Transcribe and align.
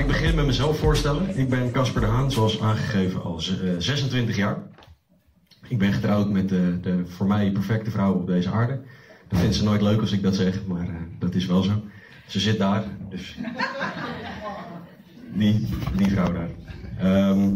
Ik 0.00 0.06
beginnen 0.06 0.34
met 0.36 0.46
mezelf 0.46 0.78
voorstellen. 0.78 1.38
Ik 1.38 1.48
ben 1.48 1.70
Casper 1.72 2.00
de 2.00 2.06
Haan, 2.06 2.30
zoals 2.30 2.60
aangegeven 2.60 3.22
al 3.22 3.36
eh, 3.36 3.74
26 3.78 4.36
jaar. 4.36 4.62
Ik 5.68 5.78
ben 5.78 5.92
getrouwd 5.92 6.30
met 6.30 6.48
de, 6.48 6.78
de 6.80 7.06
voor 7.06 7.26
mij 7.26 7.52
perfecte 7.52 7.90
vrouw 7.90 8.14
op 8.14 8.26
deze 8.26 8.50
aarde. 8.50 8.80
Dat 9.28 9.38
vindt 9.38 9.54
ze 9.54 9.64
nooit 9.64 9.82
leuk 9.82 10.00
als 10.00 10.12
ik 10.12 10.22
dat 10.22 10.34
zeg, 10.34 10.66
maar 10.66 10.88
eh, 10.88 10.94
dat 11.18 11.34
is 11.34 11.46
wel 11.46 11.62
zo. 11.62 11.72
Ze 12.26 12.40
zit 12.40 12.58
daar, 12.58 12.84
dus. 13.10 13.36
Die, 15.34 15.66
die 15.96 16.10
vrouw 16.10 16.32
daar. 16.32 16.50
Ehm, 16.98 17.54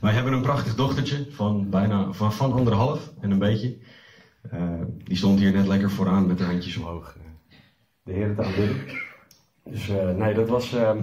wij 0.00 0.12
hebben 0.12 0.32
een 0.32 0.42
prachtig 0.42 0.74
dochtertje 0.74 1.26
van 1.30 1.70
bijna 1.70 2.12
van, 2.12 2.32
van 2.32 2.52
anderhalf 2.52 3.12
en 3.20 3.30
een 3.30 3.38
beetje. 3.38 3.76
Eh, 4.50 4.60
die 5.04 5.16
stond 5.16 5.38
hier 5.38 5.52
net 5.52 5.66
lekker 5.66 5.90
vooraan 5.90 6.26
met 6.26 6.38
haar 6.38 6.50
handjes 6.50 6.76
omhoog. 6.76 7.16
eh, 7.16 7.22
de 8.02 8.12
heren 8.12 8.34
te 8.36 8.42
aanbidden. 8.44 8.76
Dus 9.64 9.88
eh, 9.88 10.10
nee, 10.10 10.34
dat 10.34 10.48
was. 10.48 10.74
ehm, 10.74 11.02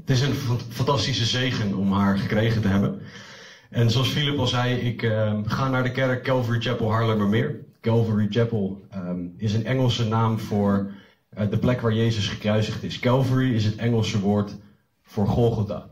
het 0.00 0.10
is 0.10 0.20
een 0.20 0.34
fant- 0.34 0.66
fantastische 0.68 1.24
zegen 1.24 1.74
om 1.74 1.92
haar 1.92 2.18
gekregen 2.18 2.60
te 2.62 2.68
hebben. 2.68 3.00
En 3.70 3.90
zoals 3.90 4.08
Philip 4.08 4.38
al 4.38 4.46
zei, 4.46 4.74
ik 4.74 5.02
ehm, 5.02 5.44
ga 5.44 5.68
naar 5.68 5.82
de 5.82 5.90
kerk 5.90 6.22
Calvary 6.22 6.60
Chapel 6.60 6.92
Haarlemmermeer. 6.92 7.60
Calvary 7.80 8.26
Chapel 8.30 8.82
ehm, 8.90 9.26
is 9.36 9.54
een 9.54 9.66
Engelse 9.66 10.08
naam 10.08 10.38
voor 10.38 10.92
eh, 11.28 11.50
de 11.50 11.58
plek 11.58 11.80
waar 11.80 11.94
Jezus 11.94 12.28
gekruisigd 12.28 12.82
is. 12.82 12.98
Calvary 12.98 13.54
is 13.54 13.64
het 13.64 13.76
Engelse 13.76 14.20
woord 14.20 14.56
voor 15.02 15.26
Golgotha. 15.26 15.90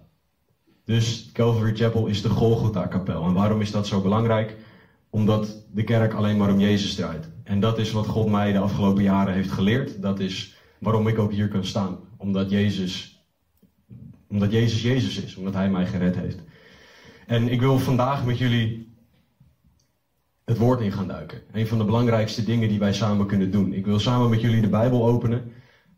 Dus 0.84 1.30
Calvary 1.32 1.76
Chapel 1.76 2.06
is 2.06 2.22
de 2.22 2.28
Golgotha-kapel. 2.28 3.24
En 3.24 3.32
waarom 3.32 3.60
is 3.60 3.70
dat 3.70 3.86
zo 3.86 4.00
belangrijk? 4.00 4.56
Omdat 5.10 5.64
de 5.72 5.84
kerk 5.84 6.14
alleen 6.14 6.36
maar 6.36 6.52
om 6.52 6.60
Jezus 6.60 6.94
draait. 6.94 7.28
En 7.44 7.60
dat 7.60 7.78
is 7.78 7.92
wat 7.92 8.06
God 8.06 8.30
mij 8.30 8.52
de 8.52 8.58
afgelopen 8.58 9.02
jaren 9.02 9.34
heeft 9.34 9.50
geleerd. 9.50 10.02
Dat 10.02 10.20
is 10.20 10.56
waarom 10.78 11.08
ik 11.08 11.18
ook 11.18 11.32
hier 11.32 11.48
kan 11.48 11.64
staan. 11.64 11.98
Omdat 12.16 12.50
Jezus, 12.50 13.17
omdat 14.28 14.52
Jezus 14.52 14.82
Jezus 14.82 15.22
is. 15.22 15.36
Omdat 15.36 15.54
Hij 15.54 15.70
mij 15.70 15.86
gered 15.86 16.16
heeft. 16.16 16.38
En 17.26 17.48
ik 17.48 17.60
wil 17.60 17.78
vandaag 17.78 18.24
met 18.24 18.38
jullie 18.38 18.88
het 20.44 20.58
woord 20.58 20.80
in 20.80 20.92
gaan 20.92 21.08
duiken. 21.08 21.40
Een 21.52 21.66
van 21.66 21.78
de 21.78 21.84
belangrijkste 21.84 22.44
dingen 22.44 22.68
die 22.68 22.78
wij 22.78 22.92
samen 22.92 23.26
kunnen 23.26 23.50
doen. 23.50 23.72
Ik 23.72 23.84
wil 23.84 23.98
samen 23.98 24.30
met 24.30 24.40
jullie 24.40 24.60
de 24.60 24.68
Bijbel 24.68 25.06
openen 25.06 25.52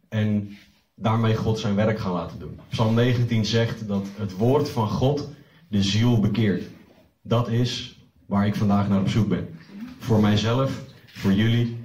en 0.08 0.56
daarmee 0.94 1.36
God 1.36 1.58
zijn 1.58 1.74
werk 1.74 1.98
gaan 1.98 2.12
laten 2.12 2.38
doen. 2.38 2.60
Psalm 2.68 2.94
19 2.94 3.44
zegt 3.44 3.88
dat 3.88 4.06
het 4.16 4.36
woord 4.36 4.70
van 4.70 4.88
God 4.88 5.28
de 5.68 5.82
ziel 5.82 6.20
bekeert. 6.20 6.64
Dat 7.22 7.48
is 7.48 8.00
waar 8.26 8.46
ik 8.46 8.54
vandaag 8.54 8.88
naar 8.88 9.00
op 9.00 9.08
zoek 9.08 9.28
ben. 9.28 9.48
Voor 9.98 10.20
mijzelf, 10.20 10.82
voor 11.06 11.32
jullie, 11.32 11.76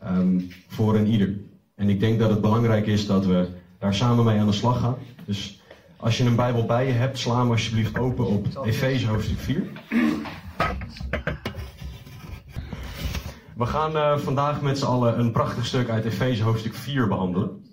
ehm, 0.00 0.40
voor 0.68 0.96
een 0.96 1.06
ieder. 1.06 1.34
En 1.74 1.88
ik 1.88 2.00
denk 2.00 2.18
dat 2.18 2.30
het 2.30 2.40
belangrijk 2.40 2.86
is 2.86 3.06
dat 3.06 3.26
we 3.26 3.48
daar 3.78 3.94
samen 3.94 4.24
mee 4.24 4.38
aan 4.38 4.46
de 4.46 4.52
slag 4.52 4.80
gaan. 4.80 4.96
Dus 5.24 5.62
als 6.04 6.18
je 6.18 6.24
een 6.24 6.36
Bijbel 6.36 6.66
bij 6.66 6.86
je 6.86 6.92
hebt, 6.92 7.18
sla 7.18 7.38
hem 7.38 7.50
alsjeblieft 7.50 7.98
open 7.98 8.26
op 8.26 8.46
Efeze 8.64 9.06
hoofdstuk 9.06 9.38
4. 9.38 9.66
We 13.56 13.66
gaan 13.66 13.96
eh, 13.96 14.18
vandaag 14.18 14.62
met 14.62 14.78
z'n 14.78 14.84
allen 14.84 15.18
een 15.18 15.30
prachtig 15.30 15.66
stuk 15.66 15.88
uit 15.88 16.04
Efeze 16.04 16.42
hoofdstuk 16.42 16.74
4 16.74 17.08
behandelen. 17.08 17.64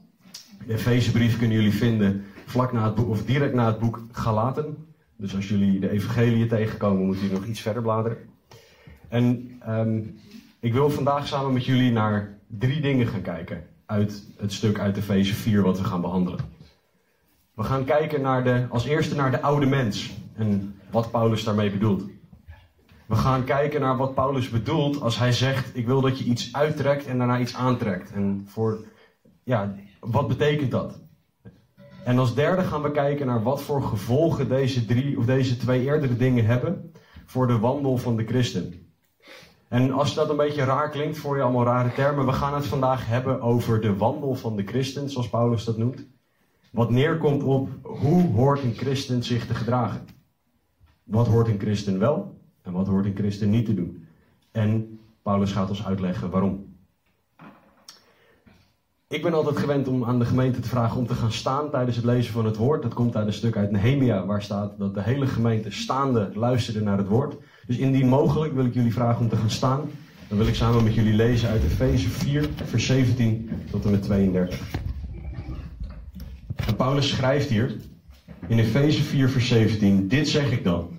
De 0.67 0.73
Efezebrief 0.73 1.37
kunnen 1.37 1.57
jullie 1.57 1.73
vinden 1.73 2.23
vlak 2.45 2.71
na 2.71 2.83
het 2.83 2.95
boek, 2.95 3.09
of 3.09 3.25
direct 3.25 3.53
na 3.53 3.65
het 3.65 3.79
boek 3.79 3.99
Galaten. 4.11 4.87
Dus 5.15 5.35
als 5.35 5.47
jullie 5.47 5.79
de 5.79 5.89
evangelie 5.89 6.47
tegenkomen, 6.47 7.05
moeten 7.05 7.23
jullie 7.23 7.39
nog 7.39 7.47
iets 7.47 7.61
verder 7.61 7.81
bladeren. 7.81 8.17
En 9.07 9.57
ehm, 9.59 9.99
ik 10.59 10.73
wil 10.73 10.89
vandaag 10.89 11.27
samen 11.27 11.53
met 11.53 11.65
jullie 11.65 11.91
naar 11.91 12.37
drie 12.47 12.81
dingen 12.81 13.07
gaan 13.07 13.21
kijken 13.21 13.63
uit 13.85 14.23
het 14.37 14.53
stuk 14.53 14.79
uit 14.79 14.97
Efeze 14.97 15.33
4 15.33 15.61
wat 15.61 15.77
we 15.77 15.83
gaan 15.83 16.01
behandelen. 16.01 16.60
We 17.61 17.67
gaan 17.67 17.83
kijken 17.83 18.21
naar 18.21 18.43
de, 18.43 18.65
als 18.69 18.85
eerste 18.85 19.15
naar 19.15 19.31
de 19.31 19.41
oude 19.41 19.65
mens 19.65 20.11
en 20.33 20.79
wat 20.91 21.11
Paulus 21.11 21.43
daarmee 21.43 21.71
bedoelt. 21.71 22.03
We 23.07 23.15
gaan 23.15 23.43
kijken 23.43 23.81
naar 23.81 23.97
wat 23.97 24.13
Paulus 24.13 24.49
bedoelt 24.49 25.01
als 25.01 25.17
hij 25.17 25.31
zegt: 25.31 25.77
Ik 25.77 25.85
wil 25.85 26.01
dat 26.01 26.19
je 26.19 26.23
iets 26.23 26.53
uittrekt 26.53 27.05
en 27.05 27.17
daarna 27.17 27.39
iets 27.39 27.55
aantrekt. 27.55 28.11
En 28.11 28.45
voor, 28.47 28.85
ja, 29.43 29.75
wat 29.99 30.27
betekent 30.27 30.71
dat? 30.71 30.99
En 32.03 32.19
als 32.19 32.35
derde 32.35 32.61
gaan 32.61 32.81
we 32.81 32.91
kijken 32.91 33.25
naar 33.25 33.43
wat 33.43 33.61
voor 33.61 33.83
gevolgen 33.83 34.49
deze, 34.49 34.85
drie, 34.85 35.17
of 35.17 35.25
deze 35.25 35.57
twee 35.57 35.81
eerdere 35.81 36.15
dingen 36.15 36.45
hebben 36.45 36.91
voor 37.25 37.47
de 37.47 37.59
wandel 37.59 37.97
van 37.97 38.15
de 38.15 38.25
christen. 38.25 38.73
En 39.67 39.91
als 39.91 40.13
dat 40.13 40.29
een 40.29 40.37
beetje 40.37 40.63
raar 40.63 40.89
klinkt 40.89 41.17
voor 41.17 41.35
je 41.35 41.43
allemaal 41.43 41.65
rare 41.65 41.93
termen, 41.93 42.25
we 42.25 42.33
gaan 42.33 42.53
het 42.53 42.65
vandaag 42.65 43.07
hebben 43.07 43.41
over 43.41 43.81
de 43.81 43.95
wandel 43.95 44.35
van 44.35 44.55
de 44.55 44.63
christen, 44.63 45.09
zoals 45.09 45.29
Paulus 45.29 45.63
dat 45.63 45.77
noemt. 45.77 46.05
Wat 46.71 46.89
neerkomt 46.89 47.43
op 47.43 47.69
hoe 47.81 48.23
hoort 48.23 48.63
een 48.63 48.73
christen 48.73 49.23
zich 49.23 49.47
te 49.47 49.53
gedragen. 49.53 50.01
Wat 51.03 51.27
hoort 51.27 51.47
een 51.47 51.59
christen 51.59 51.99
wel 51.99 52.39
en 52.61 52.71
wat 52.71 52.87
hoort 52.87 53.05
een 53.05 53.15
christen 53.15 53.49
niet 53.49 53.65
te 53.65 53.73
doen. 53.73 54.07
En 54.51 54.99
Paulus 55.21 55.51
gaat 55.51 55.69
ons 55.69 55.85
uitleggen 55.85 56.29
waarom. 56.29 56.69
Ik 59.07 59.21
ben 59.21 59.33
altijd 59.33 59.57
gewend 59.57 59.87
om 59.87 60.05
aan 60.05 60.19
de 60.19 60.25
gemeente 60.25 60.59
te 60.59 60.67
vragen 60.67 60.97
om 60.97 61.07
te 61.07 61.13
gaan 61.13 61.31
staan 61.31 61.69
tijdens 61.69 61.95
het 61.95 62.05
lezen 62.05 62.33
van 62.33 62.45
het 62.45 62.57
woord. 62.57 62.81
Dat 62.81 62.93
komt 62.93 63.15
uit 63.15 63.27
een 63.27 63.33
stuk 63.33 63.57
uit 63.57 63.71
Nehemia 63.71 64.25
waar 64.25 64.41
staat 64.41 64.77
dat 64.77 64.93
de 64.93 65.01
hele 65.01 65.27
gemeente 65.27 65.71
staande 65.71 66.31
luisterde 66.33 66.81
naar 66.81 66.97
het 66.97 67.07
woord. 67.07 67.35
Dus 67.67 67.77
indien 67.77 68.07
mogelijk 68.07 68.53
wil 68.53 68.65
ik 68.65 68.73
jullie 68.73 68.93
vragen 68.93 69.21
om 69.21 69.29
te 69.29 69.35
gaan 69.35 69.49
staan. 69.49 69.81
Dan 70.27 70.37
wil 70.37 70.47
ik 70.47 70.55
samen 70.55 70.83
met 70.83 70.93
jullie 70.93 71.13
lezen 71.13 71.49
uit 71.49 71.63
Efeze 71.63 72.09
4, 72.09 72.49
vers 72.63 72.85
17 72.85 73.49
tot 73.71 73.85
en 73.85 73.91
met 73.91 74.03
32. 74.03 74.90
Paulus 76.77 77.09
schrijft 77.09 77.49
hier 77.49 77.75
in 78.47 78.59
Efeze 78.59 79.03
4, 79.03 79.29
vers 79.29 79.47
17: 79.47 80.07
Dit 80.07 80.29
zeg 80.29 80.51
ik 80.51 80.63
dan, 80.63 80.89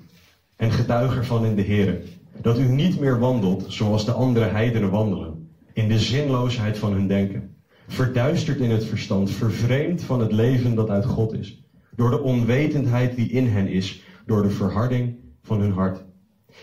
en 0.56 0.70
getuig 0.70 1.16
ervan 1.16 1.44
in 1.44 1.54
de 1.54 1.62
Heer, 1.62 2.00
dat 2.40 2.58
u 2.58 2.68
niet 2.68 3.00
meer 3.00 3.18
wandelt 3.18 3.64
zoals 3.68 4.04
de 4.04 4.12
andere 4.12 4.44
heidenen 4.44 4.90
wandelen, 4.90 5.48
in 5.72 5.88
de 5.88 5.98
zinloosheid 5.98 6.78
van 6.78 6.92
hun 6.92 7.06
denken, 7.06 7.54
verduisterd 7.88 8.60
in 8.60 8.70
het 8.70 8.84
verstand, 8.84 9.30
vervreemd 9.30 10.02
van 10.02 10.20
het 10.20 10.32
leven 10.32 10.74
dat 10.74 10.90
uit 10.90 11.04
God 11.04 11.32
is, 11.32 11.64
door 11.96 12.10
de 12.10 12.20
onwetendheid 12.20 13.16
die 13.16 13.30
in 13.30 13.46
hen 13.46 13.68
is, 13.68 14.02
door 14.26 14.42
de 14.42 14.50
verharding 14.50 15.16
van 15.42 15.60
hun 15.60 15.72
hart. 15.72 16.04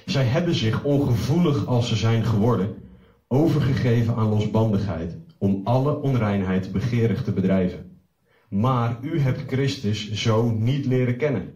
Zij 0.05 0.23
hebben 0.23 0.55
zich, 0.55 0.83
ongevoelig 0.83 1.65
als 1.65 1.87
ze 1.87 1.95
zijn 1.95 2.25
geworden, 2.25 2.75
overgegeven 3.27 4.15
aan 4.15 4.29
losbandigheid, 4.29 5.17
om 5.37 5.61
alle 5.63 6.01
onreinheid 6.01 6.71
begeerig 6.71 7.23
te 7.23 7.31
bedrijven. 7.31 7.98
Maar 8.49 8.97
u 9.01 9.19
hebt 9.19 9.43
Christus 9.47 10.11
zo 10.11 10.51
niet 10.51 10.85
leren 10.85 11.17
kennen. 11.17 11.53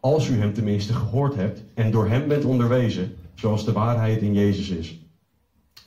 Als 0.00 0.28
u 0.28 0.38
hem 0.38 0.52
tenminste 0.52 0.92
gehoord 0.92 1.34
hebt 1.34 1.64
en 1.74 1.90
door 1.90 2.08
hem 2.08 2.28
bent 2.28 2.44
onderwezen, 2.44 3.16
zoals 3.34 3.64
de 3.64 3.72
waarheid 3.72 4.22
in 4.22 4.34
Jezus 4.34 4.68
is. 4.68 5.00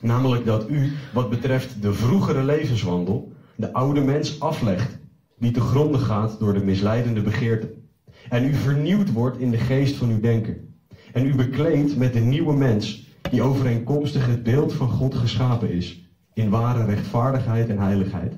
Namelijk 0.00 0.44
dat 0.44 0.70
u, 0.70 0.92
wat 1.12 1.30
betreft 1.30 1.82
de 1.82 1.92
vroegere 1.92 2.42
levenswandel, 2.42 3.32
de 3.56 3.72
oude 3.72 4.00
mens 4.00 4.40
aflegt, 4.40 4.98
die 5.38 5.50
te 5.50 5.60
gronden 5.60 6.00
gaat 6.00 6.38
door 6.38 6.52
de 6.52 6.64
misleidende 6.64 7.22
begeerten. 7.22 7.88
En 8.28 8.44
u 8.44 8.54
vernieuwd 8.54 9.12
wordt 9.12 9.38
in 9.38 9.50
de 9.50 9.58
geest 9.58 9.96
van 9.96 10.10
uw 10.10 10.20
denken. 10.20 10.74
En 11.12 11.26
u 11.26 11.34
bekleedt 11.34 11.96
met 11.96 12.12
de 12.12 12.20
nieuwe 12.20 12.56
mens, 12.56 13.06
die 13.30 13.42
overeenkomstig 13.42 14.26
het 14.26 14.42
beeld 14.42 14.72
van 14.72 14.88
God 14.88 15.14
geschapen 15.14 15.70
is, 15.70 16.10
in 16.34 16.50
ware 16.50 16.84
rechtvaardigheid 16.84 17.68
en 17.68 17.78
heiligheid. 17.78 18.34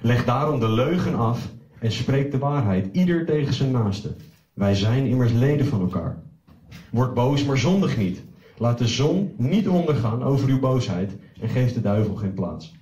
Leg 0.00 0.24
daarom 0.24 0.58
de 0.58 0.68
leugen 0.68 1.14
af 1.14 1.48
en 1.78 1.92
spreek 1.92 2.30
de 2.30 2.38
waarheid, 2.38 2.88
ieder 2.92 3.24
tegen 3.24 3.54
zijn 3.54 3.70
naaste. 3.70 4.14
Wij 4.54 4.74
zijn 4.74 5.06
immers 5.06 5.32
leden 5.32 5.66
van 5.66 5.80
elkaar. 5.80 6.22
Word 6.90 7.14
boos, 7.14 7.44
maar 7.44 7.58
zondig 7.58 7.96
niet. 7.96 8.22
Laat 8.56 8.78
de 8.78 8.86
zon 8.86 9.32
niet 9.36 9.68
ondergaan 9.68 10.22
over 10.22 10.48
uw 10.48 10.58
boosheid 10.58 11.16
en 11.40 11.48
geef 11.48 11.72
de 11.72 11.80
duivel 11.80 12.14
geen 12.14 12.34
plaats. 12.34 12.72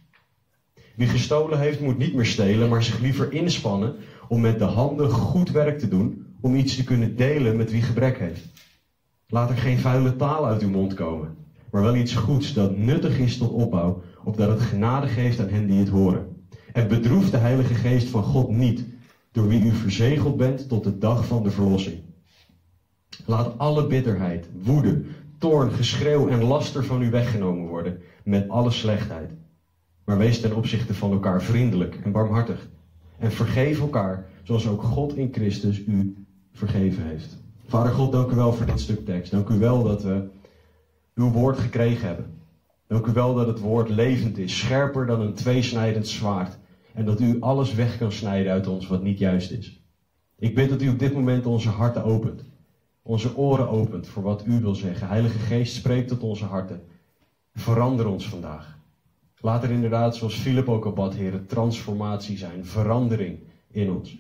Wie 0.94 1.06
gestolen 1.06 1.59
heeft, 1.59 1.81
moet 1.81 1.99
niet 1.99 2.15
meer 2.15 2.26
stelen, 2.26 2.69
maar 2.69 2.82
zich 2.82 2.99
liever 2.99 3.32
inspannen 3.32 3.94
om 4.29 4.41
met 4.41 4.59
de 4.59 4.65
handen 4.65 5.11
goed 5.11 5.50
werk 5.50 5.79
te 5.79 5.88
doen, 5.88 6.26
om 6.41 6.55
iets 6.55 6.76
te 6.76 6.85
kunnen 6.85 7.17
delen 7.17 7.56
met 7.56 7.70
wie 7.70 7.82
gebrek 7.82 8.19
heeft. 8.19 8.49
Laat 9.26 9.50
er 9.50 9.56
geen 9.56 9.79
vuile 9.79 10.17
taal 10.17 10.47
uit 10.47 10.62
uw 10.62 10.70
mond 10.70 10.94
komen, 10.94 11.37
maar 11.70 11.82
wel 11.82 11.97
iets 11.97 12.15
goeds 12.15 12.53
dat 12.53 12.76
nuttig 12.76 13.19
is 13.19 13.38
tot 13.38 13.50
opbouw, 13.50 14.03
opdat 14.25 14.49
het 14.49 14.61
genade 14.61 15.06
geeft 15.06 15.41
aan 15.41 15.49
hen 15.49 15.67
die 15.67 15.79
het 15.79 15.88
horen. 15.88 16.36
En 16.76 16.88
bedroef 16.88 17.31
de 17.31 17.37
Heilige 17.37 17.75
Geest 17.75 18.08
van 18.08 18.23
God 18.23 18.50
niet, 18.50 18.84
door 19.32 19.49
wie 19.49 19.64
u 19.64 19.70
verzegeld 19.70 20.37
bent 20.37 20.69
tot 20.69 20.84
de 20.84 20.99
dag 20.99 21.26
van 21.26 21.43
de 21.43 21.50
verlossing. 21.50 22.00
Laat 23.26 23.58
alle 23.58 23.87
bitterheid, 23.87 24.49
woede, 24.62 25.05
toorn, 25.38 25.70
geschreeuw 25.70 26.28
en 26.28 26.44
laster 26.44 26.84
van 26.84 27.02
u 27.02 27.11
weggenomen 27.11 27.67
worden, 27.67 28.00
met 28.25 28.49
alle 28.49 28.70
slechtheid. 28.70 29.31
Maar 30.05 30.19
wees 30.19 30.40
ten 30.40 30.56
opzichte 30.56 30.94
van 30.94 31.12
elkaar 31.12 31.43
vriendelijk 31.43 32.00
en 32.05 32.12
barmhartig. 32.12 32.69
En 33.19 33.32
vergeef 33.32 33.81
elkaar, 33.81 34.26
zoals 34.43 34.69
ook 34.69 34.82
God 34.82 35.17
in 35.17 35.29
Christus 35.32 35.79
u 35.87 36.26
vergeven 36.52 37.06
heeft. 37.06 37.38
Vader 37.67 37.93
God, 37.93 38.12
dank 38.12 38.31
u 38.31 38.34
wel 38.34 38.52
voor 38.52 38.67
dit 38.67 38.81
stuk 38.81 39.05
tekst. 39.05 39.31
Dank 39.31 39.49
u 39.49 39.58
wel 39.58 39.82
dat 39.82 40.02
we 40.02 40.29
uw 41.14 41.31
woord 41.31 41.58
gekregen 41.58 42.06
hebben. 42.06 42.26
Dank 42.87 43.06
u 43.06 43.12
wel 43.12 43.34
dat 43.34 43.46
het 43.46 43.61
woord 43.61 43.88
levend 43.88 44.38
is, 44.38 44.58
scherper 44.58 45.06
dan 45.06 45.20
een 45.20 45.34
tweesnijdend 45.34 46.08
zwaard. 46.08 46.58
En 46.96 47.04
dat 47.04 47.20
u 47.20 47.40
alles 47.40 47.75
weg 47.75 47.98
kan 47.98 48.12
snijden 48.12 48.52
uit 48.52 48.66
ons 48.66 48.87
wat 48.87 49.02
niet 49.02 49.19
juist 49.19 49.50
is. 49.50 49.81
Ik 50.38 50.54
bid 50.54 50.69
dat 50.69 50.82
u 50.82 50.88
op 50.88 50.98
dit 50.98 51.14
moment 51.14 51.46
onze 51.46 51.69
harten 51.69 52.04
opent. 52.04 52.44
Onze 53.02 53.37
oren 53.37 53.69
opent 53.69 54.06
voor 54.06 54.22
wat 54.22 54.46
u 54.46 54.60
wil 54.60 54.75
zeggen. 54.75 55.08
Heilige 55.08 55.38
Geest, 55.38 55.75
spreekt 55.75 56.08
tot 56.08 56.22
onze 56.22 56.44
harten. 56.44 56.82
Verander 57.54 58.06
ons 58.06 58.28
vandaag. 58.28 58.78
Laat 59.40 59.62
er 59.62 59.70
inderdaad, 59.70 60.16
zoals 60.16 60.34
Philip 60.34 60.69
ook 60.69 60.84
al 60.84 60.93
bad, 60.93 61.14
Heer, 61.14 61.46
transformatie 61.46 62.38
zijn. 62.38 62.64
Verandering 62.64 63.38
in 63.70 63.90
ons. 63.90 64.16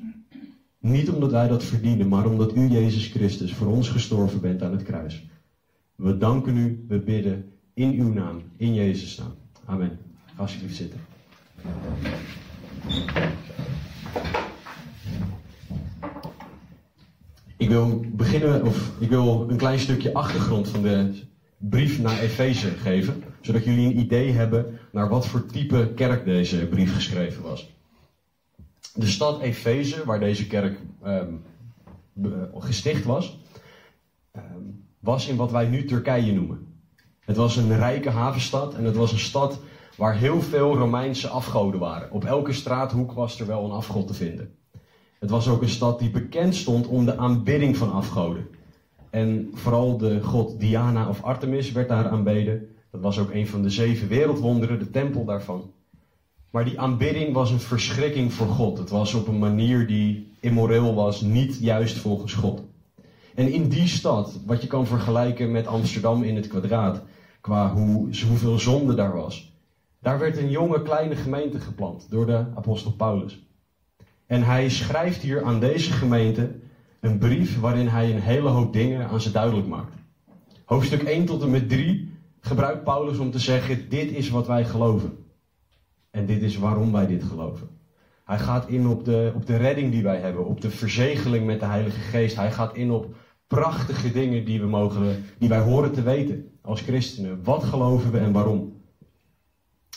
Niet 0.78 1.10
omdat 1.10 1.30
wij 1.30 1.48
dat 1.48 1.64
verdienen, 1.64 2.08
maar 2.08 2.26
omdat 2.26 2.56
u, 2.56 2.68
Jezus 2.68 3.06
Christus, 3.06 3.54
voor 3.54 3.66
ons 3.66 3.88
gestorven 3.88 4.40
bent 4.40 4.62
aan 4.62 4.72
het 4.72 4.82
kruis. 4.82 5.26
We 5.94 6.16
danken 6.16 6.56
u, 6.56 6.84
we 6.88 6.98
bidden 6.98 7.52
in 7.74 7.92
uw 7.92 8.12
naam, 8.12 8.42
in 8.56 8.74
Jezus' 8.74 9.18
naam. 9.18 9.34
Amen. 9.64 9.98
Alsjeblieft 10.36 10.76
zitten. 10.76 11.00
Ik 17.56 17.68
wil 17.68 18.04
beginnen, 18.12 18.64
of 18.64 18.90
ik 18.98 19.08
wil 19.08 19.46
een 19.48 19.56
klein 19.56 19.78
stukje 19.78 20.14
achtergrond 20.14 20.68
van 20.68 20.82
de 20.82 21.24
brief 21.58 21.98
naar 22.00 22.18
Efeze 22.18 22.70
geven, 22.70 23.24
zodat 23.40 23.64
jullie 23.64 23.86
een 23.86 23.98
idee 23.98 24.32
hebben 24.32 24.78
naar 24.92 25.08
wat 25.08 25.26
voor 25.26 25.46
type 25.46 25.92
kerk 25.94 26.24
deze 26.24 26.66
brief 26.66 26.94
geschreven 26.94 27.42
was. 27.42 27.74
De 28.94 29.06
stad 29.06 29.40
Efeze, 29.40 30.04
waar 30.04 30.20
deze 30.20 30.46
kerk 30.46 30.80
um, 31.06 31.42
gesticht 32.54 33.04
was, 33.04 33.38
um, 34.36 34.84
was 34.98 35.28
in 35.28 35.36
wat 35.36 35.50
wij 35.50 35.66
nu 35.66 35.84
Turkije 35.84 36.32
noemen. 36.32 36.66
Het 37.20 37.36
was 37.36 37.56
een 37.56 37.76
rijke 37.76 38.10
havenstad 38.10 38.74
en 38.74 38.84
het 38.84 38.96
was 38.96 39.12
een 39.12 39.18
stad 39.18 39.60
waar 39.96 40.16
heel 40.16 40.40
veel 40.40 40.76
Romeinse 40.76 41.28
afgoden 41.28 41.80
waren. 41.80 42.10
Op 42.10 42.24
elke 42.24 42.52
straathoek 42.52 43.12
was 43.12 43.40
er 43.40 43.46
wel 43.46 43.64
een 43.64 43.70
afgod 43.70 44.06
te 44.06 44.14
vinden. 44.14 44.54
Het 45.18 45.30
was 45.30 45.48
ook 45.48 45.62
een 45.62 45.68
stad 45.68 45.98
die 45.98 46.10
bekend 46.10 46.54
stond 46.54 46.86
om 46.86 47.04
de 47.04 47.16
aanbidding 47.16 47.76
van 47.76 47.92
afgoden. 47.92 48.46
En 49.10 49.50
vooral 49.52 49.96
de 49.96 50.22
god 50.22 50.60
Diana 50.60 51.08
of 51.08 51.22
Artemis 51.22 51.72
werd 51.72 51.88
daar 51.88 52.08
aanbeden. 52.08 52.68
Dat 52.90 53.00
was 53.00 53.18
ook 53.18 53.30
een 53.30 53.46
van 53.46 53.62
de 53.62 53.70
zeven 53.70 54.08
wereldwonderen, 54.08 54.78
de 54.78 54.90
tempel 54.90 55.24
daarvan. 55.24 55.70
Maar 56.50 56.64
die 56.64 56.80
aanbidding 56.80 57.32
was 57.32 57.50
een 57.50 57.60
verschrikking 57.60 58.32
voor 58.32 58.46
God. 58.46 58.78
Het 58.78 58.90
was 58.90 59.14
op 59.14 59.28
een 59.28 59.38
manier 59.38 59.86
die 59.86 60.32
immoreel 60.40 60.94
was, 60.94 61.20
niet 61.20 61.58
juist 61.60 61.96
volgens 61.96 62.34
God. 62.34 62.62
En 63.34 63.52
in 63.52 63.68
die 63.68 63.88
stad, 63.88 64.40
wat 64.46 64.62
je 64.62 64.68
kan 64.68 64.86
vergelijken 64.86 65.50
met 65.50 65.66
Amsterdam 65.66 66.22
in 66.22 66.36
het 66.36 66.48
kwadraat, 66.48 67.02
qua 67.40 67.72
hoe, 67.72 68.08
hoeveel 68.28 68.58
zonde 68.58 68.94
daar 68.94 69.14
was, 69.14 69.55
daar 70.00 70.18
werd 70.18 70.36
een 70.36 70.50
jonge 70.50 70.82
kleine 70.82 71.16
gemeente 71.16 71.60
geplant 71.60 72.10
door 72.10 72.26
de 72.26 72.44
apostel 72.54 72.92
Paulus. 72.92 73.46
En 74.26 74.42
hij 74.42 74.70
schrijft 74.70 75.22
hier 75.22 75.44
aan 75.44 75.60
deze 75.60 75.92
gemeente 75.92 76.54
een 77.00 77.18
brief 77.18 77.60
waarin 77.60 77.88
hij 77.88 78.10
een 78.10 78.20
hele 78.20 78.48
hoop 78.48 78.72
dingen 78.72 79.08
aan 79.08 79.20
ze 79.20 79.30
duidelijk 79.30 79.66
maakt. 79.66 79.94
Hoofdstuk 80.64 81.02
1 81.02 81.24
tot 81.24 81.42
en 81.42 81.50
met 81.50 81.68
3 81.68 82.12
gebruikt 82.40 82.84
Paulus 82.84 83.18
om 83.18 83.30
te 83.30 83.38
zeggen: 83.38 83.88
Dit 83.88 84.10
is 84.10 84.30
wat 84.30 84.46
wij 84.46 84.64
geloven. 84.64 85.24
En 86.10 86.26
dit 86.26 86.42
is 86.42 86.56
waarom 86.56 86.92
wij 86.92 87.06
dit 87.06 87.24
geloven. 87.24 87.68
Hij 88.24 88.38
gaat 88.38 88.68
in 88.68 88.86
op 88.86 89.04
de, 89.04 89.32
op 89.34 89.46
de 89.46 89.56
redding 89.56 89.90
die 89.92 90.02
wij 90.02 90.18
hebben, 90.18 90.46
op 90.46 90.60
de 90.60 90.70
verzegeling 90.70 91.46
met 91.46 91.60
de 91.60 91.66
Heilige 91.66 92.00
Geest. 92.00 92.36
Hij 92.36 92.52
gaat 92.52 92.76
in 92.76 92.90
op 92.90 93.14
prachtige 93.46 94.12
dingen 94.12 94.44
die, 94.44 94.60
we 94.60 94.66
mogen, 94.66 95.24
die 95.38 95.48
wij 95.48 95.60
horen 95.60 95.92
te 95.92 96.02
weten 96.02 96.50
als 96.62 96.80
christenen. 96.80 97.44
Wat 97.44 97.64
geloven 97.64 98.12
we 98.12 98.18
en 98.18 98.32
waarom? 98.32 98.75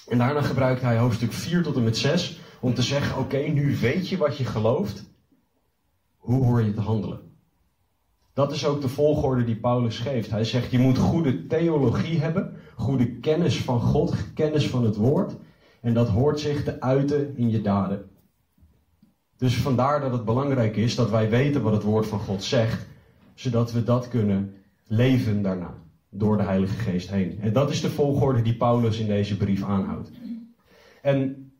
En 0.09 0.17
daarna 0.17 0.41
gebruikt 0.41 0.81
hij 0.81 0.97
hoofdstuk 0.97 1.33
4 1.33 1.63
tot 1.63 1.75
en 1.75 1.83
met 1.83 1.97
6 1.97 2.39
om 2.59 2.73
te 2.73 2.81
zeggen: 2.81 3.19
Oké, 3.19 3.37
nu 3.37 3.75
weet 3.77 4.09
je 4.09 4.17
wat 4.17 4.37
je 4.37 4.45
gelooft. 4.45 5.03
Hoe 6.17 6.43
hoor 6.43 6.61
je 6.61 6.73
te 6.73 6.81
handelen? 6.81 7.19
Dat 8.33 8.51
is 8.51 8.65
ook 8.65 8.81
de 8.81 8.89
volgorde 8.89 9.43
die 9.43 9.55
Paulus 9.55 9.99
geeft. 9.99 10.29
Hij 10.29 10.43
zegt: 10.43 10.71
Je 10.71 10.79
moet 10.79 10.97
goede 10.97 11.47
theologie 11.47 12.19
hebben, 12.19 12.57
goede 12.75 13.11
kennis 13.11 13.57
van 13.57 13.79
God, 13.81 14.33
kennis 14.33 14.67
van 14.67 14.83
het 14.83 14.95
woord. 14.95 15.35
En 15.81 15.93
dat 15.93 16.09
hoort 16.09 16.39
zich 16.39 16.63
te 16.63 16.81
uiten 16.81 17.37
in 17.37 17.49
je 17.49 17.61
daden. 17.61 18.09
Dus 19.37 19.57
vandaar 19.57 20.01
dat 20.01 20.11
het 20.11 20.25
belangrijk 20.25 20.75
is 20.75 20.95
dat 20.95 21.09
wij 21.09 21.29
weten 21.29 21.61
wat 21.61 21.73
het 21.73 21.83
woord 21.83 22.07
van 22.07 22.19
God 22.19 22.43
zegt, 22.43 22.87
zodat 23.33 23.71
we 23.71 23.83
dat 23.83 24.07
kunnen 24.07 24.53
leven 24.87 25.41
daarna, 25.41 25.73
door 26.09 26.37
de 26.37 26.43
Heilige 26.43 26.75
Geest 26.75 27.09
heen. 27.09 27.39
En 27.41 27.53
dat 27.53 27.69
is 27.69 27.81
de 27.81 27.89
volgorde 27.89 28.41
die 28.41 28.55
Paulus 28.55 28.99
in 28.99 29.07
deze 29.07 29.37
brief 29.37 29.63
aanhoudt. 29.63 30.11
En 31.01 31.51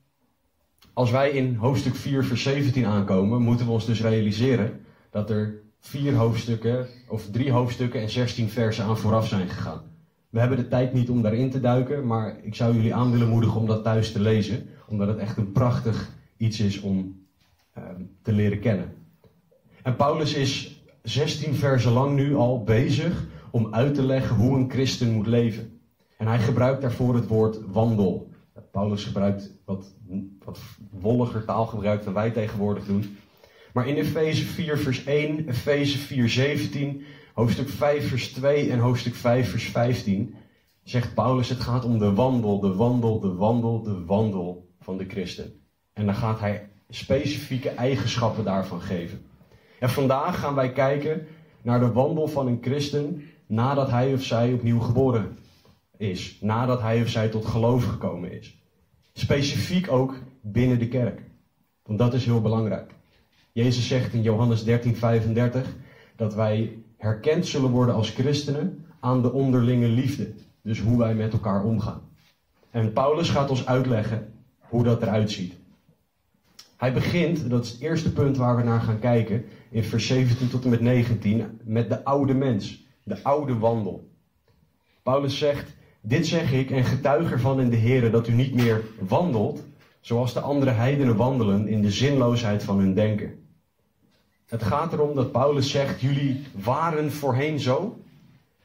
als 0.94 1.12
wij 1.12 1.30
in 1.30 1.56
hoofdstuk 1.56 1.96
4, 1.96 2.24
vers 2.24 2.44
17 2.44 2.86
aankomen, 2.86 3.42
moeten 3.42 3.66
we 3.66 3.72
ons 3.72 3.86
dus 3.86 4.02
realiseren 4.02 4.86
dat 5.10 5.30
er 5.30 5.62
vier 5.80 6.16
hoofdstukken, 6.16 6.88
of 7.08 7.30
drie 7.32 7.52
hoofdstukken 7.52 8.02
en 8.02 8.10
16 8.10 8.50
versen 8.50 8.86
aan 8.86 8.98
vooraf 8.98 9.28
zijn 9.28 9.50
gegaan. 9.50 9.82
We 10.30 10.40
hebben 10.40 10.58
de 10.58 10.68
tijd 10.68 10.94
niet 10.94 11.10
om 11.10 11.22
daarin 11.22 11.50
te 11.50 11.60
duiken, 11.60 12.08
maar 12.08 12.38
ik 12.42 12.56
zou 12.56 12.76
jullie 12.76 12.94
aan 12.94 13.12
willen 13.12 13.30
moedigen 13.30 13.60
om 13.60 13.68
dat 13.68 13.84
thuis 13.84 14.12
te 14.12 14.20
lezen, 14.20 14.68
omdat 14.88 15.08
het 15.08 15.18
echt 15.18 15.38
een 15.38 15.52
prachtig 15.52 16.10
iets 16.38 16.60
is 16.60 16.80
om 16.80 17.26
uh, 17.78 17.84
te 18.22 18.32
leren 18.32 18.60
kennen. 18.60 18.94
En 19.84 19.96
Paulus 19.96 20.34
is 20.34 20.82
16 21.04 21.56
versen 21.56 21.92
lang 21.92 22.16
nu 22.16 22.36
al 22.36 22.64
bezig 22.64 23.28
om 23.52 23.74
uit 23.74 23.96
te 23.96 24.04
leggen 24.04 24.36
hoe 24.36 24.58
een 24.58 24.70
christen 24.70 25.12
moet 25.12 25.28
leven. 25.28 25.80
En 26.18 26.28
hij 26.28 26.40
gebruikt 26.40 26.82
daarvoor 26.82 27.16
het 27.16 27.28
woord 27.28 27.60
wandel. 27.72 28.30
Paulus 28.72 29.04
gebruikt 29.04 29.52
wat, 29.66 29.96
wat 30.46 30.60
wolliger 30.92 31.46
taalgebruik 31.46 32.04
dan 32.04 32.14
wij 32.14 32.32
tegenwoordig 32.32 32.86
doen. 32.86 33.18
Maar 33.74 33.88
in 33.88 33.96
Efeze 33.96 34.46
4 34.46 34.78
vers 34.78 35.04
1, 35.04 35.48
Efeze 35.48 35.98
4 35.98 36.30
17 36.30 37.04
hoofdstuk 37.34 37.70
5 37.70 38.08
vers 38.08 38.34
2 38.34 38.72
en 38.72 38.80
hoofdstuk 38.80 39.16
5 39.16 39.50
vers 39.50 39.66
15 39.66 40.36
zegt 40.84 41.14
Paulus 41.14 41.50
het 41.50 41.60
gaat 41.60 41.86
om 41.86 42.00
de 42.00 42.14
wandel, 42.14 42.60
de 42.60 42.76
wandel, 42.76 43.20
de 43.20 43.34
wandel, 43.34 43.84
de 43.84 44.06
wandel 44.06 44.70
van 44.80 44.98
de 44.98 45.06
christen. 45.06 45.54
En 45.94 46.06
dan 46.06 46.16
gaat 46.16 46.40
hij 46.40 46.70
specifieke 46.90 47.70
eigenschappen 47.70 48.44
daarvan 48.44 48.82
geven. 48.82 49.22
En 49.80 49.90
vandaag 49.90 50.40
gaan 50.40 50.56
wij 50.56 50.72
kijken 50.72 51.28
naar 51.62 51.80
de 51.80 51.92
wandel 51.92 52.28
van 52.28 52.48
een 52.48 52.60
christen 52.62 53.24
nadat 53.50 53.90
hij 53.90 54.14
of 54.14 54.24
zij 54.24 54.54
opnieuw 54.54 54.80
geboren 54.80 55.38
is. 55.98 56.38
Nadat 56.42 56.82
hij 56.82 57.02
of 57.02 57.10
zij 57.10 57.30
tot 57.30 57.46
geloof 57.46 57.86
gekomen 57.86 58.32
is. 58.32 58.58
Specifiek 59.14 59.92
ook 59.92 60.16
binnen 60.42 60.80
de 60.80 60.88
kerk. 60.88 61.22
Want 61.84 62.00
dat 62.00 62.14
is 62.14 62.26
heel 62.26 62.42
belangrijk. 62.42 62.92
Jezus 63.52 63.88
zegt 63.88 64.14
in 64.14 64.22
Johannes 64.22 64.64
13:35 64.64 64.68
dat 66.16 66.34
wij 66.34 66.78
herkend 66.98 67.48
zullen 67.48 67.70
worden 67.70 67.96
als 67.96 68.10
christenen 68.10 68.86
aan 69.00 69.22
de 69.22 69.32
onderlinge 69.32 69.88
liefde. 69.88 70.34
Dus 70.62 70.80
hoe 70.80 70.98
wij 70.98 71.16
met 71.16 71.34
elkaar 71.34 71.64
omgaan. 71.64 72.02
En 72.72 72.94
Paulus 72.94 73.30
gaat 73.30 73.50
ons 73.50 73.66
uitleggen 73.66 74.34
hoe 74.60 74.84
dat 74.84 75.02
eruit 75.02 75.32
ziet. 75.32 75.54
Hij 76.78 76.94
begint, 76.94 77.50
dat 77.50 77.64
is 77.64 77.72
het 77.72 77.82
eerste 77.82 78.14
punt 78.14 78.38
waar 78.38 78.56
we 78.56 78.64
naar 78.64 78.82
gaan 78.82 79.00
kijken, 79.00 79.46
in 79.70 79.84
vers 79.84 80.08
17 80.08 80.50
tot 80.50 80.64
en 80.64 80.70
met 80.70 80.82
19, 80.82 81.60
met 81.64 81.90
de 81.90 82.04
oude 82.04 82.34
mens, 82.34 82.88
de 83.04 83.24
oude 83.24 83.58
wandel. 83.58 84.10
Paulus 85.04 85.38
zegt, 85.38 85.76
dit 86.02 86.28
zeg 86.28 86.52
ik 86.54 86.72
en 86.72 86.84
getuig 86.84 87.32
ervan 87.32 87.60
in 87.60 87.70
de 87.70 87.76
Heer 87.76 88.12
dat 88.12 88.28
u 88.28 88.34
niet 88.34 88.54
meer 88.54 88.84
wandelt 89.00 89.64
zoals 90.00 90.34
de 90.34 90.40
andere 90.40 90.72
heidenen 90.72 91.16
wandelen 91.16 91.68
in 91.68 91.82
de 91.82 91.92
zinloosheid 91.92 92.64
van 92.64 92.80
hun 92.80 92.94
denken. 92.94 93.48
Het 94.46 94.64
gaat 94.64 94.94
erom 94.94 95.16
dat 95.16 95.32
Paulus 95.32 95.72
zegt: 95.72 96.02
jullie 96.02 96.42
waren 96.64 97.12
voorheen 97.12 97.60
zo, 97.60 97.98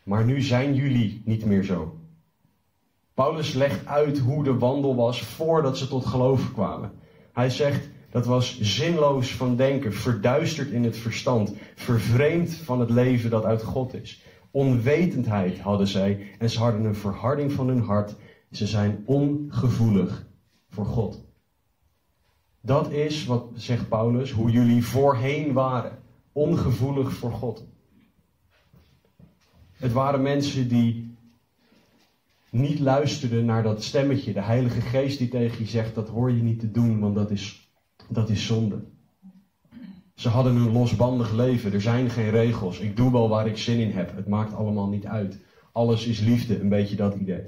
maar 0.03 0.25
nu 0.25 0.41
zijn 0.41 0.75
jullie 0.75 1.23
niet 1.25 1.45
meer 1.45 1.63
zo. 1.63 1.99
Paulus 3.15 3.53
legt 3.53 3.87
uit 3.87 4.19
hoe 4.19 4.45
de 4.45 4.59
wandel 4.59 4.97
was 4.97 5.23
voordat 5.23 5.79
ze 5.79 5.89
tot 5.89 6.07
geloof 6.07 6.53
kwamen. 6.53 6.93
Hij 7.33 7.51
zegt 7.51 7.89
dat 8.15 8.27
was 8.27 8.61
zinloos 8.61 9.35
van 9.35 9.57
denken, 9.57 9.93
verduisterd 9.93 10.71
in 10.71 10.85
het 10.85 10.97
verstand, 10.97 11.53
vervreemd 11.75 12.55
van 12.55 12.81
het 12.81 12.91
leven 12.91 13.31
dat 13.31 13.45
uit 13.45 13.63
God 13.63 13.95
is. 13.95 14.23
Onwetendheid 14.51 15.59
hadden 15.59 15.87
zij 15.87 16.27
en 16.39 16.51
ze 16.51 16.59
hadden 16.59 16.85
een 16.85 16.95
verharding 16.95 17.53
van 17.53 17.69
hun 17.69 17.81
hart. 17.81 18.15
Ze 18.51 18.67
zijn 18.67 19.03
ongevoelig 19.07 20.27
voor 20.69 20.87
God. 20.87 21.25
Dat 22.61 22.91
is, 22.91 23.27
wat 23.27 23.47
zegt 23.55 23.89
Paulus, 23.89 24.31
hoe 24.31 24.51
jullie 24.51 24.85
voorheen 24.85 25.53
waren. 25.53 25.99
Ongevoelig 26.33 27.13
voor 27.13 27.33
God. 27.33 27.65
Het 29.73 29.93
waren 29.93 30.23
mensen 30.23 30.69
die 30.69 31.17
niet 32.51 32.79
luisterden 32.79 33.45
naar 33.45 33.63
dat 33.63 33.83
stemmetje, 33.83 34.33
de 34.33 34.43
Heilige 34.43 34.81
Geest 34.81 35.19
die 35.19 35.29
tegen 35.29 35.59
je 35.59 35.71
zegt: 35.71 35.95
dat 35.95 36.09
hoor 36.09 36.33
je 36.33 36.43
niet 36.43 36.61
te 36.61 36.71
doen, 36.71 37.01
want 37.01 37.15
dat 37.15 37.31
is, 37.31 37.65
dat 38.09 38.29
is 38.29 38.47
zonde. 38.47 38.79
Ze 40.15 40.29
hadden 40.29 40.57
een 40.57 40.73
losbandig 40.73 41.33
leven, 41.33 41.73
er 41.73 41.81
zijn 41.81 42.11
geen 42.11 42.31
regels. 42.31 42.79
Ik 42.79 42.97
doe 42.97 43.13
wel 43.13 43.29
waar 43.29 43.47
ik 43.47 43.59
zin 43.59 43.79
in 43.79 43.91
heb, 43.91 44.17
het 44.17 44.29
maakt 44.29 44.55
allemaal 44.55 44.89
niet 44.89 45.07
uit. 45.07 45.39
Alles 45.73 46.07
is 46.07 46.21
liefde, 46.21 46.61
een 46.61 46.69
beetje 46.69 46.97
dat 46.97 47.15
idee. 47.15 47.43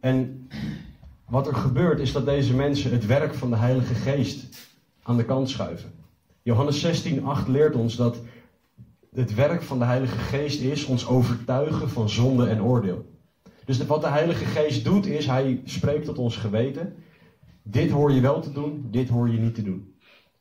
En 0.00 0.48
wat 1.28 1.46
er 1.46 1.54
gebeurt 1.54 2.00
is 2.00 2.12
dat 2.12 2.24
deze 2.24 2.54
mensen 2.54 2.90
het 2.90 3.06
werk 3.06 3.34
van 3.34 3.50
de 3.50 3.56
Heilige 3.56 3.94
Geest 3.94 4.68
aan 5.02 5.16
de 5.16 5.24
kant 5.24 5.50
schuiven. 5.50 5.92
Johannes 6.42 6.80
16, 6.80 7.24
8 7.24 7.48
leert 7.48 7.74
ons 7.74 7.96
dat 7.96 8.18
het 9.14 9.34
werk 9.34 9.62
van 9.62 9.78
de 9.78 9.84
Heilige 9.84 10.18
Geest 10.18 10.60
is 10.60 10.84
ons 10.84 11.06
overtuigen 11.06 11.90
van 11.90 12.08
zonde 12.08 12.46
en 12.46 12.62
oordeel. 12.62 13.14
Dus 13.64 13.86
wat 13.86 14.00
de 14.00 14.08
Heilige 14.08 14.44
Geest 14.44 14.84
doet 14.84 15.06
is, 15.06 15.26
hij 15.26 15.60
spreekt 15.64 16.04
tot 16.04 16.18
ons 16.18 16.36
geweten. 16.36 16.94
Dit 17.68 17.90
hoor 17.90 18.12
je 18.12 18.20
wel 18.20 18.40
te 18.40 18.52
doen, 18.52 18.86
dit 18.90 19.08
hoor 19.08 19.30
je 19.30 19.38
niet 19.38 19.54
te 19.54 19.62
doen. 19.62 19.94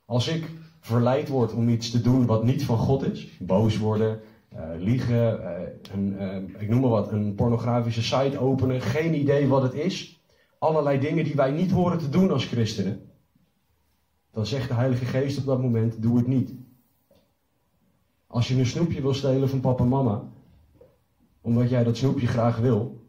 Als 0.06 0.28
ik 0.28 0.50
verleid 0.80 1.28
word 1.28 1.54
om 1.54 1.70
iets 1.70 1.92
te 1.92 2.02
doen 2.02 2.26
wat 2.26 2.44
niet 2.44 2.66
van 2.66 2.78
God 2.78 3.12
is, 3.12 3.38
boos 3.40 3.78
worden, 3.78 4.20
uh, 4.54 4.60
liegen, 4.78 5.40
uh, 5.40 5.50
een, 5.94 6.14
uh, 6.14 6.62
ik 6.62 6.70
noem 6.70 6.80
maar 6.80 6.90
wat, 6.90 7.12
een 7.12 7.36
pornografische 7.36 8.02
site 8.02 8.40
openen, 8.40 8.82
geen 8.82 9.16
idee 9.16 9.48
wat 9.48 9.62
het 9.62 9.74
is, 9.74 10.22
allerlei 10.60 11.00
dingen 11.00 11.24
die 11.24 11.36
wij 11.36 11.52
niet 11.52 11.72
horen 11.72 11.98
te 11.98 12.10
doen 12.10 12.32
als 12.32 12.46
christenen, 12.46 13.10
dan 14.32 14.46
zegt 14.46 14.68
de 14.68 14.74
Heilige 14.74 15.06
Geest 15.06 15.38
op 15.38 15.46
dat 15.46 15.62
moment: 15.62 16.02
doe 16.02 16.18
het 16.18 16.28
niet. 16.28 16.54
Als 18.28 18.48
je 18.48 18.56
een 18.56 18.66
snoepje 18.66 19.02
wil 19.02 19.14
stelen 19.14 19.50
van 19.50 19.60
papa 19.60 19.84
en 19.84 19.90
mama, 19.90 20.24
omdat 21.42 21.70
jij 21.70 21.84
dat 21.84 21.98
snoepje 21.98 22.28
graag 22.28 22.58
wil, 22.58 23.08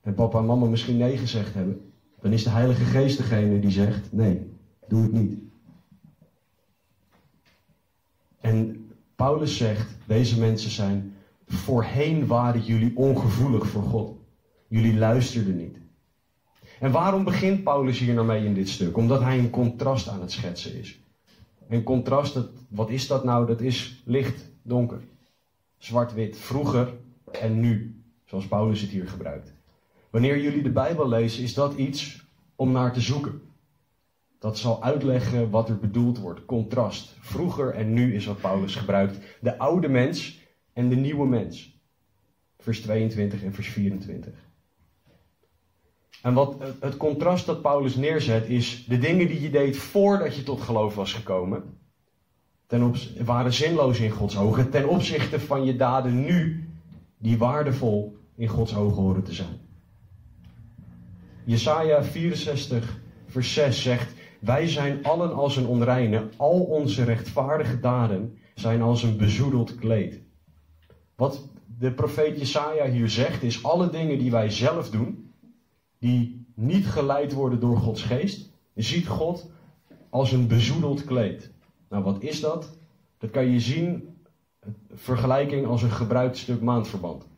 en 0.00 0.14
papa 0.14 0.38
en 0.38 0.46
mama 0.46 0.66
misschien 0.66 0.96
nee 0.96 1.16
gezegd 1.16 1.54
hebben, 1.54 1.89
dan 2.20 2.32
is 2.32 2.42
de 2.42 2.50
Heilige 2.50 2.84
Geest 2.84 3.16
degene 3.16 3.60
die 3.60 3.70
zegt: 3.70 4.12
nee, 4.12 4.50
doe 4.88 5.02
het 5.02 5.12
niet. 5.12 5.38
En 8.40 8.88
Paulus 9.16 9.56
zegt: 9.56 9.88
deze 10.06 10.38
mensen 10.38 10.70
zijn, 10.70 11.14
voorheen 11.46 12.26
waren 12.26 12.60
jullie 12.60 12.96
ongevoelig 12.96 13.66
voor 13.66 13.82
God. 13.82 14.18
Jullie 14.68 14.98
luisterden 14.98 15.56
niet. 15.56 15.78
En 16.80 16.90
waarom 16.90 17.24
begint 17.24 17.64
Paulus 17.64 17.98
hier 17.98 18.14
nou 18.14 18.26
mee 18.26 18.44
in 18.44 18.54
dit 18.54 18.68
stuk? 18.68 18.96
Omdat 18.96 19.20
hij 19.20 19.38
een 19.38 19.50
contrast 19.50 20.08
aan 20.08 20.20
het 20.20 20.32
schetsen 20.32 20.78
is. 20.78 21.00
En 21.68 21.82
contrast, 21.82 22.38
wat 22.68 22.90
is 22.90 23.06
dat 23.06 23.24
nou? 23.24 23.46
Dat 23.46 23.60
is 23.60 24.02
licht, 24.04 24.50
donker. 24.62 25.00
Zwart-wit, 25.78 26.38
vroeger 26.38 26.94
en 27.32 27.60
nu. 27.60 28.02
Zoals 28.24 28.46
Paulus 28.46 28.80
het 28.80 28.90
hier 28.90 29.08
gebruikt. 29.08 29.52
Wanneer 30.10 30.40
jullie 30.40 30.62
de 30.62 30.70
Bijbel 30.70 31.08
lezen, 31.08 31.42
is 31.42 31.54
dat 31.54 31.74
iets 31.74 32.24
om 32.56 32.72
naar 32.72 32.92
te 32.92 33.00
zoeken. 33.00 33.42
Dat 34.38 34.58
zal 34.58 34.82
uitleggen 34.82 35.50
wat 35.50 35.68
er 35.68 35.78
bedoeld 35.78 36.18
wordt. 36.18 36.44
Contrast. 36.44 37.16
Vroeger 37.20 37.74
en 37.74 37.92
nu 37.92 38.14
is 38.14 38.26
wat 38.26 38.40
Paulus 38.40 38.74
gebruikt. 38.74 39.18
De 39.40 39.58
oude 39.58 39.88
mens 39.88 40.38
en 40.72 40.88
de 40.88 40.96
nieuwe 40.96 41.26
mens. 41.26 41.78
Vers 42.58 42.80
22 42.80 43.42
en 43.42 43.54
vers 43.54 43.68
24. 43.68 44.32
En 46.22 46.34
wat 46.34 46.56
het 46.80 46.96
contrast 46.96 47.46
dat 47.46 47.62
Paulus 47.62 47.96
neerzet 47.96 48.48
is 48.48 48.84
de 48.84 48.98
dingen 48.98 49.26
die 49.26 49.40
je 49.40 49.50
deed 49.50 49.76
voordat 49.76 50.36
je 50.36 50.42
tot 50.42 50.60
geloof 50.60 50.94
was 50.94 51.12
gekomen. 51.12 51.78
Ten 52.66 52.94
waren 53.24 53.52
zinloos 53.52 54.00
in 54.00 54.10
Gods 54.10 54.38
ogen. 54.38 54.70
Ten 54.70 54.88
opzichte 54.88 55.40
van 55.40 55.64
je 55.64 55.76
daden 55.76 56.24
nu, 56.24 56.68
die 57.18 57.38
waardevol 57.38 58.16
in 58.36 58.48
Gods 58.48 58.76
ogen 58.76 59.02
horen 59.02 59.22
te 59.22 59.32
zijn. 59.32 59.69
Jesaja 61.50 62.02
64, 62.04 63.00
vers 63.26 63.52
6 63.52 63.82
zegt: 63.82 64.12
Wij 64.40 64.68
zijn 64.68 65.04
allen 65.04 65.34
als 65.34 65.56
een 65.56 65.66
onreine, 65.66 66.28
al 66.36 66.60
onze 66.60 67.04
rechtvaardige 67.04 67.80
daden 67.80 68.38
zijn 68.54 68.82
als 68.82 69.02
een 69.02 69.16
bezoedeld 69.16 69.74
kleed. 69.74 70.20
Wat 71.16 71.48
de 71.78 71.92
profeet 71.92 72.38
Jesaja 72.38 72.90
hier 72.90 73.08
zegt, 73.08 73.42
is 73.42 73.62
alle 73.62 73.90
dingen 73.90 74.18
die 74.18 74.30
wij 74.30 74.50
zelf 74.50 74.90
doen, 74.90 75.32
die 75.98 76.46
niet 76.54 76.86
geleid 76.86 77.32
worden 77.32 77.60
door 77.60 77.76
Gods 77.76 78.02
geest, 78.02 78.50
ziet 78.74 79.06
God 79.06 79.50
als 80.10 80.32
een 80.32 80.46
bezoedeld 80.46 81.04
kleed. 81.04 81.50
Nou, 81.88 82.04
wat 82.04 82.22
is 82.22 82.40
dat? 82.40 82.78
Dat 83.18 83.30
kan 83.30 83.50
je 83.50 83.60
zien, 83.60 84.16
vergelijking 84.92 85.66
als 85.66 85.82
een 85.82 85.90
gebruikt 85.90 86.36
stuk 86.36 86.60
maandverband. 86.60 87.29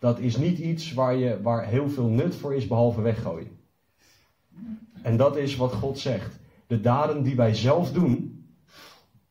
Dat 0.00 0.18
is 0.18 0.36
niet 0.36 0.58
iets 0.58 0.92
waar, 0.92 1.14
je, 1.14 1.42
waar 1.42 1.66
heel 1.66 1.88
veel 1.88 2.08
nut 2.08 2.34
voor 2.34 2.54
is, 2.54 2.66
behalve 2.66 3.00
weggooien. 3.00 3.58
En 5.02 5.16
dat 5.16 5.36
is 5.36 5.56
wat 5.56 5.72
God 5.72 5.98
zegt. 5.98 6.38
De 6.66 6.80
daden 6.80 7.22
die 7.22 7.36
wij 7.36 7.54
zelf 7.54 7.92
doen, 7.92 8.44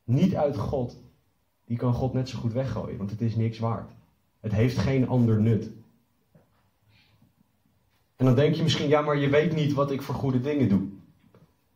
niet 0.04 0.36
uit 0.36 0.58
God, 0.58 0.98
die 1.66 1.78
kan 1.78 1.94
God 1.94 2.14
net 2.14 2.30
zo 2.30 2.40
goed 2.40 2.54
weggooien, 2.54 2.98
want 2.98 3.10
het 3.10 3.22
is 3.22 3.36
niks 3.36 3.60
waard. 3.60 3.92
Het 4.40 4.52
heeft 4.52 4.78
geen 4.78 5.08
ander 5.08 5.42
nut. 5.42 5.70
En 8.16 8.26
dan 8.26 8.36
denk 8.36 8.56
je 8.56 8.64
misschien, 8.64 8.88
ja, 8.88 9.02
maar 9.02 9.18
je 9.18 9.30
weet 9.30 9.56
niet 9.56 9.74
wat 9.74 9.92
ik 9.92 10.02
voor 10.02 10.16
goede 10.16 10.42
dingen 10.42 10.70
doe. 10.70 10.82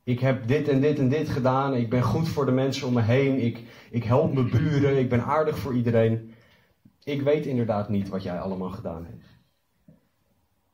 Ik 0.03 0.19
heb 0.19 0.47
dit 0.47 0.67
en 0.67 0.81
dit 0.81 0.99
en 0.99 1.09
dit 1.09 1.29
gedaan. 1.29 1.75
Ik 1.75 1.89
ben 1.89 2.03
goed 2.03 2.29
voor 2.29 2.45
de 2.45 2.51
mensen 2.51 2.87
om 2.87 2.93
me 2.93 3.01
heen. 3.01 3.39
Ik, 3.39 3.63
ik 3.89 4.03
help 4.03 4.33
mijn 4.33 4.49
buren. 4.49 4.97
Ik 4.97 5.09
ben 5.09 5.23
aardig 5.23 5.57
voor 5.57 5.75
iedereen. 5.75 6.32
Ik 7.03 7.21
weet 7.21 7.45
inderdaad 7.45 7.89
niet 7.89 8.09
wat 8.09 8.23
jij 8.23 8.39
allemaal 8.39 8.69
gedaan 8.69 9.05
hebt. 9.05 9.25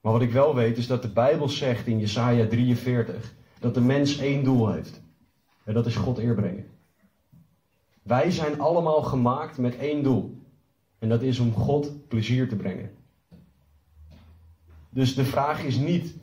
Maar 0.02 0.12
wat 0.12 0.22
ik 0.22 0.32
wel 0.32 0.56
weet 0.56 0.78
is 0.78 0.88
dat 0.88 1.02
de 1.02 1.12
Bijbel 1.12 1.50
zegt 1.50 1.88
in 1.88 2.00
Jesaja 2.00 2.48
43 2.48 3.34
dat 3.60 3.74
de 3.74 3.82
mens 3.82 4.18
één 4.18 4.44
doel 4.44 4.72
heeft. 4.72 5.02
En 5.64 5.74
dat 5.74 5.86
is 5.86 5.96
God 5.96 6.18
eerbrengen. 6.18 6.66
Wij 8.04 8.32
zijn 8.32 8.60
allemaal 8.60 9.02
gemaakt 9.04 9.58
met 9.58 9.78
één 9.78 10.04
doel. 10.04 10.38
En 11.00 11.10
dat 11.10 11.22
is 11.22 11.40
om 11.40 11.54
God 11.54 12.08
plezier 12.08 12.50
te 12.50 12.56
brengen. 12.56 12.92
Dus 14.90 15.16
de 15.16 15.26
vraag 15.26 15.64
is 15.64 15.78
niet, 15.78 16.16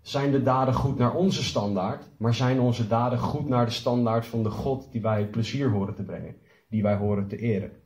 zijn 0.00 0.30
de 0.30 0.42
daden 0.42 0.74
goed 0.74 0.98
naar 0.98 1.14
onze 1.14 1.42
standaard, 1.42 2.04
maar 2.16 2.34
zijn 2.34 2.60
onze 2.60 2.86
daden 2.86 3.18
goed 3.18 3.48
naar 3.48 3.64
de 3.64 3.72
standaard 3.72 4.26
van 4.26 4.42
de 4.42 4.50
God 4.50 4.92
die 4.92 5.00
wij 5.00 5.26
plezier 5.26 5.70
horen 5.70 5.94
te 5.94 6.02
brengen, 6.02 6.36
die 6.68 6.82
wij 6.82 6.96
horen 6.96 7.28
te 7.28 7.36
eren? 7.36 7.81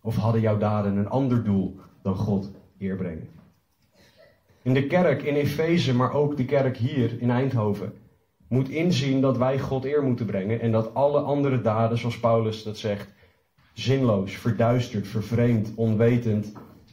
Of 0.00 0.16
hadden 0.16 0.40
jouw 0.40 0.58
daden 0.58 0.96
een 0.96 1.08
ander 1.08 1.44
doel 1.44 1.80
dan 2.02 2.14
God 2.14 2.50
eer 2.78 2.96
brengen? 2.96 3.28
In 4.62 4.74
de 4.74 4.86
kerk 4.86 5.22
in 5.22 5.34
Efeze, 5.34 5.94
maar 5.94 6.12
ook 6.12 6.36
de 6.36 6.44
kerk 6.44 6.76
hier 6.76 7.20
in 7.20 7.30
Eindhoven, 7.30 7.92
moet 8.48 8.68
inzien 8.68 9.20
dat 9.20 9.36
wij 9.36 9.58
God 9.58 9.84
eer 9.84 10.02
moeten 10.02 10.26
brengen 10.26 10.60
en 10.60 10.72
dat 10.72 10.94
alle 10.94 11.20
andere 11.20 11.60
daden, 11.60 11.98
zoals 11.98 12.20
Paulus 12.20 12.62
dat 12.62 12.78
zegt, 12.78 13.08
zinloos, 13.72 14.32
verduisterd, 14.36 15.08
vervreemd, 15.08 15.72
onwetend 15.74 16.52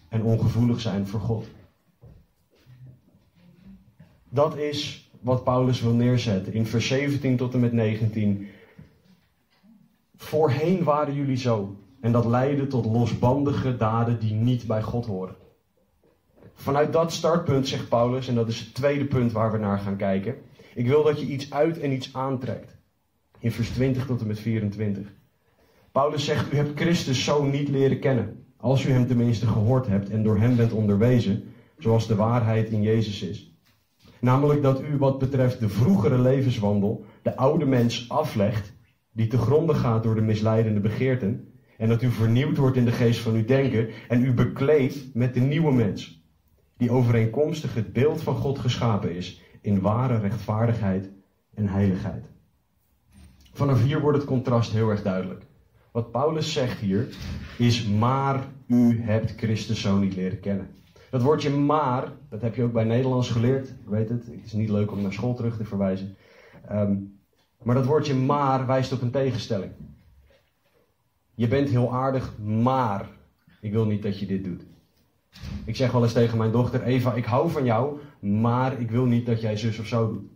en 0.09 0.23
ongevoelig 0.23 0.81
zijn 0.81 1.07
voor 1.07 1.19
God. 1.19 1.47
Dat 4.29 4.57
is 4.57 5.09
wat 5.21 5.43
Paulus 5.43 5.81
wil 5.81 5.93
neerzetten 5.93 6.53
in 6.53 6.65
vers 6.65 6.87
17 6.87 7.37
tot 7.37 7.53
en 7.53 7.59
met 7.59 7.73
19. 7.73 8.47
Voorheen 10.15 10.83
waren 10.83 11.13
jullie 11.13 11.37
zo. 11.37 11.75
En 12.01 12.11
dat 12.11 12.25
leidde 12.25 12.67
tot 12.67 12.85
losbandige 12.85 13.77
daden 13.77 14.19
die 14.19 14.33
niet 14.33 14.67
bij 14.67 14.81
God 14.81 15.05
horen. 15.05 15.35
Vanuit 16.53 16.93
dat 16.93 17.11
startpunt 17.11 17.67
zegt 17.67 17.89
Paulus, 17.89 18.27
en 18.27 18.35
dat 18.35 18.47
is 18.47 18.59
het 18.59 18.73
tweede 18.73 19.05
punt 19.05 19.31
waar 19.31 19.51
we 19.51 19.57
naar 19.57 19.79
gaan 19.79 19.97
kijken. 19.97 20.35
Ik 20.73 20.87
wil 20.87 21.03
dat 21.03 21.19
je 21.19 21.25
iets 21.25 21.51
uit 21.51 21.79
en 21.79 21.91
iets 21.91 22.13
aantrekt. 22.13 22.77
In 23.39 23.51
vers 23.51 23.69
20 23.69 24.05
tot 24.05 24.21
en 24.21 24.27
met 24.27 24.39
24. 24.39 25.13
Paulus 25.91 26.25
zegt, 26.25 26.53
u 26.53 26.55
hebt 26.55 26.79
Christus 26.79 27.23
zo 27.23 27.43
niet 27.43 27.69
leren 27.69 27.99
kennen. 27.99 28.45
Als 28.57 28.85
u 28.85 28.91
hem 28.91 29.07
tenminste 29.07 29.47
gehoord 29.47 29.87
hebt 29.87 30.09
en 30.09 30.23
door 30.23 30.37
hem 30.37 30.55
bent 30.55 30.71
onderwezen, 30.71 31.43
zoals 31.77 32.07
de 32.07 32.15
waarheid 32.15 32.69
in 32.69 32.81
Jezus 32.81 33.21
is. 33.21 33.55
Namelijk 34.19 34.61
dat 34.61 34.81
u 34.81 34.97
wat 34.97 35.19
betreft 35.19 35.59
de 35.59 35.69
vroegere 35.69 36.19
levenswandel 36.19 37.05
de 37.21 37.35
oude 37.35 37.65
mens 37.65 38.09
aflegt, 38.09 38.73
die 39.11 39.27
te 39.27 39.37
gronden 39.37 39.75
gaat 39.75 40.03
door 40.03 40.15
de 40.15 40.21
misleidende 40.21 40.79
begeerten, 40.79 41.46
en 41.77 41.89
dat 41.89 42.01
u 42.01 42.11
vernieuwd 42.11 42.57
wordt 42.57 42.77
in 42.77 42.85
de 42.85 42.91
geest 42.91 43.19
van 43.19 43.33
uw 43.33 43.45
denken 43.45 43.89
en 44.07 44.23
u 44.23 44.33
bekleedt 44.33 45.13
met 45.13 45.33
de 45.33 45.39
nieuwe 45.39 45.73
mens, 45.73 46.21
die 46.77 46.91
overeenkomstig 46.91 47.73
het 47.73 47.93
beeld 47.93 48.21
van 48.23 48.35
God 48.35 48.59
geschapen 48.59 49.15
is, 49.15 49.41
in 49.61 49.81
ware 49.81 50.19
rechtvaardigheid 50.19 51.09
en 51.53 51.67
heiligheid. 51.67 52.25
Vanaf 53.53 53.83
hier 53.83 54.01
wordt 54.01 54.17
het 54.17 54.27
contrast 54.27 54.71
heel 54.71 54.89
erg 54.89 55.01
duidelijk. 55.01 55.45
Wat 55.91 56.11
Paulus 56.11 56.53
zegt 56.53 56.79
hier 56.79 57.07
is, 57.57 57.87
maar 57.87 58.47
u 58.67 59.01
hebt 59.01 59.33
Christus 59.37 59.81
zo 59.81 59.97
niet 59.97 60.15
leren 60.15 60.39
kennen. 60.39 60.69
Dat 61.09 61.21
woordje 61.21 61.49
maar, 61.49 62.11
dat 62.29 62.41
heb 62.41 62.55
je 62.55 62.63
ook 62.63 62.73
bij 62.73 62.83
Nederlands 62.83 63.29
geleerd. 63.29 63.67
Ik 63.69 63.75
weet 63.87 64.09
het, 64.09 64.25
het 64.25 64.45
is 64.45 64.53
niet 64.53 64.69
leuk 64.69 64.91
om 64.91 65.01
naar 65.01 65.13
school 65.13 65.33
terug 65.33 65.57
te 65.57 65.65
verwijzen. 65.65 66.15
Ehm, 66.67 66.95
maar 67.63 67.75
dat 67.75 67.85
woordje 67.85 68.15
maar 68.15 68.65
wijst 68.65 68.91
op 68.91 69.01
een 69.01 69.11
tegenstelling. 69.11 69.71
Je 71.37 71.47
bent 71.47 71.69
heel 71.69 71.93
aardig, 71.93 72.37
maar 72.37 73.09
ik 73.61 73.71
wil 73.71 73.85
niet 73.85 74.03
dat 74.03 74.19
je 74.19 74.25
dit 74.25 74.43
doet. 74.43 74.61
Ik 75.65 75.75
zeg 75.75 75.91
wel 75.91 76.03
eens 76.03 76.13
tegen 76.13 76.37
mijn 76.37 76.51
dochter 76.51 76.83
Eva, 76.83 77.13
ik 77.13 77.25
hou 77.25 77.49
van 77.51 77.65
jou, 77.65 77.99
maar 78.19 78.79
ik 78.79 78.91
wil 78.91 79.05
niet 79.05 79.25
dat 79.25 79.41
jij 79.41 79.57
zus 79.57 79.79
of 79.79 79.85
zo 79.87 80.07
doet. 80.07 80.29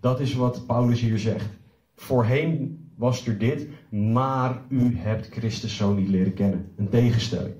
Dat 0.00 0.20
is 0.20 0.34
wat 0.34 0.66
Paulus 0.66 1.00
hier 1.00 1.18
zegt. 1.18 1.48
Voorheen 1.94 2.78
was 2.94 3.26
er 3.26 3.38
dit, 3.38 3.68
maar 3.90 4.62
u 4.68 4.96
hebt 4.96 5.26
Christus 5.26 5.76
zo 5.76 5.94
niet 5.94 6.08
leren 6.08 6.34
kennen. 6.34 6.72
Een 6.76 6.88
tegenstelling. 6.88 7.54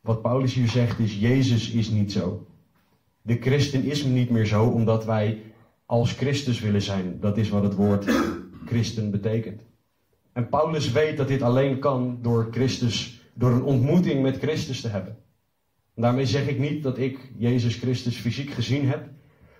Wat 0.00 0.22
Paulus 0.22 0.54
hier 0.54 0.68
zegt 0.68 0.98
is, 0.98 1.18
Jezus 1.18 1.70
is 1.70 1.90
niet 1.90 2.12
zo. 2.12 2.46
De 3.22 3.36
christen 3.40 3.84
is 3.84 4.04
niet 4.04 4.30
meer 4.30 4.46
zo 4.46 4.66
omdat 4.66 5.04
wij 5.04 5.42
als 5.86 6.12
Christus 6.12 6.60
willen 6.60 6.82
zijn. 6.82 7.20
Dat 7.20 7.38
is 7.38 7.48
wat 7.48 7.62
het 7.62 7.74
woord 7.74 8.04
christen 8.66 9.10
betekent. 9.10 9.62
En 10.34 10.48
Paulus 10.48 10.92
weet 10.92 11.16
dat 11.16 11.28
dit 11.28 11.42
alleen 11.42 11.78
kan 11.78 12.18
door 12.22 12.48
Christus, 12.50 13.20
door 13.34 13.50
een 13.50 13.62
ontmoeting 13.62 14.22
met 14.22 14.38
Christus 14.38 14.80
te 14.80 14.88
hebben. 14.88 15.16
daarmee 15.94 16.26
zeg 16.26 16.48
ik 16.48 16.58
niet 16.58 16.82
dat 16.82 16.98
ik 16.98 17.32
Jezus 17.36 17.76
Christus 17.76 18.16
fysiek 18.16 18.50
gezien 18.50 18.88
heb, 18.88 19.08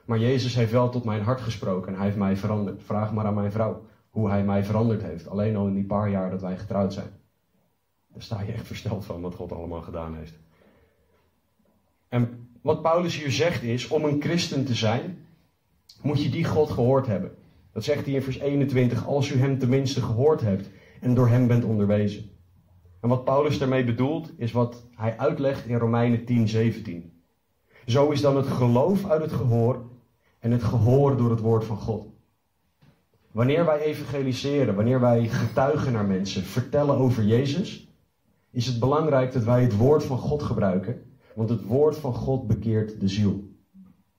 maar 0.04 0.18
Jezus 0.18 0.54
heeft 0.54 0.70
wel 0.70 0.90
tot 0.90 1.04
mijn 1.04 1.22
hart 1.22 1.40
gesproken 1.40 1.88
en 1.88 1.94
hij 1.94 2.04
heeft 2.04 2.18
mij 2.18 2.36
veranderd. 2.36 2.82
Vraag 2.82 3.12
maar 3.12 3.26
aan 3.26 3.34
mijn 3.34 3.52
vrouw 3.52 3.86
hoe 4.10 4.28
hij 4.28 4.44
mij 4.44 4.64
veranderd 4.64 5.02
heeft. 5.02 5.28
Alleen 5.28 5.56
al 5.56 5.66
in 5.66 5.74
die 5.74 5.84
paar 5.84 6.10
jaar 6.10 6.30
dat 6.30 6.40
wij 6.40 6.58
getrouwd 6.58 6.92
zijn. 6.92 7.10
Daar 8.12 8.22
sta 8.22 8.42
je 8.42 8.52
echt 8.52 8.66
versteld 8.66 9.04
van 9.04 9.20
wat 9.20 9.34
God 9.34 9.52
allemaal 9.52 9.82
gedaan 9.82 10.14
heeft. 10.14 10.38
En 12.08 12.48
wat 12.62 12.82
Paulus 12.82 13.16
hier 13.16 13.30
zegt 13.30 13.62
is, 13.62 13.88
om 13.88 14.04
een 14.04 14.22
christen 14.22 14.64
te 14.64 14.74
zijn, 14.74 15.26
moet 16.02 16.22
je 16.22 16.28
die 16.28 16.44
God 16.44 16.70
gehoord 16.70 17.06
hebben. 17.06 17.34
Dat 17.74 17.84
zegt 17.84 18.04
hij 18.04 18.14
in 18.14 18.22
vers 18.22 18.38
21, 18.38 19.06
als 19.06 19.30
u 19.30 19.38
hem 19.38 19.58
tenminste 19.58 20.02
gehoord 20.02 20.40
hebt 20.40 20.70
en 21.00 21.14
door 21.14 21.28
hem 21.28 21.46
bent 21.46 21.64
onderwezen. 21.64 22.30
En 23.00 23.08
wat 23.08 23.24
Paulus 23.24 23.58
daarmee 23.58 23.84
bedoelt, 23.84 24.32
is 24.36 24.52
wat 24.52 24.86
hij 24.94 25.18
uitlegt 25.18 25.66
in 25.66 25.76
Romeinen 25.76 26.24
10, 26.24 26.48
17. 26.48 27.12
Zo 27.86 28.10
is 28.10 28.20
dan 28.20 28.36
het 28.36 28.46
geloof 28.46 29.10
uit 29.10 29.22
het 29.22 29.32
gehoor 29.32 29.82
en 30.38 30.50
het 30.50 30.62
gehoor 30.62 31.16
door 31.16 31.30
het 31.30 31.40
woord 31.40 31.64
van 31.64 31.76
God. 31.76 32.06
Wanneer 33.32 33.64
wij 33.64 33.80
evangeliseren, 33.80 34.74
wanneer 34.74 35.00
wij 35.00 35.28
getuigen 35.28 35.92
naar 35.92 36.06
mensen, 36.06 36.42
vertellen 36.42 36.96
over 36.96 37.24
Jezus, 37.24 37.88
is 38.50 38.66
het 38.66 38.78
belangrijk 38.78 39.32
dat 39.32 39.44
wij 39.44 39.62
het 39.62 39.76
woord 39.76 40.04
van 40.04 40.18
God 40.18 40.42
gebruiken, 40.42 41.02
want 41.34 41.48
het 41.48 41.64
woord 41.64 41.96
van 41.96 42.14
God 42.14 42.46
bekeert 42.46 43.00
de 43.00 43.08
ziel. 43.08 43.48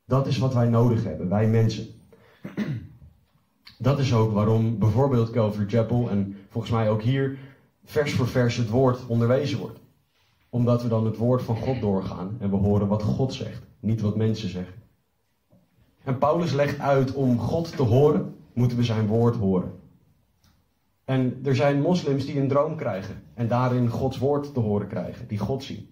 Dat 0.06 0.28
is 0.28 0.38
wat 0.38 0.54
wij 0.54 0.68
nodig 0.70 1.04
hebben, 1.04 1.30
wij 1.30 1.48
mensen. 1.48 1.88
Dat 3.78 4.00
is 4.00 4.14
ook 4.14 4.34
waarom 4.34 4.78
bijvoorbeeld 4.78 5.30
Calvary 5.30 5.70
Chapel 5.70 6.10
en 6.10 6.38
volgens 6.50 6.74
mij 6.74 6.90
ook 6.90 7.02
hier 7.02 7.38
vers 7.84 8.14
voor 8.14 8.28
vers 8.28 8.56
het 8.56 8.70
woord 8.70 9.08
onderwezen 9.08 9.60
wordt. 9.60 9.80
Omdat 10.50 10.82
we 10.82 10.88
dan 10.88 11.06
het 11.06 11.18
woord 11.18 11.42
van 11.42 11.58
God 11.58 11.82
doorgaan 11.82 12.38
en 12.40 12.50
we 12.50 12.56
horen 12.56 12.88
wat 12.88 13.04
God 13.04 13.34
zegt, 13.34 13.62
niet 13.80 14.02
wat 14.02 14.16
mensen 14.16 14.50
zeggen. 14.50 14.74
En 16.04 16.18
Paulus 16.18 16.54
legt 16.54 16.80
uit 16.80 17.14
om 17.14 17.40
God 17.40 17.76
te 17.76 17.84
horen, 17.84 18.36
moeten 18.54 18.78
we 18.78 18.84
zijn 18.84 19.08
woord 19.08 19.36
horen. 19.36 19.72
En 21.06 21.40
er 21.44 21.56
zijn 21.56 21.82
moslims 21.82 22.26
die 22.26 22.40
een 22.40 22.48
droom 22.48 22.76
krijgen 22.76 23.24
en 23.34 23.48
daarin 23.48 23.90
Gods 23.90 24.18
woord 24.18 24.54
te 24.54 24.60
horen 24.60 24.88
krijgen, 24.88 25.28
die 25.28 25.38
God 25.38 25.64
zien. 25.64 25.90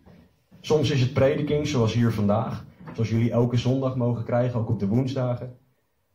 Soms 0.61 0.89
is 0.89 1.01
het 1.01 1.13
prediking, 1.13 1.67
zoals 1.67 1.93
hier 1.93 2.11
vandaag, 2.11 2.65
zoals 2.93 3.09
jullie 3.09 3.31
elke 3.31 3.57
zondag 3.57 3.95
mogen 3.95 4.23
krijgen, 4.23 4.59
ook 4.59 4.69
op 4.69 4.79
de 4.79 4.87
woensdagen. 4.87 5.57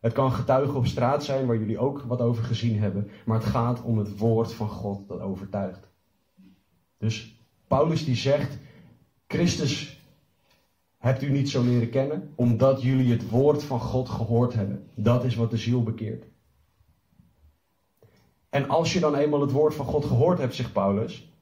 Het 0.00 0.12
kan 0.12 0.32
getuigen 0.32 0.74
op 0.74 0.86
straat 0.86 1.24
zijn 1.24 1.46
waar 1.46 1.58
jullie 1.58 1.78
ook 1.78 2.02
wat 2.02 2.20
over 2.20 2.44
gezien 2.44 2.78
hebben, 2.78 3.10
maar 3.24 3.38
het 3.38 3.48
gaat 3.48 3.82
om 3.82 3.98
het 3.98 4.18
woord 4.18 4.52
van 4.52 4.68
God 4.68 5.08
dat 5.08 5.20
overtuigt. 5.20 5.88
Dus 6.98 7.42
Paulus 7.66 8.04
die 8.04 8.16
zegt, 8.16 8.58
Christus 9.26 10.02
hebt 10.98 11.22
u 11.22 11.30
niet 11.30 11.50
zo 11.50 11.62
leren 11.62 11.90
kennen, 11.90 12.32
omdat 12.34 12.82
jullie 12.82 13.12
het 13.12 13.30
woord 13.30 13.62
van 13.62 13.80
God 13.80 14.08
gehoord 14.08 14.54
hebben. 14.54 14.88
Dat 14.94 15.24
is 15.24 15.34
wat 15.34 15.50
de 15.50 15.56
ziel 15.56 15.82
bekeert. 15.82 16.24
En 18.48 18.68
als 18.68 18.92
je 18.92 19.00
dan 19.00 19.14
eenmaal 19.14 19.40
het 19.40 19.52
woord 19.52 19.74
van 19.74 19.87
God 19.87 20.04
gehoord 20.04 20.38
hebt, 20.38 20.54
zegt 20.54 20.72
Paulus, 20.72 21.32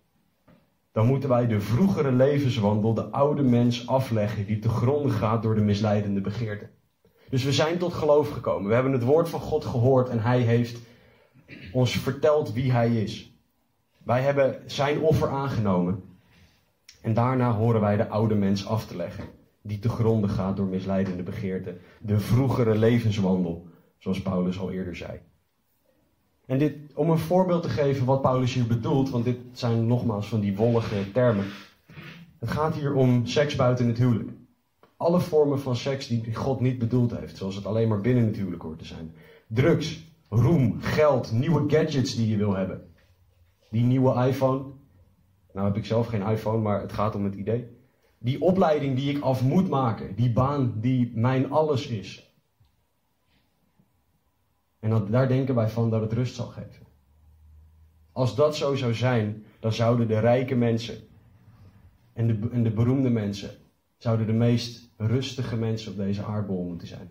dan 0.93 1.07
moeten 1.07 1.29
wij 1.29 1.47
de 1.47 1.61
vroegere 1.61 2.13
levenswandel, 2.13 2.95
de 2.95 3.11
oude 3.11 3.43
mens, 3.43 3.87
afleggen 3.87 4.47
die 4.47 4.59
te 4.59 4.69
gronden 4.69 5.13
gaat 5.13 5.43
door 5.43 5.55
de 5.55 5.61
misleidende 5.61 6.21
begeerten. 6.21 6.71
Dus 7.29 7.45
we 7.45 7.53
zijn 7.53 7.79
tot 7.79 7.95
geloof 7.95 8.31
gekomen. 8.31 8.69
We 8.69 8.75
hebben 8.75 8.93
het 8.93 9.03
woord 9.03 9.29
van 9.29 9.41
God 9.41 9.65
gehoord 9.65 10.09
en 10.09 10.21
Hij 10.21 10.41
heeft 10.41 10.79
ons 11.73 11.97
verteld 11.97 12.53
wie 12.53 12.73
Hij 12.73 13.03
is. 13.03 13.33
Wij 14.03 14.23
hebben 14.23 14.63
Zijn 14.67 15.01
offer 15.01 15.29
aangenomen. 15.29 16.03
En 17.01 17.15
daarna 17.15 17.53
horen 17.53 17.81
wij 17.81 17.97
de 17.97 18.09
oude 18.09 18.35
mens 18.35 18.67
af 18.67 18.87
te 18.87 18.97
leggen, 18.97 19.25
die 19.63 19.79
te 19.79 19.89
gronden 19.89 20.31
gaat 20.31 20.57
door 20.57 20.67
misleidende 20.67 21.23
begeerten. 21.23 21.81
De 22.01 22.21
vroegere 22.21 22.75
levenswandel, 22.75 23.67
zoals 23.99 24.23
Paulus 24.23 24.59
al 24.59 24.71
eerder 24.71 24.97
zei. 24.97 25.21
En 26.47 26.59
dit, 26.59 26.77
om 26.95 27.11
een 27.11 27.19
voorbeeld 27.19 27.63
te 27.63 27.69
geven 27.69 28.07
wat 28.07 28.23
Paulus 28.23 28.55
hier 28.55 28.67
bedoelt, 28.67 29.11
want 29.11 29.25
dit 29.25 29.39
zijn 29.53 29.87
nogmaals 29.87 30.29
van 30.29 30.41
die 30.41 30.57
wollige 30.57 31.13
termen. 31.13 31.45
Het 32.39 32.51
gaat 32.51 32.75
hier 32.75 32.95
om 32.95 33.27
seks 33.27 33.57
buiten 33.57 33.87
het 33.87 33.99
huwelijk. 33.99 34.31
Alle 34.97 35.21
vormen 35.21 35.61
van 35.61 35.77
seks 35.77 36.07
die 36.07 36.35
God 36.35 36.61
niet 36.61 36.79
bedoeld 36.79 37.17
heeft, 37.19 37.37
zoals 37.37 37.55
het 37.55 37.67
alleen 37.67 37.89
maar 37.89 38.01
binnen 38.01 38.27
het 38.27 38.37
huwelijk 38.37 38.63
hoort 38.63 38.79
te 38.79 38.85
zijn. 38.85 39.15
Drugs, 39.47 40.05
roem, 40.29 40.81
geld, 40.81 41.33
nieuwe 41.33 41.65
gadgets 41.71 42.15
die 42.15 42.29
je 42.29 42.37
wil 42.37 42.55
hebben. 42.55 42.93
Die 43.71 43.83
nieuwe 43.85 44.27
iPhone. 44.27 44.65
Nou 45.53 45.67
heb 45.67 45.77
ik 45.77 45.85
zelf 45.85 46.07
geen 46.07 46.27
iPhone, 46.27 46.63
maar 46.63 46.81
het 46.81 46.93
gaat 46.93 47.15
om 47.15 47.25
het 47.25 47.35
idee. 47.35 47.69
Die 48.19 48.41
opleiding 48.41 48.97
die 48.97 49.17
ik 49.17 49.23
af 49.23 49.43
moet 49.43 49.69
maken. 49.69 50.15
Die 50.15 50.33
baan 50.33 50.81
die 50.81 51.13
mijn 51.15 51.51
alles 51.51 51.87
is. 51.87 52.35
En 54.81 54.91
dan, 54.91 55.11
daar 55.11 55.29
denken 55.29 55.55
wij 55.55 55.69
van 55.69 55.91
dat 55.91 56.01
het 56.01 56.13
rust 56.13 56.35
zal 56.35 56.47
geven. 56.47 56.87
Als 58.13 58.35
dat 58.35 58.57
zo 58.57 58.75
zou 58.75 58.95
zijn, 58.95 59.45
dan 59.61 59.73
zouden 59.73 60.09
de 60.09 60.19
rijke 60.19 60.55
mensen 60.55 60.97
en 62.13 62.27
de, 62.27 62.49
en 62.53 62.63
de 62.63 62.71
beroemde 62.71 63.11
mensen 63.11 63.51
zouden 63.97 64.27
de 64.27 64.33
meest 64.33 64.91
rustige 64.97 65.57
mensen 65.57 65.93
op 65.93 65.97
deze 65.97 66.25
aardbol 66.25 66.65
moeten 66.65 66.89
zijn. 66.89 67.11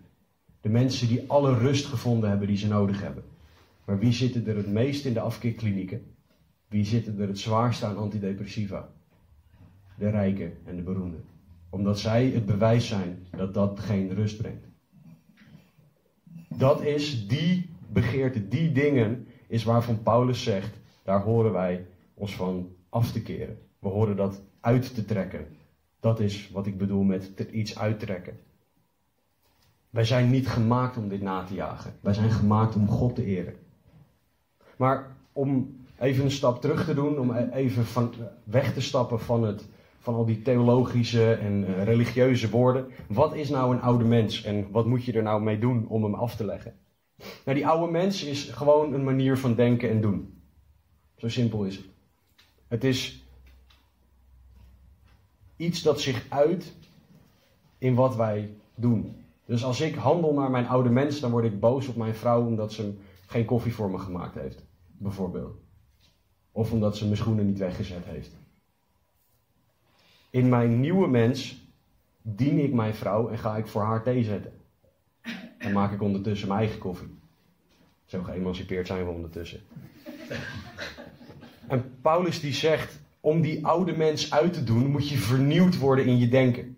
De 0.60 0.68
mensen 0.68 1.08
die 1.08 1.30
alle 1.30 1.58
rust 1.58 1.86
gevonden 1.86 2.28
hebben 2.28 2.48
die 2.48 2.56
ze 2.56 2.68
nodig 2.68 3.00
hebben. 3.00 3.24
Maar 3.84 3.98
wie 3.98 4.12
zitten 4.12 4.46
er 4.46 4.56
het 4.56 4.72
meest 4.72 5.04
in 5.04 5.12
de 5.12 5.20
afkeerklinieken? 5.20 6.14
Wie 6.68 6.84
zitten 6.84 7.20
er 7.20 7.28
het 7.28 7.38
zwaarst 7.38 7.82
aan 7.82 7.96
antidepressiva? 7.96 8.88
De 9.98 10.10
rijken 10.10 10.52
en 10.64 10.76
de 10.76 10.82
beroemden. 10.82 11.24
Omdat 11.70 11.98
zij 11.98 12.26
het 12.26 12.46
bewijs 12.46 12.88
zijn 12.88 13.26
dat 13.36 13.54
dat 13.54 13.80
geen 13.80 14.14
rust 14.14 14.36
brengt. 14.36 14.66
Dat 16.48 16.82
is 16.82 17.28
die 17.28 17.70
begeerte, 17.92 18.48
die 18.48 18.72
dingen, 18.72 19.26
is 19.46 19.64
waarvan 19.64 20.02
Paulus 20.02 20.42
zegt, 20.42 20.78
daar 21.02 21.22
horen 21.22 21.52
wij 21.52 21.86
ons 22.14 22.36
van 22.36 22.68
af 22.88 23.12
te 23.12 23.22
keren. 23.22 23.58
We 23.78 23.88
horen 23.88 24.16
dat 24.16 24.42
uit 24.60 24.94
te 24.94 25.04
trekken. 25.04 25.46
Dat 26.00 26.20
is 26.20 26.50
wat 26.50 26.66
ik 26.66 26.78
bedoel 26.78 27.02
met 27.02 27.44
iets 27.50 27.78
uittrekken. 27.78 28.38
Wij 29.90 30.04
zijn 30.04 30.30
niet 30.30 30.48
gemaakt 30.48 30.96
om 30.96 31.08
dit 31.08 31.22
na 31.22 31.44
te 31.44 31.54
jagen. 31.54 31.94
Wij 32.00 32.14
zijn 32.14 32.30
gemaakt 32.30 32.74
om 32.74 32.88
God 32.88 33.14
te 33.14 33.24
eren. 33.24 33.54
Maar 34.76 35.16
om 35.32 35.76
even 35.98 36.24
een 36.24 36.30
stap 36.30 36.60
terug 36.60 36.84
te 36.84 36.94
doen, 36.94 37.18
om 37.18 37.32
even 37.34 37.84
van, 37.84 38.14
weg 38.44 38.72
te 38.72 38.80
stappen 38.80 39.20
van, 39.20 39.42
het, 39.42 39.68
van 39.98 40.14
al 40.14 40.24
die 40.24 40.42
theologische 40.42 41.32
en 41.32 41.60
uh, 41.68 41.84
religieuze 41.84 42.50
woorden. 42.50 42.86
Wat 43.08 43.34
is 43.34 43.48
nou 43.48 43.74
een 43.74 43.82
oude 43.82 44.04
mens 44.04 44.42
en 44.42 44.70
wat 44.70 44.86
moet 44.86 45.04
je 45.04 45.12
er 45.12 45.22
nou 45.22 45.42
mee 45.42 45.58
doen 45.58 45.88
om 45.88 46.02
hem 46.02 46.14
af 46.14 46.36
te 46.36 46.44
leggen? 46.44 46.74
Nou, 47.44 47.56
die 47.56 47.66
oude 47.66 47.92
mens 47.92 48.24
is 48.24 48.44
gewoon 48.44 48.92
een 48.92 49.04
manier 49.04 49.38
van 49.38 49.54
denken 49.54 49.90
en 49.90 50.00
doen. 50.00 50.40
Zo 51.16 51.28
simpel 51.28 51.64
is 51.64 51.76
het. 51.76 51.86
Het 52.68 52.84
is 52.84 53.25
iets 55.56 55.82
dat 55.82 56.00
zich 56.00 56.26
uit 56.28 56.74
in 57.78 57.94
wat 57.94 58.16
wij 58.16 58.56
doen. 58.74 59.24
Dus 59.44 59.64
als 59.64 59.80
ik 59.80 59.94
handel 59.94 60.32
naar 60.32 60.50
mijn 60.50 60.66
oude 60.66 60.88
mens, 60.88 61.20
dan 61.20 61.30
word 61.30 61.44
ik 61.44 61.60
boos 61.60 61.88
op 61.88 61.96
mijn 61.96 62.14
vrouw 62.14 62.46
omdat 62.46 62.72
ze 62.72 62.94
geen 63.26 63.44
koffie 63.44 63.74
voor 63.74 63.90
me 63.90 63.98
gemaakt 63.98 64.34
heeft, 64.34 64.64
bijvoorbeeld. 64.98 65.56
Of 66.52 66.72
omdat 66.72 66.96
ze 66.96 67.04
mijn 67.04 67.16
schoenen 67.16 67.46
niet 67.46 67.58
weggezet 67.58 68.04
heeft. 68.04 68.36
In 70.30 70.48
mijn 70.48 70.80
nieuwe 70.80 71.08
mens 71.08 71.64
dien 72.22 72.58
ik 72.58 72.72
mijn 72.72 72.94
vrouw 72.94 73.28
en 73.28 73.38
ga 73.38 73.56
ik 73.56 73.66
voor 73.66 73.82
haar 73.82 74.02
thee 74.02 74.24
zetten. 74.24 74.52
En 75.58 75.72
maak 75.72 75.92
ik 75.92 76.02
ondertussen 76.02 76.48
mijn 76.48 76.60
eigen 76.60 76.78
koffie. 76.78 77.18
Zo 78.04 78.22
geëmancipeerd 78.22 78.86
zijn 78.86 79.04
we 79.04 79.10
ondertussen. 79.10 79.60
En 81.68 81.98
Paulus 82.00 82.40
die 82.40 82.52
zegt, 82.52 83.00
om 83.26 83.40
die 83.40 83.66
oude 83.66 83.96
mens 83.96 84.30
uit 84.30 84.52
te 84.52 84.64
doen, 84.64 84.90
moet 84.90 85.08
je 85.08 85.16
vernieuwd 85.16 85.78
worden 85.78 86.04
in 86.04 86.18
je 86.18 86.28
denken. 86.28 86.76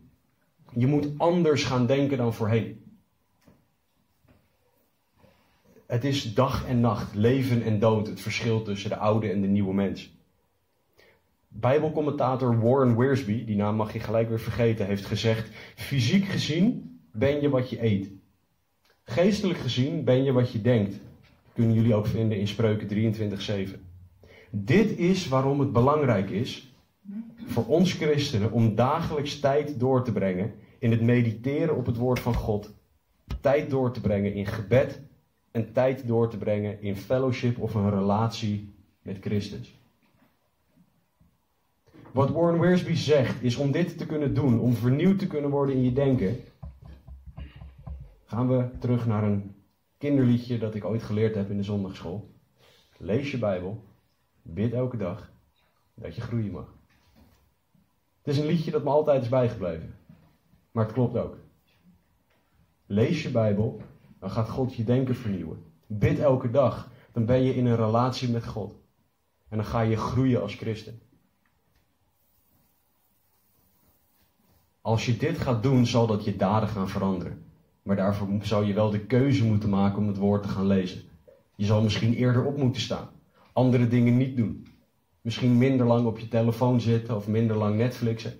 Je 0.73 0.87
moet 0.87 1.09
anders 1.17 1.65
gaan 1.65 1.87
denken 1.87 2.17
dan 2.17 2.35
voorheen. 2.35 2.83
Het 5.87 6.05
is 6.05 6.35
dag 6.35 6.67
en 6.67 6.81
nacht, 6.81 7.15
leven 7.15 7.63
en 7.63 7.79
dood, 7.79 8.07
het 8.07 8.21
verschil 8.21 8.63
tussen 8.63 8.91
de 8.91 8.97
oude 8.97 9.31
en 9.31 9.41
de 9.41 9.47
nieuwe 9.47 9.75
mens. 9.75 10.17
Bijbelcommentator 11.49 12.61
Warren 12.61 12.99
Wiersbe, 12.99 13.45
die 13.45 13.57
naam 13.57 13.77
mag 13.77 13.93
je 13.93 14.01
gelijk 14.01 14.29
weer 14.29 14.41
vergeten, 14.41 14.87
heeft 14.87 15.07
gezegd: 15.07 15.49
Fysiek 15.75 16.25
gezien 16.25 16.99
ben 17.13 17.41
je 17.41 17.49
wat 17.49 17.71
je 17.71 17.83
eet. 17.83 18.11
Geestelijk 19.05 19.59
gezien 19.59 20.05
ben 20.05 20.25
je 20.25 20.33
wat 20.33 20.53
je 20.53 20.61
denkt. 20.61 21.01
kunnen 21.55 21.75
jullie 21.75 21.95
ook 21.95 22.07
vinden 22.07 22.39
in 22.39 22.49
Spreuken 22.49 22.89
23:7. 23.69 23.88
Dit 24.51 24.99
is 24.99 25.29
waarom 25.29 25.61
het 25.61 25.73
belangrijk 25.73 26.31
is 26.31 26.73
voor 27.47 27.67
ons 27.67 27.93
christenen 27.93 28.53
om 28.53 28.75
dagelijks 28.75 29.41
tijd 29.41 29.81
door 29.81 30.05
te 30.05 30.13
brengen 30.13 30.55
in 30.79 30.91
het 30.91 31.01
mediteren 31.01 31.77
op 31.77 31.87
het 31.87 31.97
woord 31.97 32.21
van 32.21 32.35
God 32.35 32.77
tijd 33.41 33.71
door 33.71 33.93
te 33.93 34.01
brengen 34.01 34.35
in 34.35 34.47
gebed 34.47 35.01
en 35.51 35.73
tijd 35.73 36.07
door 36.07 36.31
te 36.31 36.37
brengen 36.37 36.83
in 36.83 36.97
fellowship 36.97 37.59
of 37.59 37.75
een 37.75 37.91
relatie 37.91 38.75
met 39.03 39.17
Christus. 39.21 39.77
Wat 42.13 42.31
Warren 42.31 42.61
Wiersbe 42.61 42.97
zegt 42.97 43.43
is 43.43 43.57
om 43.57 43.71
dit 43.71 43.99
te 43.99 44.07
kunnen 44.07 44.35
doen, 44.35 44.61
om 44.61 44.73
vernieuwd 44.73 45.19
te 45.19 45.27
kunnen 45.27 45.51
worden 45.51 45.75
in 45.75 45.83
je 45.83 45.93
denken, 45.93 46.37
gaan 48.25 48.49
we 48.49 48.69
terug 48.79 49.07
naar 49.07 49.23
een 49.23 49.55
kinderliedje 49.99 50.59
dat 50.59 50.75
ik 50.75 50.85
ooit 50.85 51.03
geleerd 51.03 51.35
heb 51.35 51.51
in 51.51 51.57
de 51.57 51.63
zondagschool. 51.63 52.31
Lees 52.97 53.31
je 53.31 53.39
Bijbel, 53.39 53.85
bid 54.51 54.73
elke 54.73 54.97
dag 54.97 55.31
dat 55.95 56.15
je 56.15 56.21
groeien 56.21 56.53
mag. 56.53 56.75
Het 58.23 58.37
is 58.37 58.39
een 58.39 58.47
liedje 58.47 58.71
dat 58.71 58.85
me 58.85 58.91
altijd 58.91 59.23
is 59.23 59.29
bijgebleven, 59.29 59.95
maar 60.71 60.85
het 60.85 60.93
klopt 60.93 61.17
ook. 61.17 61.37
Lees 62.87 63.23
je 63.23 63.31
Bijbel, 63.31 63.81
dan 64.19 64.31
gaat 64.31 64.49
God 64.49 64.75
je 64.75 64.85
denken 64.85 65.15
vernieuwen. 65.15 65.65
Bid 65.87 66.19
elke 66.19 66.51
dag, 66.51 66.91
dan 67.13 67.25
ben 67.25 67.43
je 67.43 67.55
in 67.55 67.67
een 67.67 67.77
relatie 67.77 68.31
met 68.31 68.47
God. 68.47 68.75
En 69.49 69.57
dan 69.57 69.67
ga 69.67 69.81
je 69.81 69.97
groeien 69.97 70.43
als 70.43 70.55
christen. 70.55 71.01
Als 74.81 75.07
je 75.07 75.17
dit 75.17 75.39
gaat 75.39 75.63
doen, 75.63 75.87
zal 75.87 76.07
dat 76.07 76.25
je 76.25 76.37
daden 76.37 76.69
gaan 76.69 76.89
veranderen. 76.89 77.45
Maar 77.83 77.97
daarvoor 77.97 78.29
zou 78.43 78.65
je 78.65 78.75
wel 78.75 78.91
de 78.91 79.07
keuze 79.07 79.45
moeten 79.45 79.69
maken 79.69 79.99
om 79.99 80.07
het 80.07 80.17
woord 80.17 80.43
te 80.43 80.49
gaan 80.49 80.67
lezen. 80.67 81.03
Je 81.55 81.65
zal 81.65 81.83
misschien 81.83 82.15
eerder 82.15 82.45
op 82.45 82.57
moeten 82.57 82.81
staan. 82.81 83.09
Andere 83.59 83.89
dingen 83.89 84.17
niet 84.17 84.37
doen. 84.37 84.67
Misschien 85.21 85.59
minder 85.59 85.87
lang 85.87 86.07
op 86.07 86.19
je 86.19 86.29
telefoon 86.29 86.81
zitten 86.81 87.17
of 87.17 87.29
minder 87.29 87.57
lang 87.57 87.77
Netflixen. 87.77 88.33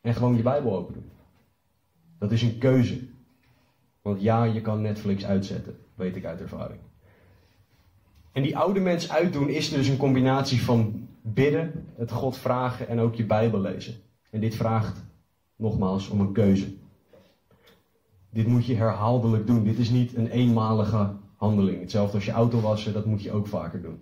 En 0.00 0.14
gewoon 0.14 0.36
je 0.36 0.42
Bijbel 0.42 0.76
open 0.76 0.94
doen. 0.94 1.10
Dat 2.18 2.32
is 2.32 2.42
een 2.42 2.58
keuze. 2.58 3.08
Want 4.02 4.20
ja, 4.20 4.44
je 4.44 4.60
kan 4.60 4.80
Netflix 4.80 5.24
uitzetten, 5.24 5.76
weet 5.94 6.16
ik 6.16 6.24
uit 6.24 6.40
ervaring. 6.40 6.80
En 8.32 8.42
die 8.42 8.58
oude 8.58 8.80
mens 8.80 9.10
uitdoen 9.10 9.48
is 9.48 9.70
dus 9.70 9.88
een 9.88 9.96
combinatie 9.96 10.62
van 10.62 11.08
bidden, 11.22 11.86
het 11.96 12.10
God 12.10 12.38
vragen 12.38 12.88
en 12.88 12.98
ook 12.98 13.14
je 13.14 13.26
Bijbel 13.26 13.60
lezen. 13.60 13.94
En 14.30 14.40
dit 14.40 14.54
vraagt 14.54 15.04
nogmaals 15.56 16.08
om 16.08 16.20
een 16.20 16.32
keuze. 16.32 16.74
Dit 18.30 18.46
moet 18.46 18.66
je 18.66 18.74
herhaaldelijk 18.74 19.46
doen. 19.46 19.64
Dit 19.64 19.78
is 19.78 19.90
niet 19.90 20.16
een 20.16 20.28
eenmalige 20.30 21.22
handeling. 21.44 21.80
Hetzelfde 21.80 22.14
als 22.14 22.24
je 22.24 22.30
auto 22.30 22.60
wassen, 22.60 22.92
dat 22.92 23.04
moet 23.04 23.22
je 23.22 23.32
ook 23.32 23.46
vaker 23.46 23.82
doen. 23.82 23.98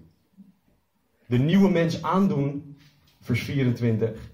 De 1.27 1.39
nieuwe 1.39 1.71
mens 1.71 2.03
aandoen, 2.03 2.77
vers 3.21 3.43
24, 3.43 4.31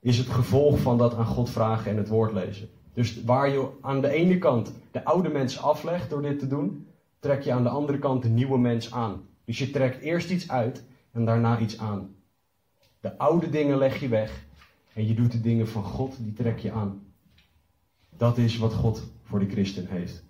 is 0.00 0.18
het 0.18 0.28
gevolg 0.28 0.78
van 0.78 0.98
dat 0.98 1.14
aan 1.14 1.26
God 1.26 1.50
vragen 1.50 1.90
en 1.90 1.96
het 1.96 2.08
woord 2.08 2.32
lezen. 2.32 2.68
Dus 2.94 3.22
waar 3.24 3.48
je 3.48 3.68
aan 3.80 4.00
de 4.00 4.08
ene 4.08 4.38
kant 4.38 4.72
de 4.90 5.04
oude 5.04 5.28
mens 5.28 5.60
aflegt 5.60 6.10
door 6.10 6.22
dit 6.22 6.38
te 6.38 6.46
doen, 6.46 6.86
trek 7.18 7.42
je 7.42 7.52
aan 7.52 7.62
de 7.62 7.68
andere 7.68 7.98
kant 7.98 8.22
de 8.22 8.28
nieuwe 8.28 8.58
mens 8.58 8.92
aan. 8.92 9.22
Dus 9.44 9.58
je 9.58 9.70
trekt 9.70 10.00
eerst 10.02 10.30
iets 10.30 10.48
uit 10.48 10.84
en 11.12 11.24
daarna 11.24 11.58
iets 11.58 11.78
aan. 11.78 12.14
De 13.00 13.18
oude 13.18 13.50
dingen 13.50 13.78
leg 13.78 14.00
je 14.00 14.08
weg 14.08 14.44
en 14.92 15.06
je 15.06 15.14
doet 15.14 15.32
de 15.32 15.40
dingen 15.40 15.68
van 15.68 15.84
God, 15.84 16.16
die 16.18 16.32
trek 16.32 16.58
je 16.58 16.72
aan. 16.72 17.02
Dat 18.16 18.38
is 18.38 18.58
wat 18.58 18.74
God 18.74 19.02
voor 19.22 19.38
de 19.38 19.48
christen 19.48 19.86
heeft. 19.86 20.25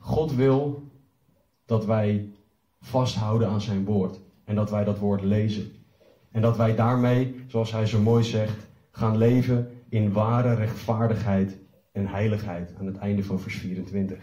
God 0.00 0.34
wil 0.34 0.82
dat 1.64 1.84
wij 1.84 2.28
vasthouden 2.80 3.48
aan 3.48 3.60
zijn 3.60 3.84
woord 3.84 4.20
en 4.44 4.54
dat 4.54 4.70
wij 4.70 4.84
dat 4.84 4.98
woord 4.98 5.22
lezen. 5.22 5.72
En 6.30 6.42
dat 6.42 6.56
wij 6.56 6.74
daarmee, 6.74 7.44
zoals 7.46 7.72
hij 7.72 7.86
zo 7.86 8.00
mooi 8.00 8.24
zegt, 8.24 8.66
gaan 8.90 9.16
leven 9.16 9.70
in 9.88 10.12
ware 10.12 10.54
rechtvaardigheid 10.54 11.56
en 11.92 12.06
heiligheid 12.06 12.74
aan 12.78 12.86
het 12.86 12.96
einde 12.96 13.24
van 13.24 13.40
vers 13.40 13.56
24. 13.56 14.18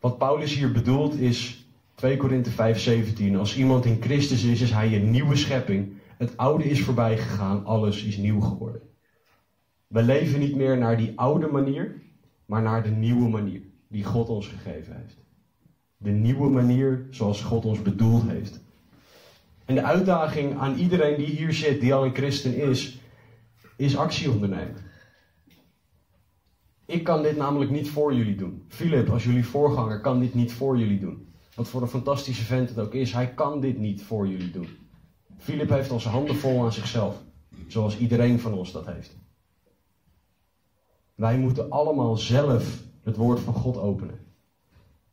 Wat 0.00 0.18
Paulus 0.18 0.54
hier 0.54 0.72
bedoelt 0.72 1.14
is 1.14 1.66
2 1.94 2.16
Korinthe 2.16 2.50
5:17. 2.50 3.36
Als 3.36 3.56
iemand 3.56 3.84
in 3.84 4.02
Christus 4.02 4.44
is, 4.44 4.60
is 4.60 4.70
hij 4.70 4.94
een 4.94 5.10
nieuwe 5.10 5.36
schepping. 5.36 5.92
Het 6.16 6.36
oude 6.36 6.64
is 6.64 6.82
voorbij 6.84 7.18
gegaan, 7.18 7.64
alles 7.64 8.04
is 8.04 8.16
nieuw 8.16 8.40
geworden. 8.40 8.82
We 9.86 10.02
leven 10.02 10.40
niet 10.40 10.56
meer 10.56 10.78
naar 10.78 10.96
die 10.96 11.12
oude 11.16 11.46
manier, 11.46 12.02
maar 12.48 12.62
naar 12.62 12.82
de 12.82 12.90
nieuwe 12.90 13.28
manier 13.28 13.60
die 13.88 14.04
God 14.04 14.28
ons 14.28 14.46
gegeven 14.46 14.96
heeft. 14.96 15.16
De 15.96 16.10
nieuwe 16.10 16.50
manier 16.50 17.06
zoals 17.10 17.42
God 17.42 17.64
ons 17.64 17.82
bedoeld 17.82 18.22
heeft. 18.22 18.60
En 19.64 19.74
de 19.74 19.82
uitdaging 19.82 20.58
aan 20.58 20.74
iedereen 20.74 21.16
die 21.16 21.26
hier 21.26 21.52
zit, 21.52 21.80
die 21.80 21.94
al 21.94 22.04
een 22.04 22.14
christen 22.14 22.56
is, 22.56 23.00
is 23.76 23.96
actie 23.96 24.30
ondernemen. 24.30 24.76
Ik 26.86 27.04
kan 27.04 27.22
dit 27.22 27.36
namelijk 27.36 27.70
niet 27.70 27.90
voor 27.90 28.14
jullie 28.14 28.36
doen. 28.36 28.64
Philip, 28.68 29.08
als 29.08 29.24
jullie 29.24 29.46
voorganger, 29.46 30.00
kan 30.00 30.20
dit 30.20 30.34
niet 30.34 30.52
voor 30.52 30.78
jullie 30.78 31.00
doen. 31.00 31.32
Wat 31.54 31.68
voor 31.68 31.82
een 31.82 31.88
fantastische 31.88 32.44
vent 32.44 32.68
het 32.68 32.78
ook 32.78 32.94
is, 32.94 33.12
hij 33.12 33.34
kan 33.34 33.60
dit 33.60 33.78
niet 33.78 34.02
voor 34.02 34.28
jullie 34.28 34.50
doen. 34.50 34.68
Philip 35.36 35.68
heeft 35.68 35.88
zijn 35.88 36.14
handen 36.14 36.36
vol 36.36 36.64
aan 36.64 36.72
zichzelf, 36.72 37.22
zoals 37.66 37.98
iedereen 37.98 38.40
van 38.40 38.52
ons 38.52 38.72
dat 38.72 38.86
heeft. 38.86 39.16
Wij 41.18 41.38
moeten 41.38 41.70
allemaal 41.70 42.16
zelf 42.16 42.82
het 43.02 43.16
woord 43.16 43.40
van 43.40 43.54
God 43.54 43.76
openen. 43.76 44.18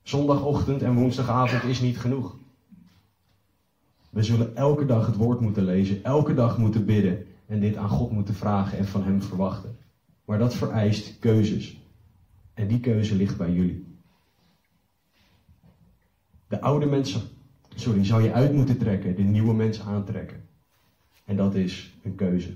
Zondagochtend 0.02 0.82
en 0.82 0.94
woensdagavond 0.94 1.64
is 1.64 1.82
niet 1.82 1.98
genoeg. 1.98 2.38
We 4.10 4.24
zullen 4.24 4.56
elke 4.56 4.86
dag 4.86 5.06
het 5.06 5.16
woord 5.16 5.40
moeten 5.40 5.64
lezen, 5.64 6.04
elke 6.04 6.34
dag 6.34 6.58
moeten 6.58 6.86
bidden 6.86 7.26
en 7.46 7.60
dit 7.60 7.78
aan 7.78 7.90
God 7.90 8.12
moeten 8.12 8.34
vragen 8.34 8.78
en 8.78 8.86
van 8.86 9.04
Hem 9.04 9.22
verwachten. 9.22 9.78
Maar 10.26 10.38
dat 10.38 10.54
vereist 10.54 11.20
keuzes. 11.20 11.80
En 12.54 12.68
die 12.68 12.80
keuze 12.80 13.16
ligt 13.16 13.38
bij 13.38 13.52
jullie. 13.52 13.86
De 16.48 16.62
oude 16.62 16.86
mensen, 16.86 17.22
sorry, 17.76 18.06
zou 18.06 18.24
je 18.24 18.34
uit 18.34 18.54
moeten 18.54 18.78
trekken, 18.78 19.16
de 19.16 19.24
nieuwe 19.24 19.54
mensen 19.54 19.86
aantrekken. 19.86 20.48
En 21.24 21.36
dat 21.36 21.56
is 21.56 21.98
een 22.04 22.16
keuze. 22.16 22.54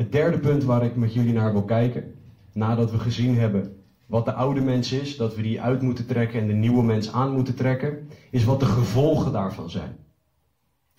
Het 0.00 0.12
derde 0.12 0.38
punt 0.38 0.64
waar 0.64 0.84
ik 0.84 0.96
met 0.96 1.14
jullie 1.14 1.32
naar 1.32 1.52
wil 1.52 1.64
kijken, 1.64 2.14
nadat 2.52 2.90
we 2.90 2.98
gezien 2.98 3.38
hebben 3.38 3.82
wat 4.06 4.24
de 4.24 4.32
oude 4.32 4.60
mens 4.60 4.92
is, 4.92 5.16
dat 5.16 5.34
we 5.34 5.42
die 5.42 5.60
uit 5.60 5.82
moeten 5.82 6.06
trekken 6.06 6.40
en 6.40 6.46
de 6.46 6.52
nieuwe 6.52 6.82
mens 6.82 7.12
aan 7.12 7.32
moeten 7.32 7.54
trekken, 7.54 8.08
is 8.30 8.44
wat 8.44 8.60
de 8.60 8.66
gevolgen 8.66 9.32
daarvan 9.32 9.70
zijn. 9.70 9.96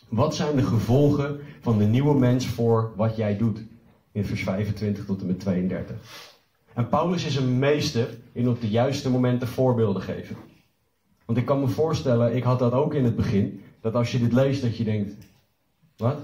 Wat 0.10 0.36
zijn 0.36 0.56
de 0.56 0.64
gevolgen 0.64 1.40
van 1.62 1.78
de 1.78 1.86
nieuwe 1.86 2.20
mens 2.20 2.48
voor 2.48 2.94
wat 2.96 3.16
jij 3.16 3.38
doet? 3.38 3.64
In 4.12 4.26
vers 4.26 4.44
25 4.44 5.06
tot 5.06 5.22
en 5.22 5.28
met 5.28 5.40
32. 5.40 5.96
En 6.74 6.88
Paulus 6.88 7.26
is 7.26 7.36
een 7.36 7.60
meester 7.60 8.18
in 8.32 8.50
op 8.50 8.62
de 8.62 8.70
juiste 8.70 9.10
momenten 9.10 9.48
voorbeelden 9.48 10.02
geven. 10.02 10.36
Want 11.26 11.38
ik 11.38 11.46
kan 11.46 11.60
me 11.60 11.68
voorstellen, 11.68 12.36
ik 12.36 12.44
had 12.44 12.60
dat 12.60 12.72
ook 12.72 12.94
in 12.94 13.04
het 13.04 13.16
begin, 13.16 13.62
dat 13.80 13.96
als 13.96 14.12
je 14.12 14.20
dit 14.20 14.34
leest, 14.34 14.62
dat 14.62 14.78
je 14.78 14.84
denkt: 14.84 15.14
wat? 15.98 16.18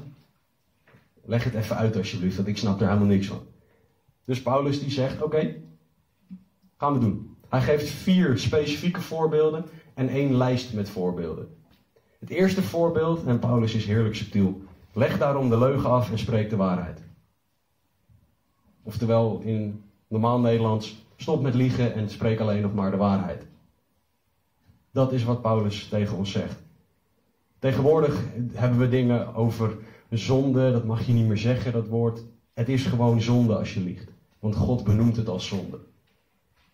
Leg 1.27 1.43
het 1.43 1.53
even 1.53 1.75
uit 1.75 1.97
alsjeblieft, 1.97 2.35
want 2.35 2.47
ik 2.47 2.57
snap 2.57 2.81
er 2.81 2.87
helemaal 2.87 3.07
niks 3.07 3.27
van. 3.27 3.41
Dus 4.25 4.41
Paulus 4.41 4.79
die 4.79 4.91
zegt: 4.91 5.21
oké, 5.21 5.55
Gaan 6.77 6.93
we 6.93 6.99
doen. 6.99 7.35
Hij 7.49 7.61
geeft 7.61 7.89
vier 7.89 8.37
specifieke 8.37 9.01
voorbeelden 9.01 9.65
en 9.93 10.09
één 10.09 10.35
lijst 10.35 10.73
met 10.73 10.89
voorbeelden. 10.89 11.55
Het 12.19 12.29
eerste 12.29 12.61
voorbeeld, 12.61 13.25
en 13.25 13.39
Paulus 13.39 13.75
is 13.75 13.85
heerlijk 13.85 14.15
subtiel, 14.15 14.61
leg 14.93 15.17
daarom 15.17 15.49
de 15.49 15.57
leugen 15.57 15.89
af 15.89 16.11
en 16.11 16.19
spreek 16.19 16.49
de 16.49 16.55
waarheid. 16.55 17.03
Oftewel 18.83 19.39
in 19.43 19.83
normaal 20.07 20.39
Nederlands, 20.39 21.05
stop 21.15 21.41
met 21.41 21.53
liegen 21.53 21.93
en 21.93 22.09
spreek 22.09 22.39
alleen 22.39 22.61
nog 22.61 22.73
maar 22.73 22.91
de 22.91 22.97
waarheid. 22.97 23.45
Dat 24.91 25.11
is 25.11 25.23
wat 25.23 25.41
Paulus 25.41 25.87
tegen 25.87 26.17
ons 26.17 26.31
zegt. 26.31 26.63
Tegenwoordig 27.59 28.23
hebben 28.53 28.79
we 28.79 28.89
dingen 28.89 29.35
over 29.35 29.77
zonde, 30.09 30.71
dat 30.71 30.85
mag 30.85 31.05
je 31.05 31.13
niet 31.13 31.27
meer 31.27 31.37
zeggen, 31.37 31.71
dat 31.71 31.87
woord. 31.87 32.23
Het 32.53 32.69
is 32.69 32.85
gewoon 32.85 33.21
zonde 33.21 33.55
als 33.55 33.73
je 33.73 33.79
liegt. 33.79 34.11
Want 34.39 34.55
God 34.55 34.83
benoemt 34.83 35.15
het 35.15 35.27
als 35.27 35.47
zonde. 35.47 35.79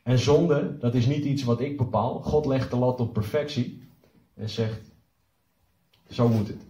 En 0.04 0.20
zonde, 0.20 0.78
dat 0.78 0.96
is 0.96 1.06
niet 1.06 1.26
iets 1.26 1.44
wat 1.44 1.62
ik 1.62 1.78
bepaal. 1.78 2.22
God 2.22 2.46
legt 2.46 2.72
de 2.72 2.78
lat 2.78 3.00
op 3.00 3.14
perfectie 3.14 3.82
en 4.34 4.50
zegt: 4.50 4.92
zo 6.10 6.28
moet 6.28 6.48
het. 6.48 6.66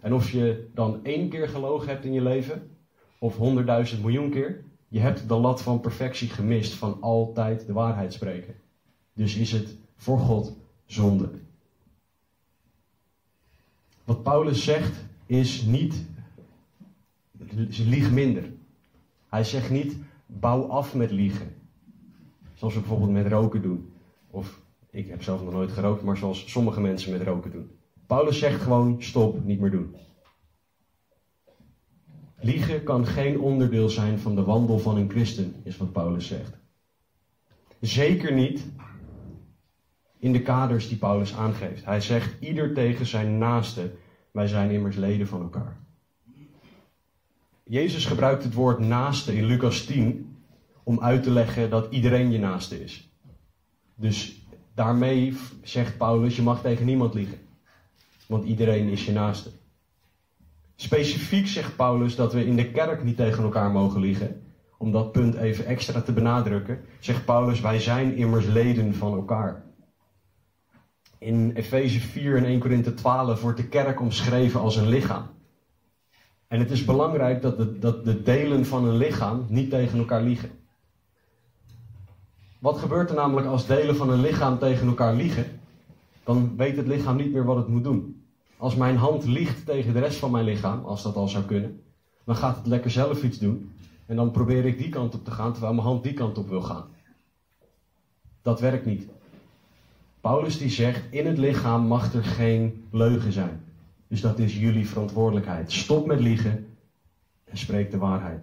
En 0.00 0.14
of 0.14 0.30
je 0.30 0.68
dan 0.74 1.04
één 1.04 1.28
keer 1.28 1.48
gelogen 1.48 1.88
hebt 1.88 2.04
in 2.04 2.12
je 2.12 2.22
leven, 2.22 2.70
of 3.18 3.36
honderdduizend 3.36 4.02
miljoen 4.02 4.30
keer, 4.30 4.64
je 4.88 5.00
hebt 5.00 5.28
de 5.28 5.34
lat 5.34 5.62
van 5.62 5.80
perfectie 5.80 6.28
gemist, 6.28 6.72
van 6.72 7.00
altijd 7.00 7.66
de 7.66 7.72
waarheid 7.72 8.12
spreken. 8.12 8.54
Dus 9.12 9.36
is 9.36 9.52
het 9.52 9.76
voor 9.96 10.18
God 10.18 10.56
zonde. 10.86 11.30
Wat 14.04 14.22
Paulus 14.22 14.64
zegt 14.64 14.96
is 15.30 15.62
niet, 15.62 16.06
lieg 17.78 18.10
minder. 18.10 18.52
Hij 19.28 19.44
zegt 19.44 19.70
niet, 19.70 19.96
bouw 20.26 20.62
af 20.62 20.94
met 20.94 21.10
liegen. 21.10 21.54
Zoals 22.54 22.74
we 22.74 22.80
bijvoorbeeld 22.80 23.10
met 23.10 23.26
roken 23.26 23.62
doen. 23.62 23.92
Of 24.30 24.60
ik 24.90 25.08
heb 25.08 25.22
zelf 25.22 25.42
nog 25.42 25.52
nooit 25.52 25.70
gerookt, 25.70 26.02
maar 26.02 26.16
zoals 26.16 26.50
sommige 26.50 26.80
mensen 26.80 27.12
met 27.12 27.22
roken 27.22 27.50
doen. 27.50 27.70
Paulus 28.06 28.38
zegt 28.38 28.62
gewoon: 28.62 29.02
stop, 29.02 29.44
niet 29.44 29.60
meer 29.60 29.70
doen. 29.70 29.94
Liegen 32.40 32.82
kan 32.82 33.06
geen 33.06 33.40
onderdeel 33.40 33.88
zijn 33.88 34.18
van 34.18 34.34
de 34.34 34.42
wandel 34.42 34.78
van 34.78 34.96
een 34.96 35.10
christen, 35.10 35.54
is 35.62 35.76
wat 35.76 35.92
Paulus 35.92 36.26
zegt. 36.26 36.58
Zeker 37.80 38.32
niet 38.32 38.66
in 40.18 40.32
de 40.32 40.42
kaders 40.42 40.88
die 40.88 40.98
Paulus 40.98 41.34
aangeeft. 41.34 41.84
Hij 41.84 42.00
zegt 42.00 42.40
ieder 42.40 42.74
tegen 42.74 43.06
zijn 43.06 43.38
naaste, 43.38 43.90
wij 44.32 44.46
zijn 44.46 44.70
immers 44.70 44.96
leden 44.96 45.26
van 45.26 45.42
elkaar. 45.42 45.76
Jezus 47.64 48.04
gebruikt 48.04 48.44
het 48.44 48.54
woord 48.54 48.78
naaste 48.78 49.36
in 49.36 49.44
Lucas 49.44 49.84
10 49.84 50.36
om 50.82 51.00
uit 51.00 51.22
te 51.22 51.30
leggen 51.30 51.70
dat 51.70 51.92
iedereen 51.92 52.30
je 52.30 52.38
naaste 52.38 52.82
is. 52.82 53.10
Dus 53.94 54.46
daarmee 54.74 55.36
zegt 55.62 55.96
Paulus, 55.96 56.36
je 56.36 56.42
mag 56.42 56.60
tegen 56.60 56.86
niemand 56.86 57.14
liegen. 57.14 57.38
Want 58.26 58.44
iedereen 58.44 58.88
is 58.88 59.04
je 59.04 59.12
naaste. 59.12 59.50
Specifiek 60.76 61.46
zegt 61.46 61.76
Paulus 61.76 62.16
dat 62.16 62.32
we 62.32 62.46
in 62.46 62.56
de 62.56 62.70
kerk 62.70 63.04
niet 63.04 63.16
tegen 63.16 63.42
elkaar 63.42 63.70
mogen 63.70 64.00
liegen. 64.00 64.42
Om 64.78 64.92
dat 64.92 65.12
punt 65.12 65.34
even 65.34 65.66
extra 65.66 66.00
te 66.00 66.12
benadrukken, 66.12 66.80
zegt 67.00 67.24
Paulus: 67.24 67.60
Wij 67.60 67.80
zijn 67.80 68.16
immers 68.16 68.46
leden 68.46 68.94
van 68.94 69.14
elkaar. 69.14 69.64
In 71.20 71.52
Efeze 71.54 72.00
4 72.00 72.36
en 72.36 72.44
1 72.44 72.58
Korinthe 72.58 72.94
12 72.94 73.40
wordt 73.40 73.56
de 73.56 73.68
kerk 73.68 74.00
omschreven 74.00 74.60
als 74.60 74.76
een 74.76 74.88
lichaam. 74.88 75.26
En 76.48 76.58
het 76.58 76.70
is 76.70 76.84
belangrijk 76.84 77.42
dat 77.42 77.56
de, 77.56 77.78
dat 77.78 78.04
de 78.04 78.22
delen 78.22 78.66
van 78.66 78.84
een 78.84 78.96
lichaam 78.96 79.44
niet 79.48 79.70
tegen 79.70 79.98
elkaar 79.98 80.22
liegen. 80.22 80.50
Wat 82.58 82.78
gebeurt 82.78 83.10
er 83.10 83.16
namelijk 83.16 83.46
als 83.46 83.66
delen 83.66 83.96
van 83.96 84.10
een 84.10 84.20
lichaam 84.20 84.58
tegen 84.58 84.86
elkaar 84.86 85.14
liegen? 85.14 85.60
Dan 86.24 86.56
weet 86.56 86.76
het 86.76 86.86
lichaam 86.86 87.16
niet 87.16 87.32
meer 87.32 87.44
wat 87.44 87.56
het 87.56 87.68
moet 87.68 87.84
doen. 87.84 88.24
Als 88.56 88.74
mijn 88.74 88.96
hand 88.96 89.24
liegt 89.24 89.66
tegen 89.66 89.92
de 89.92 89.98
rest 90.00 90.18
van 90.18 90.30
mijn 90.30 90.44
lichaam, 90.44 90.84
als 90.84 91.02
dat 91.02 91.16
al 91.16 91.28
zou 91.28 91.44
kunnen, 91.44 91.82
dan 92.24 92.36
gaat 92.36 92.56
het 92.56 92.66
lekker 92.66 92.90
zelf 92.90 93.22
iets 93.22 93.38
doen. 93.38 93.72
En 94.06 94.16
dan 94.16 94.30
probeer 94.30 94.64
ik 94.64 94.78
die 94.78 94.88
kant 94.88 95.14
op 95.14 95.24
te 95.24 95.30
gaan, 95.30 95.52
terwijl 95.52 95.74
mijn 95.74 95.86
hand 95.86 96.02
die 96.02 96.14
kant 96.14 96.38
op 96.38 96.48
wil 96.48 96.62
gaan. 96.62 96.84
Dat 98.42 98.60
werkt 98.60 98.86
niet. 98.86 99.08
Paulus 100.20 100.58
die 100.58 100.70
zegt, 100.70 101.02
in 101.10 101.26
het 101.26 101.38
lichaam 101.38 101.86
mag 101.86 102.14
er 102.14 102.24
geen 102.24 102.84
leugen 102.90 103.32
zijn. 103.32 103.60
Dus 104.08 104.20
dat 104.20 104.38
is 104.38 104.58
jullie 104.58 104.88
verantwoordelijkheid. 104.88 105.72
Stop 105.72 106.06
met 106.06 106.20
liegen 106.20 106.66
en 107.44 107.58
spreek 107.58 107.90
de 107.90 107.98
waarheid. 107.98 108.42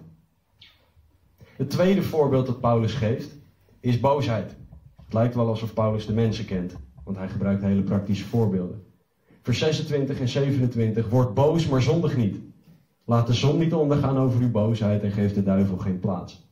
Het 1.55 1.69
tweede 1.69 2.03
voorbeeld 2.03 2.45
dat 2.45 2.59
Paulus 2.59 2.93
geeft 2.93 3.35
is 3.79 3.99
boosheid. 3.99 4.55
Het 5.05 5.13
lijkt 5.13 5.35
wel 5.35 5.47
alsof 5.47 5.73
Paulus 5.73 6.05
de 6.05 6.13
mensen 6.13 6.45
kent, 6.45 6.75
want 7.03 7.17
hij 7.17 7.29
gebruikt 7.29 7.61
hele 7.61 7.81
praktische 7.81 8.25
voorbeelden. 8.25 8.85
Vers 9.41 9.59
26 9.59 10.19
en 10.19 10.27
27. 10.27 11.09
Word 11.09 11.33
boos, 11.33 11.67
maar 11.67 11.81
zondig 11.81 12.17
niet. 12.17 12.37
Laat 13.05 13.27
de 13.27 13.33
zon 13.33 13.57
niet 13.57 13.73
ondergaan 13.73 14.17
over 14.17 14.41
uw 14.41 14.51
boosheid 14.51 15.03
en 15.03 15.11
geef 15.11 15.33
de 15.33 15.43
duivel 15.43 15.77
geen 15.77 15.99
plaats. 15.99 16.45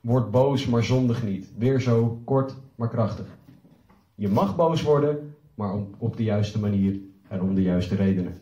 Word 0.00 0.30
boos, 0.30 0.66
maar 0.66 0.84
zondig 0.84 1.22
niet. 1.22 1.52
Weer 1.56 1.80
zo 1.80 2.20
kort, 2.24 2.54
maar 2.74 2.88
krachtig. 2.88 3.26
Je 4.20 4.28
mag 4.28 4.56
boos 4.56 4.82
worden, 4.82 5.34
maar 5.54 5.74
op 5.98 6.16
de 6.16 6.22
juiste 6.22 6.58
manier 6.58 7.00
en 7.28 7.40
om 7.40 7.54
de 7.54 7.62
juiste 7.62 7.94
redenen. 7.94 8.40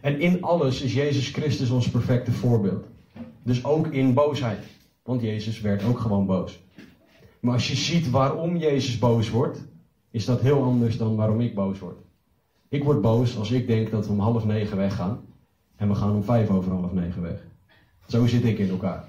En 0.00 0.20
in 0.20 0.42
alles 0.42 0.82
is 0.82 0.94
Jezus 0.94 1.28
Christus 1.28 1.70
ons 1.70 1.90
perfecte 1.90 2.32
voorbeeld. 2.32 2.86
Dus 3.42 3.64
ook 3.64 3.86
in 3.86 4.14
boosheid. 4.14 4.64
Want 5.02 5.22
Jezus 5.22 5.60
werd 5.60 5.84
ook 5.84 5.98
gewoon 5.98 6.26
boos. 6.26 6.60
Maar 7.40 7.52
als 7.52 7.68
je 7.68 7.76
ziet 7.76 8.10
waarom 8.10 8.56
Jezus 8.56 8.98
boos 8.98 9.30
wordt, 9.30 9.64
is 10.10 10.24
dat 10.24 10.40
heel 10.40 10.62
anders 10.62 10.96
dan 10.96 11.16
waarom 11.16 11.40
ik 11.40 11.54
boos 11.54 11.78
word. 11.78 11.98
Ik 12.68 12.84
word 12.84 13.00
boos 13.00 13.38
als 13.38 13.50
ik 13.50 13.66
denk 13.66 13.90
dat 13.90 14.06
we 14.06 14.12
om 14.12 14.20
half 14.20 14.44
negen 14.44 14.76
weggaan. 14.76 15.20
En 15.76 15.88
we 15.88 15.94
gaan 15.94 16.14
om 16.14 16.24
vijf 16.24 16.50
over 16.50 16.72
half 16.72 16.92
negen 16.92 17.22
weg. 17.22 17.46
Zo 18.06 18.26
zit 18.26 18.44
ik 18.44 18.58
in 18.58 18.68
elkaar. 18.68 19.04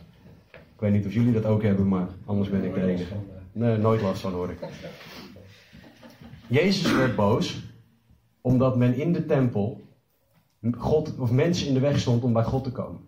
Ik 0.52 0.80
weet 0.80 0.92
niet 0.92 1.06
of 1.06 1.14
jullie 1.14 1.34
dat 1.34 1.46
ook 1.46 1.64
hebben, 1.64 1.88
maar 1.88 2.08
anders 2.26 2.50
ben 2.50 2.64
ik 2.64 2.74
de 2.74 2.82
enige. 2.82 3.16
Nee, 3.58 3.78
nooit 3.78 4.02
last 4.02 4.22
van 4.22 4.34
hoor 4.34 4.50
ik. 4.50 4.60
Jezus 6.48 6.92
werd 6.92 7.16
boos 7.16 7.62
omdat 8.42 8.78
men 8.78 8.96
in 8.96 9.14
de 9.14 9.26
tempel 9.26 9.82
God, 10.78 11.18
of 11.18 11.32
mensen 11.32 11.68
in 11.68 11.74
de 11.74 11.80
weg 11.80 12.00
stond 12.00 12.24
om 12.24 12.34
bij 12.34 12.44
God 12.44 12.64
te 12.64 12.72
komen. 12.72 13.02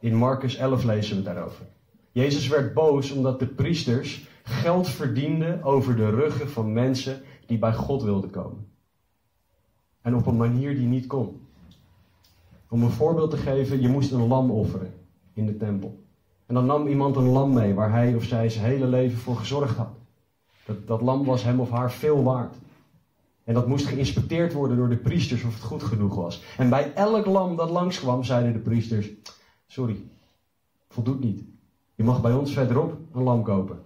In 0.00 0.14
Marcus 0.14 0.56
11 0.56 0.84
lezen 0.84 1.16
we 1.16 1.22
daarover. 1.22 1.66
Jezus 2.12 2.48
werd 2.48 2.74
boos 2.74 3.10
omdat 3.10 3.38
de 3.38 3.46
priesters 3.46 4.28
geld 4.42 4.88
verdienden 4.88 5.62
over 5.62 5.96
de 5.96 6.10
ruggen 6.10 6.48
van 6.48 6.72
mensen 6.72 7.22
die 7.46 7.58
bij 7.58 7.74
God 7.74 8.02
wilden 8.02 8.30
komen. 8.30 8.66
En 10.00 10.14
op 10.14 10.26
een 10.26 10.36
manier 10.36 10.74
die 10.74 10.86
niet 10.86 11.06
kon. 11.06 11.46
Om 12.68 12.82
een 12.82 12.90
voorbeeld 12.90 13.30
te 13.30 13.36
geven, 13.36 13.80
je 13.80 13.88
moest 13.88 14.12
een 14.12 14.26
lam 14.26 14.50
offeren 14.50 14.94
in 15.32 15.46
de 15.46 15.56
tempel. 15.56 16.01
En 16.52 16.58
dan 16.58 16.66
nam 16.66 16.86
iemand 16.86 17.16
een 17.16 17.28
lam 17.28 17.52
mee 17.52 17.74
waar 17.74 17.90
hij 17.92 18.14
of 18.14 18.24
zij 18.24 18.48
zijn 18.48 18.64
hele 18.64 18.86
leven 18.86 19.18
voor 19.18 19.36
gezorgd 19.36 19.76
had. 19.76 19.88
Dat, 20.64 20.86
dat 20.86 21.00
lam 21.00 21.24
was 21.24 21.42
hem 21.42 21.60
of 21.60 21.70
haar 21.70 21.92
veel 21.92 22.22
waard. 22.22 22.56
En 23.44 23.54
dat 23.54 23.66
moest 23.66 23.86
geïnspecteerd 23.86 24.52
worden 24.52 24.76
door 24.76 24.88
de 24.88 24.96
priesters 24.96 25.44
of 25.44 25.54
het 25.54 25.62
goed 25.62 25.82
genoeg 25.82 26.14
was. 26.14 26.42
En 26.56 26.68
bij 26.68 26.94
elk 26.94 27.26
lam 27.26 27.56
dat 27.56 27.70
langskwam, 27.70 28.24
zeiden 28.24 28.52
de 28.52 28.58
priesters: 28.58 29.08
Sorry, 29.66 29.96
voldoet 30.88 31.20
niet. 31.20 31.44
Je 31.94 32.04
mag 32.04 32.20
bij 32.20 32.32
ons 32.32 32.52
verderop 32.52 32.96
een 33.12 33.22
lam 33.22 33.42
kopen. 33.42 33.82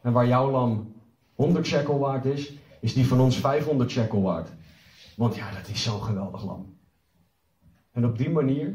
En 0.00 0.12
waar 0.12 0.26
jouw 0.26 0.50
lam 0.50 0.92
100 1.34 1.66
shekel 1.66 1.98
waard 1.98 2.24
is, 2.24 2.52
is 2.80 2.94
die 2.94 3.06
van 3.06 3.20
ons 3.20 3.36
500 3.36 3.90
shekel 3.90 4.22
waard. 4.22 4.48
Want 5.16 5.34
ja, 5.34 5.50
dat 5.50 5.68
is 5.68 5.82
zo'n 5.82 6.02
geweldig 6.02 6.44
lam. 6.44 6.76
En 7.92 8.06
op 8.06 8.18
die 8.18 8.30
manier 8.30 8.74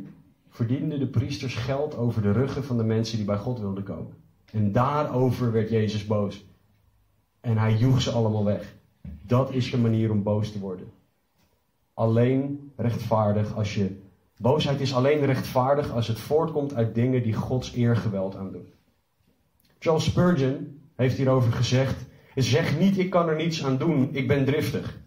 verdienden 0.57 0.99
de 0.99 1.07
priesters 1.07 1.55
geld 1.55 1.97
over 1.97 2.21
de 2.21 2.31
ruggen 2.31 2.63
van 2.63 2.77
de 2.77 2.83
mensen 2.83 3.17
die 3.17 3.25
bij 3.25 3.37
God 3.37 3.59
wilden 3.59 3.83
komen. 3.83 4.13
En 4.51 4.71
daarover 4.71 5.51
werd 5.51 5.69
Jezus 5.69 6.05
boos. 6.05 6.45
En 7.41 7.57
hij 7.57 7.75
joeg 7.75 8.01
ze 8.01 8.11
allemaal 8.11 8.43
weg. 8.43 8.75
Dat 9.21 9.51
is 9.51 9.71
de 9.71 9.77
manier 9.77 10.11
om 10.11 10.23
boos 10.23 10.51
te 10.51 10.59
worden. 10.59 10.91
Alleen 11.93 12.71
rechtvaardig 12.75 13.55
als 13.55 13.75
je. 13.75 14.01
Boosheid 14.37 14.81
is 14.81 14.93
alleen 14.93 15.25
rechtvaardig 15.25 15.91
als 15.91 16.07
het 16.07 16.19
voortkomt 16.19 16.73
uit 16.73 16.95
dingen 16.95 17.23
die 17.23 17.33
Gods 17.33 17.75
eer 17.75 17.95
geweld 17.95 18.35
aandoen. 18.35 18.67
Charles 19.79 20.03
Spurgeon 20.03 20.79
heeft 20.95 21.17
hierover 21.17 21.51
gezegd: 21.51 22.05
Zeg 22.35 22.79
niet, 22.79 22.97
ik 22.97 23.09
kan 23.09 23.29
er 23.29 23.35
niets 23.35 23.65
aan 23.65 23.77
doen, 23.77 24.09
ik 24.11 24.27
ben 24.27 24.45
driftig. 24.45 24.97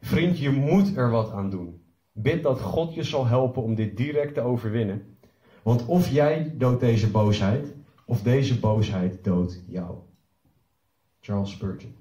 Vriend, 0.00 0.38
je 0.38 0.50
moet 0.50 0.96
er 0.96 1.10
wat 1.10 1.32
aan 1.32 1.50
doen. 1.50 1.80
Bid 2.18 2.42
dat 2.42 2.60
God 2.60 2.94
je 2.94 3.02
zal 3.02 3.26
helpen 3.26 3.62
om 3.62 3.74
dit 3.74 3.96
direct 3.96 4.34
te 4.34 4.40
overwinnen. 4.40 5.16
Want 5.62 5.86
of 5.86 6.08
jij 6.08 6.54
doodt 6.58 6.80
deze 6.80 7.10
boosheid, 7.10 7.74
of 8.04 8.22
deze 8.22 8.58
boosheid 8.58 9.24
doodt 9.24 9.62
jou. 9.66 9.94
Charles 11.20 11.50
Spurgeon. 11.50 11.94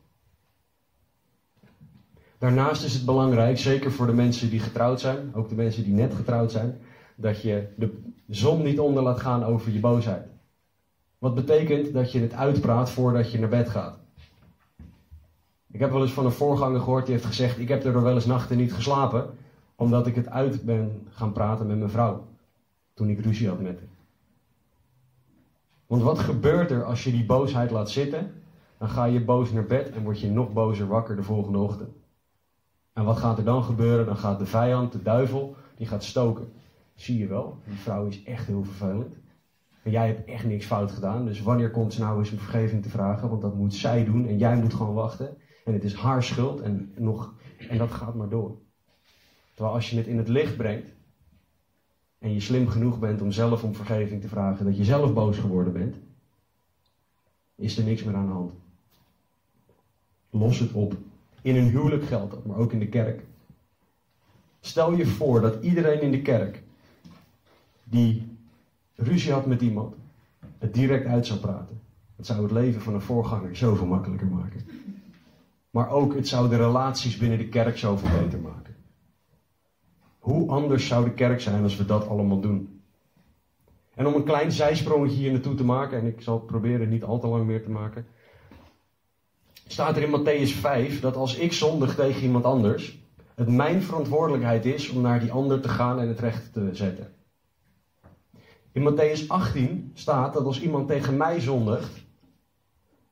Daarnaast 2.38 2.84
is 2.84 2.93
het 2.93 3.06
belangrijk, 3.06 3.58
zeker 3.58 3.91
voor 3.91 4.06
de 4.06 4.13
mensen 4.13 4.49
die 4.49 4.60
getrouwd 4.60 4.99
zijn, 4.99 5.32
ook 5.34 5.49
de 5.49 5.56
mensen 5.56 5.84
die 5.84 5.93
net 5.93 6.13
getrouwd 6.13 6.51
zijn, 6.51 6.78
dat 7.15 7.41
je 7.41 7.67
de 7.75 8.01
zon 8.28 8.63
niet 8.63 8.80
onder 8.80 9.04
laat 9.04 9.19
gaan 9.19 9.43
over 9.43 9.71
je 9.71 9.80
boosheid. 9.80 10.28
Wat 11.17 11.36
betekent 11.36 11.93
dat 11.93 12.12
je 12.12 12.19
het 12.19 12.34
uitpraat 12.34 12.89
voordat 12.89 13.32
je 13.32 13.39
naar 13.39 13.49
bed 13.49 13.69
gaat. 13.69 13.97
Ik 15.71 15.80
heb 15.80 15.91
wel 15.91 16.01
eens 16.01 16.13
van 16.13 16.25
een 16.25 16.32
voorganger 16.32 16.80
gehoord 16.80 17.06
die 17.06 17.13
heeft 17.13 17.28
gezegd: 17.28 17.60
Ik 17.60 17.67
heb 17.67 17.86
er 17.86 18.04
wel 18.04 18.13
eens 18.13 18.25
nachten 18.25 18.58
niet 18.58 18.73
geslapen, 18.73 19.30
omdat 19.75 20.07
ik 20.07 20.15
het 20.15 20.29
uit 20.29 20.63
ben 20.63 21.07
gaan 21.09 21.31
praten 21.31 21.67
met 21.67 21.77
mijn 21.77 21.89
vrouw. 21.89 22.27
Toen 22.93 23.09
ik 23.09 23.19
ruzie 23.19 23.47
had 23.47 23.61
met 23.61 23.77
haar. 23.77 23.88
Want 25.88 26.01
wat 26.01 26.19
gebeurt 26.19 26.71
er 26.71 26.83
als 26.83 27.03
je 27.03 27.11
die 27.11 27.25
boosheid 27.25 27.71
laat 27.71 27.89
zitten? 27.89 28.33
Dan 28.77 28.89
ga 28.89 29.05
je 29.05 29.23
boos 29.23 29.51
naar 29.51 29.65
bed 29.65 29.91
en 29.91 30.03
word 30.03 30.19
je 30.19 30.31
nog 30.31 30.53
bozer 30.53 30.88
wakker 30.88 31.15
de 31.15 31.23
volgende 31.23 31.57
ochtend. 31.57 31.95
En 32.93 33.03
wat 33.03 33.17
gaat 33.17 33.38
er 33.38 33.43
dan 33.43 33.63
gebeuren? 33.63 34.05
Dan 34.05 34.17
gaat 34.17 34.39
de 34.39 34.45
vijand, 34.45 34.91
de 34.91 35.01
duivel, 35.01 35.55
die 35.77 35.88
gaat 35.88 36.03
stoken. 36.03 36.51
Zie 36.95 37.17
je 37.17 37.27
wel, 37.27 37.57
die 37.67 37.77
vrouw 37.77 38.05
is 38.05 38.23
echt 38.23 38.47
heel 38.47 38.63
vervelend. 38.63 39.15
En 39.83 39.91
jij 39.91 40.07
hebt 40.07 40.25
echt 40.25 40.45
niks 40.45 40.65
fout 40.65 40.91
gedaan. 40.91 41.25
Dus 41.25 41.41
wanneer 41.41 41.71
komt 41.71 41.93
ze 41.93 42.01
nou 42.01 42.19
eens 42.19 42.31
om 42.31 42.38
vergeving 42.38 42.83
te 42.83 42.89
vragen? 42.89 43.29
Want 43.29 43.41
dat 43.41 43.55
moet 43.55 43.73
zij 43.73 44.05
doen 44.05 44.27
en 44.27 44.38
jij 44.38 44.55
moet 44.55 44.73
gewoon 44.73 44.93
wachten. 44.93 45.38
En 45.65 45.73
het 45.73 45.83
is 45.83 45.93
haar 45.93 46.23
schuld 46.23 46.61
en, 46.61 46.93
nog, 46.97 47.33
en 47.69 47.77
dat 47.77 47.91
gaat 47.91 48.15
maar 48.15 48.29
door. 48.29 48.57
Terwijl 49.56 49.76
als 49.76 49.89
je 49.89 49.98
het 49.98 50.08
in 50.08 50.18
het 50.18 50.28
licht 50.28 50.58
brengt 50.58 50.89
en 52.20 52.34
je 52.34 52.39
slim 52.39 52.68
genoeg 52.68 53.00
bent 53.00 53.22
om 53.22 53.32
zelf 53.32 53.63
om 53.63 53.76
vergeving 53.76 54.22
te 54.22 54.28
vragen, 54.28 54.65
dat 54.65 54.78
je 54.78 54.84
zelf 54.84 55.13
boos 55.13 55.38
geworden 55.38 55.74
bent, 55.74 55.96
is 57.56 57.78
er 57.78 57.84
niks 57.84 58.04
meer 58.04 58.15
aan 58.15 58.26
de 58.26 58.32
hand. 58.32 58.52
Los 60.30 60.60
het 60.60 60.72
op. 60.72 60.96
In 61.41 61.56
een 61.56 61.70
huwelijk 61.70 62.04
geldt 62.04 62.32
dat, 62.32 62.46
maar 62.46 62.58
ook 62.58 62.72
in 62.72 62.80
de 62.80 62.88
kerk. 62.88 63.24
Stel 64.60 64.94
je 64.94 65.06
voor 65.06 65.41
dat 65.41 65.63
iedereen 65.63 66.02
in 66.02 66.12
de 66.12 66.22
kerk 66.22 66.62
die 67.84 68.38
ruzie 68.96 69.32
had 69.32 69.46
met 69.46 69.62
iemand, 69.62 69.96
het 70.58 70.74
direct 70.74 71.06
uit 71.06 71.26
zou 71.26 71.39
praten. 71.39 71.82
Dat 72.15 72.26
zou 72.26 72.41
het 72.41 72.52
leven 72.52 72.82
van 72.82 72.94
een 72.94 73.02
voorganger 73.02 73.56
zoveel 73.56 73.86
makkelijker 73.86 74.28
maken. 74.28 74.62
Maar 75.70 75.89
ook 75.89 76.13
het 76.13 76.28
zou 76.28 76.50
de 76.50 76.58
relaties 76.58 77.18
binnen 77.18 77.38
de 77.38 77.50
kerk 77.50 77.78
zoveel 77.78 78.20
beter 78.20 78.39
maken. 78.39 78.74
Hoe 80.25 80.49
anders 80.49 80.88
zou 80.88 81.03
de 81.03 81.13
kerk 81.13 81.41
zijn 81.41 81.63
als 81.63 81.77
we 81.77 81.85
dat 81.85 82.07
allemaal 82.07 82.39
doen? 82.39 82.81
En 83.95 84.05
om 84.05 84.13
een 84.13 84.23
klein 84.23 84.51
zijsprongetje 84.51 85.17
hier 85.17 85.31
naartoe 85.31 85.55
te 85.55 85.65
maken, 85.65 85.99
en 85.99 86.05
ik 86.05 86.21
zal 86.21 86.35
het 86.35 86.45
proberen 86.45 86.89
niet 86.89 87.03
al 87.03 87.19
te 87.19 87.27
lang 87.27 87.45
meer 87.45 87.63
te 87.63 87.69
maken, 87.69 88.05
staat 89.67 89.95
er 89.95 90.03
in 90.03 90.19
Matthäus 90.19 90.59
5 90.59 91.01
dat 91.01 91.15
als 91.15 91.35
ik 91.35 91.53
zondig 91.53 91.95
tegen 91.95 92.21
iemand 92.21 92.45
anders, 92.45 92.99
het 93.35 93.49
mijn 93.49 93.81
verantwoordelijkheid 93.81 94.65
is 94.65 94.89
om 94.89 95.01
naar 95.01 95.19
die 95.19 95.31
ander 95.31 95.61
te 95.61 95.69
gaan 95.69 95.99
en 95.99 96.07
het 96.07 96.19
recht 96.19 96.53
te 96.53 96.69
zetten. 96.71 97.13
In 98.71 98.93
Matthäus 98.93 99.27
18 99.27 99.91
staat 99.93 100.33
dat 100.33 100.45
als 100.45 100.61
iemand 100.61 100.88
tegen 100.88 101.17
mij 101.17 101.39
zondigt, 101.39 102.05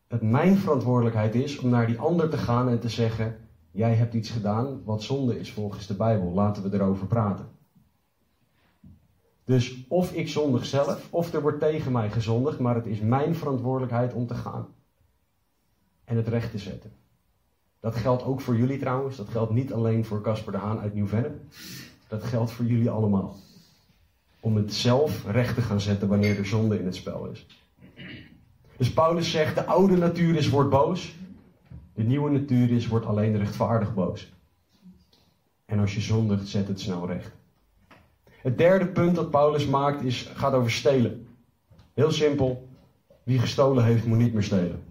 het 0.07 0.21
mijn 0.21 0.57
verantwoordelijkheid 0.57 1.35
is 1.35 1.57
om 1.57 1.69
naar 1.69 1.87
die 1.87 1.99
ander 1.99 2.29
te 2.29 2.37
gaan 2.37 2.69
en 2.69 2.79
te 2.79 2.89
zeggen: 2.89 3.42
Jij 3.73 3.95
hebt 3.95 4.13
iets 4.13 4.29
gedaan 4.29 4.83
wat 4.83 5.03
zonde 5.03 5.39
is 5.39 5.51
volgens 5.51 5.87
de 5.87 5.93
Bijbel, 5.93 6.31
laten 6.31 6.63
we 6.63 6.73
erover 6.77 7.07
praten. 7.07 7.47
Dus 9.45 9.85
of 9.87 10.13
ik 10.13 10.27
zondig 10.27 10.65
zelf, 10.65 11.07
of 11.09 11.33
er 11.33 11.41
wordt 11.41 11.59
tegen 11.59 11.91
mij 11.91 12.11
gezondigd, 12.11 12.59
maar 12.59 12.75
het 12.75 12.85
is 12.85 12.99
mijn 12.99 13.35
verantwoordelijkheid 13.35 14.13
om 14.13 14.27
te 14.27 14.35
gaan 14.35 14.67
en 16.03 16.15
het 16.15 16.27
recht 16.27 16.51
te 16.51 16.57
zetten. 16.57 16.91
Dat 17.79 17.95
geldt 17.95 18.23
ook 18.23 18.41
voor 18.41 18.57
jullie 18.57 18.79
trouwens, 18.79 19.17
dat 19.17 19.29
geldt 19.29 19.51
niet 19.51 19.73
alleen 19.73 20.05
voor 20.05 20.21
Casper 20.21 20.51
de 20.51 20.57
Haan 20.57 20.79
uit 20.79 20.93
Nieuw-Vennep, 20.93 21.41
dat 22.07 22.23
geldt 22.23 22.51
voor 22.51 22.65
jullie 22.65 22.89
allemaal. 22.89 23.35
Om 24.39 24.55
het 24.55 24.73
zelf 24.73 25.25
recht 25.25 25.55
te 25.55 25.61
gaan 25.61 25.81
zetten 25.81 26.07
wanneer 26.07 26.37
er 26.37 26.45
zonde 26.45 26.79
in 26.79 26.85
het 26.85 26.95
spel 26.95 27.25
is. 27.25 27.45
Dus 28.77 28.93
Paulus 28.93 29.31
zegt, 29.31 29.55
de 29.55 29.65
oude 29.65 29.97
natuur 29.97 30.35
is 30.35 30.49
wordt 30.49 30.69
boos, 30.69 31.15
de 31.93 32.03
nieuwe 32.03 32.29
natuur 32.29 32.71
is 32.71 32.87
wordt 32.87 33.05
alleen 33.05 33.37
rechtvaardig 33.37 33.93
boos. 33.93 34.33
En 35.65 35.79
als 35.79 35.93
je 35.93 36.01
zondigt, 36.01 36.47
zet 36.47 36.67
het 36.67 36.79
snel 36.79 37.07
recht. 37.07 37.31
Het 38.41 38.57
derde 38.57 38.87
punt 38.87 39.15
dat 39.15 39.29
Paulus 39.29 39.65
maakt 39.65 40.03
is, 40.03 40.31
gaat 40.33 40.53
over 40.53 40.71
stelen. 40.71 41.27
Heel 41.93 42.11
simpel, 42.11 42.67
wie 43.23 43.39
gestolen 43.39 43.83
heeft 43.83 44.05
moet 44.05 44.17
niet 44.17 44.33
meer 44.33 44.43
stelen. 44.43 44.83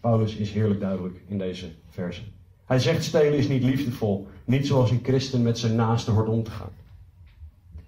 Paulus 0.00 0.36
is 0.36 0.52
heerlijk 0.52 0.80
duidelijk 0.80 1.20
in 1.26 1.38
deze 1.38 1.66
verse. 1.88 2.22
Hij 2.64 2.78
zegt 2.78 3.04
stelen 3.04 3.38
is 3.38 3.48
niet 3.48 3.62
liefdevol, 3.62 4.28
niet 4.44 4.66
zoals 4.66 4.90
een 4.90 5.00
christen 5.02 5.42
met 5.42 5.58
zijn 5.58 5.74
naaste 5.74 6.10
hoort 6.10 6.28
om 6.28 6.42
te 6.42 6.50
gaan. 6.50 6.72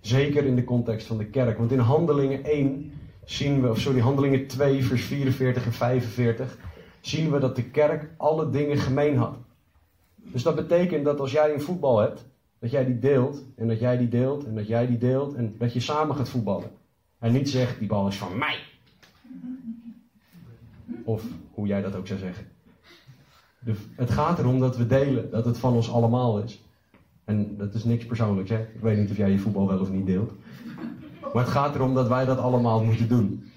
Zeker 0.01 0.45
in 0.45 0.57
de 0.57 0.65
context 0.65 1.07
van 1.07 1.19
de 1.19 1.27
kerk, 1.27 1.59
want 1.59 1.73
in 1.73 1.79
Handelingen 1.79 2.45
1 2.45 2.93
zien 3.25 3.61
we, 3.61 3.69
of 3.69 3.81
sorry, 3.81 4.01
Handelingen 4.01 4.47
2 4.47 4.85
vers 4.85 5.05
44 5.05 5.65
en 5.65 5.73
45 5.73 6.59
zien 7.03 7.31
we 7.31 7.39
dat 7.39 7.57
de 7.57 7.71
kerk 7.71 8.11
alle 8.17 8.51
dingen 8.51 8.79
gemeen 8.79 9.17
had. 9.17 9.37
Dus 10.17 10.43
dat 10.43 10.55
betekent 10.55 11.05
dat 11.05 11.21
als 11.21 11.33
jij 11.33 11.53
een 11.53 11.61
voetbal 11.61 11.99
hebt, 11.99 12.25
dat 12.59 12.71
jij 12.71 12.85
die 12.85 12.99
deelt 12.99 13.45
en 13.57 13.69
dat 13.69 13.79
jij 13.79 13.97
die 13.97 14.09
deelt 14.09 14.45
en 14.45 14.55
dat 14.55 14.67
jij 14.67 14.87
die 14.87 14.99
deelt 14.99 15.35
en 15.35 15.55
dat 15.59 15.73
je 15.73 15.81
samen 15.81 16.17
gaat 16.17 16.29
voetballen. 16.29 16.71
En 17.19 17.33
niet 17.33 17.51
zegt 17.51 17.79
die 17.79 17.89
bal 17.89 18.09
is 18.09 18.17
van 18.17 18.39
mij. 18.39 18.59
Of 21.05 21.25
hoe 21.55 21.67
jij 21.67 21.83
dat 21.83 21.95
ook 21.95 22.07
zou 22.07 22.19
zeggen. 22.19 22.47
De, 23.59 23.75
het 23.97 24.11
gaat 24.11 24.39
erom 24.39 24.61
dat 24.61 24.77
we 24.77 24.87
delen, 24.87 25.31
dat 25.31 25.45
het 25.45 25.59
van 25.59 25.73
ons 25.73 25.93
allemaal 25.93 26.39
is. 26.39 26.65
En 27.25 27.57
dat 27.57 27.75
is 27.75 27.85
niks 27.85 28.07
persoonlijks, 28.07 28.51
hè? 28.51 28.61
Ik 28.61 28.81
weet 28.81 28.99
niet 28.99 29.11
of 29.11 29.17
jij 29.17 29.31
je 29.31 29.39
voetbal 29.39 29.67
wel 29.67 29.81
of 29.81 29.91
niet 29.91 30.07
deelt. 30.07 30.33
Maar 31.33 31.43
het 31.43 31.53
gaat 31.53 31.75
erom 31.75 31.95
dat 31.95 32.09
wij 32.09 32.25
dat 32.25 32.39
allemaal 32.39 32.85
moeten 32.85 33.09
doen. 33.09 33.51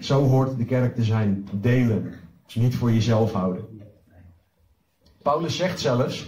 Zo 0.00 0.24
hoort 0.24 0.58
de 0.58 0.64
kerk 0.64 0.94
te 0.94 1.04
zijn. 1.04 1.48
Delen. 1.52 2.14
Niet 2.54 2.74
voor 2.74 2.92
jezelf 2.92 3.32
houden. 3.32 3.80
Paulus 5.22 5.56
zegt 5.56 5.80
zelfs: 5.80 6.26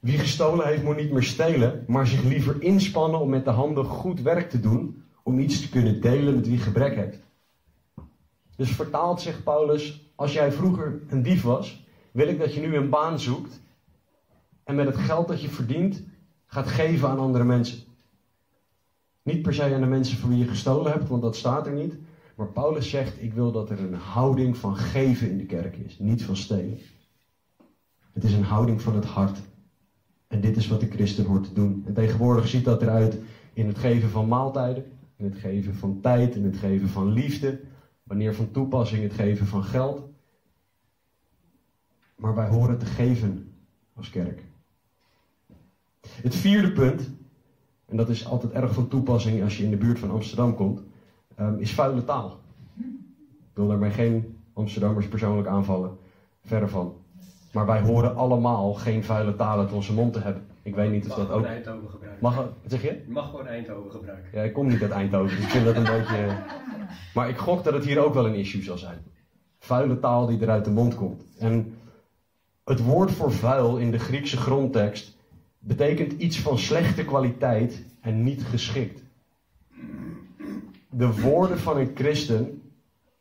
Wie 0.00 0.18
gestolen 0.18 0.66
heeft, 0.66 0.82
moet 0.82 0.96
niet 0.96 1.12
meer 1.12 1.22
stelen, 1.22 1.84
maar 1.86 2.06
zich 2.06 2.22
liever 2.22 2.62
inspannen 2.62 3.20
om 3.20 3.28
met 3.28 3.44
de 3.44 3.50
handen 3.50 3.84
goed 3.84 4.20
werk 4.20 4.50
te 4.50 4.60
doen. 4.60 5.02
Om 5.22 5.38
iets 5.38 5.60
te 5.60 5.68
kunnen 5.68 6.00
delen 6.00 6.34
met 6.34 6.48
wie 6.48 6.58
gebrek 6.58 6.94
heeft. 6.94 7.18
Dus 8.56 8.70
vertaald 8.70 9.20
zegt 9.20 9.44
Paulus: 9.44 10.10
Als 10.14 10.32
jij 10.32 10.52
vroeger 10.52 11.00
een 11.08 11.22
dief 11.22 11.42
was, 11.42 11.86
wil 12.12 12.28
ik 12.28 12.38
dat 12.38 12.54
je 12.54 12.60
nu 12.60 12.76
een 12.76 12.90
baan 12.90 13.20
zoekt. 13.20 13.60
En 14.64 14.74
met 14.74 14.86
het 14.86 14.96
geld 14.96 15.28
dat 15.28 15.42
je 15.42 15.48
verdient, 15.48 16.02
gaat 16.46 16.68
geven 16.68 17.08
aan 17.08 17.18
andere 17.18 17.44
mensen. 17.44 17.78
Niet 19.22 19.42
per 19.42 19.54
se 19.54 19.74
aan 19.74 19.80
de 19.80 19.86
mensen 19.86 20.18
van 20.18 20.28
wie 20.28 20.38
je 20.38 20.46
gestolen 20.46 20.92
hebt, 20.92 21.08
want 21.08 21.22
dat 21.22 21.36
staat 21.36 21.66
er 21.66 21.72
niet. 21.72 21.94
Maar 22.38 22.48
Paulus 22.48 22.90
zegt: 22.90 23.22
Ik 23.22 23.32
wil 23.32 23.52
dat 23.52 23.70
er 23.70 23.80
een 23.80 23.94
houding 23.94 24.56
van 24.56 24.76
geven 24.76 25.30
in 25.30 25.38
de 25.38 25.46
kerk 25.46 25.76
is, 25.76 25.98
niet 25.98 26.24
van 26.24 26.36
stelen. 26.36 26.78
Het 28.12 28.24
is 28.24 28.32
een 28.32 28.44
houding 28.44 28.82
van 28.82 28.94
het 28.94 29.04
hart. 29.04 29.38
En 30.26 30.40
dit 30.40 30.56
is 30.56 30.68
wat 30.68 30.80
de 30.80 30.90
christen 30.90 31.24
hoort 31.24 31.44
te 31.44 31.52
doen. 31.52 31.82
En 31.86 31.94
tegenwoordig 31.94 32.48
ziet 32.48 32.64
dat 32.64 32.82
eruit 32.82 33.18
in 33.52 33.66
het 33.66 33.78
geven 33.78 34.10
van 34.10 34.28
maaltijden, 34.28 34.84
in 35.16 35.24
het 35.24 35.38
geven 35.38 35.74
van 35.74 36.00
tijd, 36.00 36.36
in 36.36 36.44
het 36.44 36.56
geven 36.56 36.88
van 36.88 37.12
liefde, 37.12 37.60
wanneer 38.02 38.34
van 38.34 38.50
toepassing 38.50 39.02
het 39.02 39.12
geven 39.12 39.46
van 39.46 39.64
geld. 39.64 40.02
Maar 42.16 42.34
wij 42.34 42.48
horen 42.48 42.78
te 42.78 42.86
geven 42.86 43.52
als 43.94 44.10
kerk. 44.10 44.42
Het 46.00 46.34
vierde 46.34 46.72
punt, 46.72 47.10
en 47.86 47.96
dat 47.96 48.08
is 48.08 48.26
altijd 48.26 48.52
erg 48.52 48.74
van 48.74 48.88
toepassing 48.88 49.42
als 49.42 49.56
je 49.56 49.64
in 49.64 49.70
de 49.70 49.76
buurt 49.76 49.98
van 49.98 50.10
Amsterdam 50.10 50.54
komt, 50.54 50.82
um, 51.40 51.58
is 51.58 51.74
vuile 51.74 52.04
taal. 52.04 52.40
Ik 53.38 53.54
wil 53.54 53.68
daarmee 53.68 53.90
geen 53.90 54.40
Amsterdammers 54.52 55.08
persoonlijk 55.08 55.48
aanvallen, 55.48 55.98
verre 56.44 56.68
van. 56.68 56.94
Maar 57.52 57.66
wij 57.66 57.80
horen 57.80 58.16
allemaal 58.16 58.74
geen 58.74 59.04
vuile 59.04 59.36
taal 59.36 59.58
uit 59.58 59.72
onze 59.72 59.92
mond 59.92 60.12
te 60.12 60.20
hebben. 60.20 60.46
Ik 60.62 60.74
weet 60.74 60.90
niet 60.90 61.10
of 61.10 61.14
dat 61.16 61.30
ook. 61.30 61.44
Eindhoven 61.44 61.90
gebruiken. 61.90 62.22
Mag, 62.22 62.36
wat 62.36 62.52
zeg 62.66 62.82
je? 62.82 63.02
Je 63.06 63.12
mag 63.12 63.30
gewoon 63.30 63.46
Eindhoven 63.46 63.90
gebruiken. 63.90 64.30
Ja, 64.32 64.42
ik 64.42 64.52
kom 64.52 64.66
niet 64.66 64.82
uit 64.82 64.90
Eindhoven, 64.90 65.36
dus 65.36 65.44
ik 65.44 65.50
vind 65.50 65.64
dat 65.64 65.76
een 65.76 65.82
beetje. 65.82 66.36
Maar 67.14 67.28
ik 67.28 67.36
gok 67.36 67.64
dat 67.64 67.72
het 67.72 67.84
hier 67.84 67.98
ook 67.98 68.14
wel 68.14 68.26
een 68.26 68.34
issue 68.34 68.62
zal 68.62 68.78
zijn. 68.78 68.98
Vuile 69.58 69.98
taal 69.98 70.26
die 70.26 70.40
er 70.40 70.50
uit 70.50 70.64
de 70.64 70.70
mond 70.70 70.94
komt. 70.94 71.24
En 71.38 71.74
het 72.64 72.84
woord 72.84 73.10
voor 73.10 73.32
vuil 73.32 73.76
in 73.76 73.90
de 73.90 73.98
Griekse 73.98 74.36
grondtekst 74.36 75.16
betekent 75.58 76.12
iets 76.12 76.40
van 76.40 76.58
slechte 76.58 77.04
kwaliteit 77.04 77.84
en 78.00 78.22
niet 78.22 78.42
geschikt. 78.42 79.02
De 80.90 81.20
woorden 81.20 81.58
van 81.58 81.76
een 81.76 81.90
christen 81.94 82.62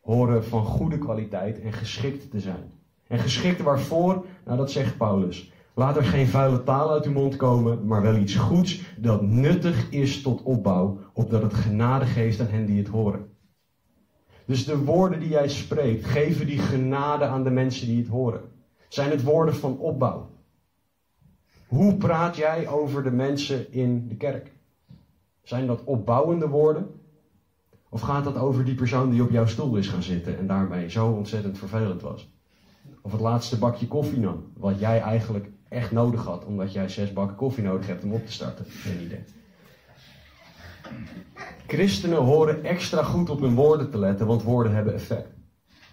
horen 0.01 0.45
van 0.45 0.65
goede 0.65 0.97
kwaliteit 0.97 1.59
en 1.61 1.73
geschikt 1.73 2.31
te 2.31 2.39
zijn. 2.39 2.71
En 3.07 3.19
geschikt 3.19 3.61
waarvoor? 3.61 4.25
Nou, 4.45 4.57
dat 4.57 4.71
zegt 4.71 4.97
Paulus. 4.97 5.51
Laat 5.73 5.97
er 5.97 6.03
geen 6.03 6.27
vuile 6.27 6.63
taal 6.63 6.91
uit 6.91 7.05
uw 7.05 7.11
mond 7.11 7.35
komen, 7.35 7.85
maar 7.85 8.01
wel 8.01 8.15
iets 8.15 8.35
goeds 8.35 8.81
dat 8.97 9.21
nuttig 9.21 9.89
is 9.89 10.21
tot 10.21 10.43
opbouw, 10.43 10.99
opdat 11.13 11.41
het 11.41 11.53
genade 11.53 12.05
geeft 12.05 12.39
aan 12.39 12.47
hen 12.47 12.65
die 12.65 12.77
het 12.77 12.87
horen. 12.87 13.29
Dus 14.45 14.65
de 14.65 14.77
woorden 14.77 15.19
die 15.19 15.29
jij 15.29 15.49
spreekt, 15.49 16.05
geven 16.05 16.45
die 16.45 16.59
genade 16.59 17.25
aan 17.25 17.43
de 17.43 17.49
mensen 17.49 17.87
die 17.87 17.97
het 17.97 18.07
horen. 18.07 18.41
Zijn 18.87 19.09
het 19.09 19.23
woorden 19.23 19.55
van 19.55 19.77
opbouw? 19.77 20.29
Hoe 21.67 21.95
praat 21.95 22.35
jij 22.35 22.67
over 22.67 23.03
de 23.03 23.11
mensen 23.11 23.71
in 23.71 24.07
de 24.07 24.15
kerk? 24.15 24.51
Zijn 25.43 25.67
dat 25.67 25.83
opbouwende 25.83 26.47
woorden? 26.47 26.87
Of 27.89 28.01
gaat 28.01 28.23
dat 28.23 28.37
over 28.37 28.65
die 28.65 28.75
persoon 28.75 29.09
die 29.09 29.21
op 29.21 29.29
jouw 29.29 29.45
stoel 29.45 29.75
is 29.75 29.87
gaan 29.87 30.03
zitten 30.03 30.37
en 30.37 30.47
daarmee 30.47 30.89
zo 30.89 31.07
ontzettend 31.07 31.57
vervelend 31.57 32.01
was? 32.01 32.29
Of 33.01 33.11
het 33.11 33.21
laatste 33.21 33.57
bakje 33.57 33.87
koffie 33.87 34.19
nam, 34.19 34.51
wat 34.53 34.79
jij 34.79 35.01
eigenlijk 35.01 35.49
echt 35.69 35.91
nodig 35.91 36.25
had, 36.25 36.45
omdat 36.45 36.73
jij 36.73 36.89
zes 36.89 37.13
bakken 37.13 37.35
koffie 37.35 37.63
nodig 37.63 37.87
hebt 37.87 38.03
om 38.03 38.13
op 38.13 38.25
te 38.25 38.31
starten? 38.31 38.65
Geen 38.65 39.01
idee. 39.01 39.23
Christenen 41.67 42.17
horen 42.17 42.63
extra 42.63 43.03
goed 43.03 43.29
op 43.29 43.39
hun 43.39 43.55
woorden 43.55 43.89
te 43.89 43.97
letten, 43.97 44.27
want 44.27 44.43
woorden 44.43 44.75
hebben 44.75 44.93
effect. 44.93 45.29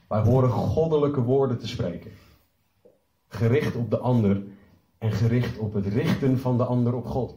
Wij 0.08 0.20
horen 0.20 0.50
goddelijke 0.50 1.20
woorden 1.20 1.58
te 1.58 1.68
spreken. 1.68 2.10
Gericht 3.28 3.76
op 3.76 3.90
de 3.90 3.98
ander 3.98 4.42
en 4.98 5.12
gericht 5.12 5.58
op 5.58 5.74
het 5.74 5.86
richten 5.86 6.38
van 6.38 6.56
de 6.56 6.64
ander 6.64 6.94
op 6.94 7.06
God. 7.06 7.34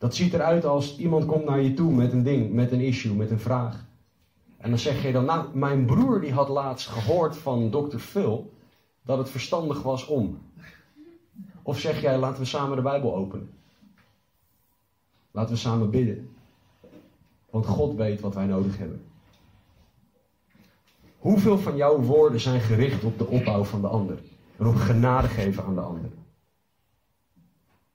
Dat 0.00 0.14
ziet 0.14 0.34
eruit 0.34 0.64
als 0.64 0.98
iemand 0.98 1.26
komt 1.26 1.44
naar 1.44 1.60
je 1.60 1.74
toe 1.74 1.92
met 1.92 2.12
een 2.12 2.22
ding, 2.22 2.52
met 2.52 2.72
een 2.72 2.80
issue, 2.80 3.14
met 3.14 3.30
een 3.30 3.40
vraag. 3.40 3.84
En 4.56 4.70
dan 4.70 4.78
zeg 4.78 5.02
je 5.02 5.12
dan, 5.12 5.24
nou, 5.24 5.56
mijn 5.56 5.86
broer 5.86 6.20
die 6.20 6.32
had 6.32 6.48
laatst 6.48 6.88
gehoord 6.88 7.36
van 7.36 7.70
dokter 7.70 7.98
Phil 7.98 8.52
dat 9.02 9.18
het 9.18 9.30
verstandig 9.30 9.82
was 9.82 10.06
om. 10.06 10.38
Of 11.62 11.78
zeg 11.78 12.00
jij, 12.00 12.18
laten 12.18 12.40
we 12.40 12.44
samen 12.44 12.76
de 12.76 12.82
Bijbel 12.82 13.14
openen. 13.14 13.50
Laten 15.30 15.52
we 15.52 15.60
samen 15.60 15.90
bidden. 15.90 16.30
Want 17.50 17.66
God 17.66 17.94
weet 17.94 18.20
wat 18.20 18.34
wij 18.34 18.46
nodig 18.46 18.78
hebben. 18.78 19.04
Hoeveel 21.18 21.58
van 21.58 21.76
jouw 21.76 22.00
woorden 22.00 22.40
zijn 22.40 22.60
gericht 22.60 23.04
op 23.04 23.18
de 23.18 23.26
opbouw 23.26 23.64
van 23.64 23.80
de 23.80 23.88
ander? 23.88 24.18
En 24.56 24.66
op 24.66 24.76
genade 24.76 25.28
geven 25.28 25.64
aan 25.64 25.74
de 25.74 25.80
ander? 25.80 26.10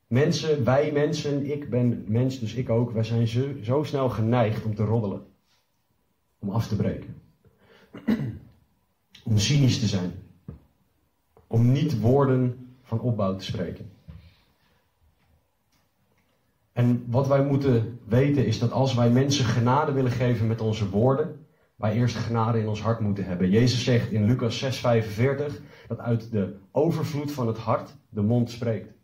Mensen, 0.08 0.64
wij 0.64 0.92
mensen, 0.92 1.52
ik 1.52 1.70
ben 1.70 2.04
mens, 2.08 2.40
dus 2.40 2.54
ik 2.54 2.70
ook, 2.70 2.92
wij 2.92 3.04
zijn 3.04 3.28
zo, 3.28 3.48
zo 3.62 3.84
snel 3.84 4.10
geneigd 4.10 4.66
om 4.66 4.76
te 4.76 4.84
roddelen. 4.84 5.26
Om 6.40 6.50
af 6.50 6.68
te 6.68 6.76
breken. 6.76 7.22
Om 9.24 9.38
cynisch 9.38 9.80
te 9.80 9.88
zijn. 9.88 10.12
Om 11.48 11.72
niet 11.72 12.00
woorden 12.00 12.68
van 12.84 13.00
opbouw 13.00 13.36
te 13.36 13.44
spreken. 13.44 13.92
En 16.72 17.06
wat 17.08 17.28
wij 17.28 17.44
moeten 17.44 18.00
weten 18.06 18.46
is 18.46 18.60
dat 18.60 18.72
als 18.72 18.94
wij 18.94 19.10
mensen 19.10 19.46
genade 19.46 19.92
willen 19.92 20.12
geven 20.12 20.48
met 20.48 20.62
onze 20.62 20.90
woorden, 20.90 21.46
wij 21.76 21.94
eerst 21.94 22.16
genade 22.16 22.60
in 22.60 22.68
ons 22.68 22.82
hart 22.82 23.00
moeten 23.00 23.26
hebben. 23.26 23.50
Jezus 23.50 23.84
zegt 23.84 24.12
in 24.12 24.26
Lucas 24.26 24.64
6:45 24.64 25.62
dat 25.88 26.00
uit 26.00 26.32
de 26.32 26.56
overvloed 26.72 27.32
van 27.32 27.48
het 27.48 27.58
hart 27.58 27.96
de 28.10 28.22
mond 28.22 28.52
spreekt. 28.52 28.95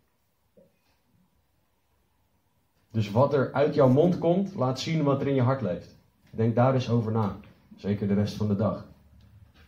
Dus 2.92 3.12
wat 3.12 3.34
er 3.34 3.54
uit 3.54 3.74
jouw 3.74 3.90
mond 3.90 4.18
komt, 4.18 4.56
laat 4.56 4.80
zien 4.80 5.04
wat 5.04 5.22
er 5.22 5.28
in 5.28 5.36
je 5.36 5.42
hart 5.42 5.62
leeft. 5.62 5.96
Denk 6.30 6.56
daar 6.56 6.74
eens 6.74 6.90
over 6.90 7.12
na. 7.12 7.38
Zeker 7.76 8.08
de 8.08 8.14
rest 8.14 8.36
van 8.36 8.48
de 8.48 8.56
dag. 8.56 8.86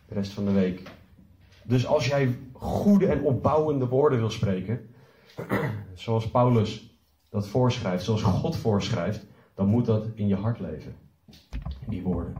De 0.08 0.14
rest 0.14 0.32
van 0.32 0.44
de 0.44 0.52
week. 0.52 0.90
Dus 1.62 1.86
als 1.86 2.06
jij 2.06 2.36
goede 2.52 3.06
en 3.06 3.22
opbouwende 3.22 3.86
woorden 3.86 4.18
wil 4.18 4.30
spreken, 4.30 4.88
zoals 5.94 6.30
Paulus 6.30 6.98
dat 7.28 7.46
voorschrijft, 7.46 8.04
zoals 8.04 8.22
God 8.22 8.56
voorschrijft, 8.56 9.26
dan 9.54 9.66
moet 9.66 9.86
dat 9.86 10.06
in 10.14 10.26
je 10.26 10.36
hart 10.36 10.60
leven. 10.60 10.94
Die 11.86 12.02
woorden. 12.02 12.34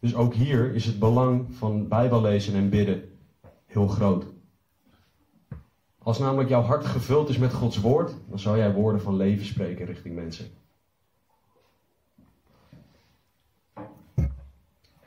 Dus 0.00 0.14
ook 0.14 0.34
hier 0.34 0.74
is 0.74 0.84
het 0.84 0.98
belang 0.98 1.46
van 1.54 1.88
Bijbel 1.88 2.20
lezen 2.20 2.54
en 2.54 2.68
bidden 2.68 3.02
heel 3.66 3.88
groot. 3.88 4.26
Als 6.06 6.18
namelijk 6.18 6.48
jouw 6.48 6.62
hart 6.62 6.86
gevuld 6.86 7.28
is 7.28 7.38
met 7.38 7.52
Gods 7.52 7.80
woord, 7.80 8.14
dan 8.28 8.38
zal 8.38 8.56
jij 8.56 8.72
woorden 8.72 9.00
van 9.00 9.16
leven 9.16 9.46
spreken 9.46 9.86
richting 9.86 10.14
mensen. 10.14 10.46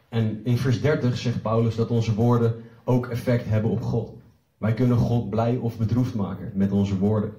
En 0.09 0.45
in 0.45 0.57
vers 0.57 0.81
30 0.81 1.17
zegt 1.17 1.41
Paulus 1.41 1.75
dat 1.75 1.89
onze 1.89 2.13
woorden 2.13 2.63
ook 2.83 3.07
effect 3.07 3.45
hebben 3.45 3.71
op 3.71 3.81
God. 3.81 4.11
Wij 4.57 4.73
kunnen 4.73 4.97
God 4.97 5.29
blij 5.29 5.57
of 5.57 5.77
bedroefd 5.77 6.15
maken 6.15 6.51
met 6.53 6.71
onze 6.71 6.97
woorden. 6.97 7.33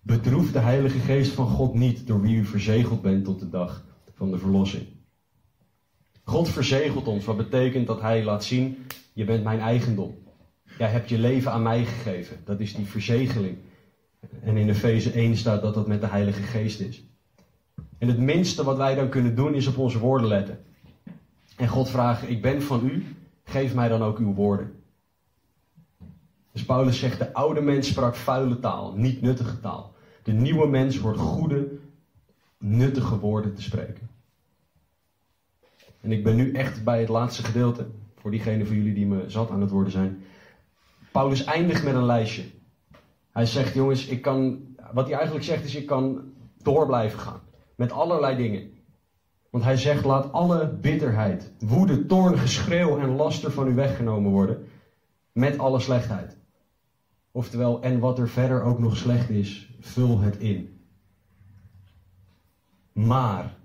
Bedroef 0.00 0.52
de 0.52 0.58
Heilige 0.58 0.98
Geest 0.98 1.32
van 1.32 1.46
God 1.46 1.74
niet 1.74 2.06
door 2.06 2.20
wie 2.20 2.36
u 2.36 2.44
verzegeld 2.44 3.02
bent 3.02 3.24
tot 3.24 3.40
de 3.40 3.50
dag 3.50 3.84
van 4.12 4.30
de 4.30 4.38
verlossing. 4.38 4.86
God 6.24 6.48
verzegelt 6.48 7.06
ons, 7.06 7.24
wat 7.24 7.36
betekent 7.36 7.86
dat 7.86 8.00
Hij 8.00 8.24
laat 8.24 8.44
zien: 8.44 8.86
je 9.12 9.24
bent 9.24 9.44
mijn 9.44 9.60
eigendom. 9.60 10.22
Jij 10.78 10.88
hebt 10.88 11.08
je 11.08 11.18
leven 11.18 11.52
aan 11.52 11.62
mij 11.62 11.84
gegeven. 11.84 12.36
Dat 12.44 12.60
is 12.60 12.74
die 12.74 12.86
verzegeling. 12.86 13.56
En 14.42 14.56
in 14.56 14.68
Efeze 14.68 15.12
1 15.12 15.36
staat 15.36 15.62
dat 15.62 15.74
dat 15.74 15.86
met 15.86 16.00
de 16.00 16.06
Heilige 16.06 16.42
Geest 16.42 16.80
is. 16.80 17.04
En 17.98 18.08
het 18.08 18.18
minste 18.18 18.64
wat 18.64 18.76
wij 18.76 18.94
dan 18.94 19.08
kunnen 19.08 19.34
doen 19.34 19.54
is 19.54 19.66
op 19.66 19.78
onze 19.78 19.98
woorden 19.98 20.28
letten. 20.28 20.64
En 21.56 21.68
God 21.68 21.90
vragen: 21.90 22.30
Ik 22.30 22.42
ben 22.42 22.62
van 22.62 22.86
u, 22.86 23.04
geef 23.44 23.74
mij 23.74 23.88
dan 23.88 24.02
ook 24.02 24.18
uw 24.18 24.34
woorden. 24.34 24.82
Dus 26.52 26.64
Paulus 26.64 26.98
zegt: 26.98 27.18
De 27.18 27.32
oude 27.32 27.60
mens 27.60 27.88
sprak 27.88 28.14
vuile 28.14 28.58
taal, 28.58 28.92
niet 28.96 29.20
nuttige 29.20 29.60
taal. 29.60 29.94
De 30.22 30.32
nieuwe 30.32 30.68
mens 30.68 31.00
wordt 31.00 31.18
goede, 31.18 31.66
nuttige 32.58 33.18
woorden 33.18 33.54
te 33.54 33.62
spreken. 33.62 34.08
En 36.00 36.12
ik 36.12 36.24
ben 36.24 36.36
nu 36.36 36.52
echt 36.52 36.84
bij 36.84 37.00
het 37.00 37.08
laatste 37.08 37.44
gedeelte, 37.44 37.86
voor 38.16 38.30
diegenen 38.30 38.66
van 38.66 38.76
jullie 38.76 38.94
die 38.94 39.06
me 39.06 39.24
zat 39.26 39.50
aan 39.50 39.60
het 39.60 39.70
worden 39.70 39.92
zijn. 39.92 40.22
Paulus 41.14 41.44
eindigt 41.44 41.84
met 41.84 41.94
een 41.94 42.04
lijstje. 42.04 42.44
Hij 43.30 43.46
zegt, 43.46 43.74
jongens, 43.74 44.06
ik 44.06 44.22
kan, 44.22 44.60
wat 44.92 45.06
hij 45.06 45.14
eigenlijk 45.14 45.44
zegt 45.44 45.64
is, 45.64 45.74
ik 45.74 45.86
kan 45.86 46.32
door 46.62 46.86
blijven 46.86 47.18
gaan. 47.18 47.40
Met 47.74 47.92
allerlei 47.92 48.36
dingen. 48.36 48.70
Want 49.50 49.64
hij 49.64 49.76
zegt, 49.76 50.04
laat 50.04 50.32
alle 50.32 50.68
bitterheid, 50.68 51.52
woede, 51.58 52.06
toorn, 52.06 52.38
geschreeuw 52.38 52.98
en 52.98 53.16
laster 53.16 53.50
van 53.52 53.68
u 53.68 53.74
weggenomen 53.74 54.30
worden. 54.30 54.66
Met 55.32 55.58
alle 55.58 55.80
slechtheid. 55.80 56.36
Oftewel, 57.30 57.82
en 57.82 57.98
wat 57.98 58.18
er 58.18 58.28
verder 58.28 58.62
ook 58.62 58.78
nog 58.78 58.96
slecht 58.96 59.30
is, 59.30 59.76
vul 59.80 60.20
het 60.20 60.36
in. 60.36 60.80
Maar, 62.92 63.56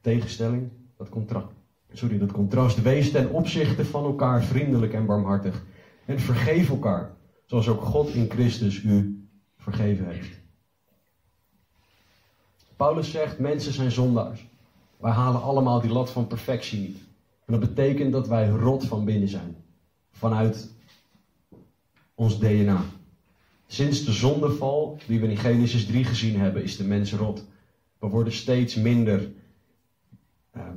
tegenstelling, 0.00 0.70
dat 0.96 1.08
contrast. 1.08 1.52
Sorry, 1.92 2.18
dat 2.18 2.32
contrast. 2.32 2.82
Wees 2.82 3.10
ten 3.10 3.30
opzichte 3.30 3.84
van 3.84 4.04
elkaar 4.04 4.42
vriendelijk 4.42 4.92
en 4.92 5.06
barmhartig. 5.06 5.62
En 6.08 6.20
vergeef 6.20 6.68
elkaar, 6.68 7.16
zoals 7.46 7.68
ook 7.68 7.82
God 7.82 8.08
in 8.08 8.30
Christus 8.30 8.82
u 8.82 9.26
vergeven 9.56 10.10
heeft. 10.10 10.40
Paulus 12.76 13.10
zegt, 13.10 13.38
mensen 13.38 13.72
zijn 13.72 13.90
zondaars. 13.90 14.46
Wij 14.96 15.12
halen 15.12 15.42
allemaal 15.42 15.80
die 15.80 15.90
lat 15.90 16.10
van 16.10 16.26
perfectie 16.26 16.80
niet. 16.80 16.96
En 17.44 17.52
dat 17.52 17.60
betekent 17.60 18.12
dat 18.12 18.28
wij 18.28 18.48
rot 18.48 18.84
van 18.84 19.04
binnen 19.04 19.28
zijn. 19.28 19.56
Vanuit 20.10 20.70
ons 22.14 22.38
DNA. 22.38 22.84
Sinds 23.66 24.04
de 24.04 24.12
zondeval, 24.12 24.98
die 25.06 25.20
we 25.20 25.28
in 25.28 25.36
Genesis 25.36 25.86
3 25.86 26.04
gezien 26.04 26.40
hebben, 26.40 26.62
is 26.62 26.76
de 26.76 26.84
mens 26.84 27.12
rot. 27.12 27.44
We 27.98 28.06
worden 28.06 28.32
steeds 28.32 28.74
minder. 28.74 29.30
Ehm, 30.52 30.76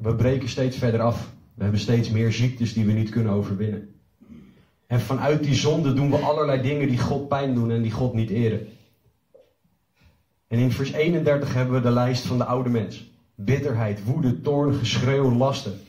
we 0.00 0.14
breken 0.14 0.48
steeds 0.48 0.76
verder 0.76 1.00
af. 1.00 1.34
We 1.54 1.62
hebben 1.62 1.80
steeds 1.80 2.10
meer 2.10 2.32
ziektes 2.32 2.72
die 2.72 2.84
we 2.84 2.92
niet 2.92 3.10
kunnen 3.10 3.32
overwinnen. 3.32 3.93
En 4.86 5.00
vanuit 5.00 5.44
die 5.44 5.54
zonde 5.54 5.92
doen 5.92 6.10
we 6.10 6.16
allerlei 6.16 6.62
dingen 6.62 6.88
die 6.88 6.98
God 6.98 7.28
pijn 7.28 7.54
doen 7.54 7.70
en 7.70 7.82
die 7.82 7.90
God 7.90 8.14
niet 8.14 8.30
eren. 8.30 8.68
En 10.46 10.58
in 10.58 10.70
vers 10.70 10.92
31 10.92 11.54
hebben 11.54 11.74
we 11.74 11.80
de 11.80 11.90
lijst 11.90 12.26
van 12.26 12.38
de 12.38 12.44
oude 12.44 12.70
mens. 12.70 13.12
Bitterheid, 13.34 14.04
woede, 14.04 14.40
toorn, 14.40 14.74
geschreeuw, 14.74 15.32
lasten. 15.32 15.80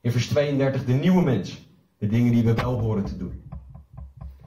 In 0.00 0.12
vers 0.12 0.26
32 0.26 0.84
de 0.84 0.92
nieuwe 0.92 1.22
mens. 1.22 1.64
De 1.98 2.06
dingen 2.06 2.32
die 2.32 2.44
we 2.44 2.54
wel 2.54 2.80
horen 2.80 3.04
te 3.04 3.16
doen. 3.16 3.42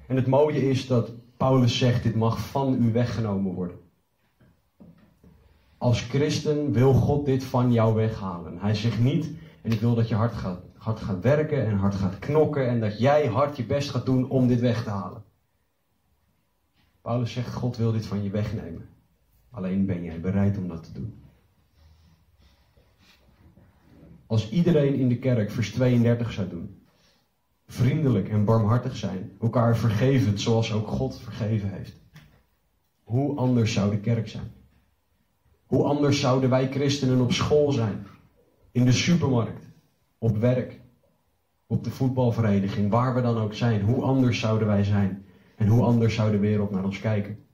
En 0.08 0.16
het 0.16 0.28
mooie 0.28 0.70
is 0.70 0.88
dat 0.88 1.12
Paulus 1.38 1.78
zegt, 1.78 2.04
dit 2.04 2.16
mag 2.16 2.40
van 2.40 2.84
u 2.84 2.92
weggenomen 2.92 3.54
worden. 3.54 3.78
Als 5.78 6.02
christen 6.02 6.72
wil 6.72 6.94
God 6.94 7.26
dit 7.26 7.44
van 7.44 7.72
jou 7.72 7.96
weghalen. 7.96 8.58
Hij 8.60 8.76
zegt 8.76 9.00
niet, 9.00 9.30
en 9.62 9.72
ik 9.72 9.80
wil 9.80 9.96
dat 9.96 10.08
je 10.08 10.16
hard 10.16 10.34
gaat 10.34 10.69
hard 10.80 11.00
gaat 11.00 11.22
werken 11.22 11.66
en 11.66 11.78
hard 11.78 11.96
gaat 11.96 12.20
knokken 12.20 12.68
en 12.68 12.80
dat 12.80 13.00
jij 13.00 13.28
hard 13.28 13.58
je 13.58 13.66
best 13.66 13.90
gaat 13.90 14.06
doen 14.06 14.30
om 14.30 14.48
dit 14.48 14.60
weg 14.60 14.84
te 14.84 14.90
halen. 14.90 15.24
Paulus 17.02 17.32
zegt, 17.32 17.54
God 17.54 17.78
wil 17.78 17.92
dit 17.92 18.06
van 18.06 18.24
je 18.24 18.30
wegnemen. 18.30 18.90
Alleen 19.52 19.86
ben 19.86 20.04
jij 20.04 20.20
bereid 20.20 20.58
om 20.58 20.68
dat 20.68 20.84
te 20.84 20.92
doen. 20.92 21.24
Als 24.26 24.50
iedereen 24.50 24.96
in 24.96 25.10
de 25.10 25.20
kerk 25.20 25.52
vers 25.52 25.72
32 25.72 26.32
zou 26.32 26.50
doen, 26.50 26.84
vriendelijk 27.68 28.30
en 28.30 28.46
barmhartig 28.46 28.96
zijn, 28.96 29.32
elkaar 29.42 29.78
vergevend 29.78 30.42
zoals 30.42 30.74
ook 30.74 30.88
God 30.88 31.20
vergeven 31.20 31.70
heeft. 31.70 31.96
Hoe 33.04 33.38
anders 33.38 33.74
zou 33.74 33.92
de 33.92 34.00
kerk 34.00 34.28
zijn? 34.28 34.52
Hoe 35.66 35.84
anders 35.84 36.20
zouden 36.20 36.50
wij 36.50 36.72
christenen 36.72 37.22
op 37.22 37.32
school 37.32 37.72
zijn, 37.72 38.08
in 38.72 38.86
de 38.86 38.92
supermarkt, 38.92 39.59
op 40.20 40.38
werk, 40.38 40.82
op 41.68 41.84
de 41.84 41.92
voetbalvereniging, 41.92 42.92
waar 42.92 43.16
we 43.16 43.22
dan 43.22 43.38
ook 43.38 43.54
zijn. 43.54 43.82
Hoe 43.82 44.04
anders 44.04 44.40
zouden 44.40 44.68
wij 44.68 44.84
zijn? 44.84 45.26
En 45.56 45.68
hoe 45.68 45.84
anders 45.84 46.16
zou 46.16 46.32
de 46.32 46.40
wereld 46.40 46.72
naar 46.72 46.84
ons 46.84 47.00
kijken? 47.00 47.46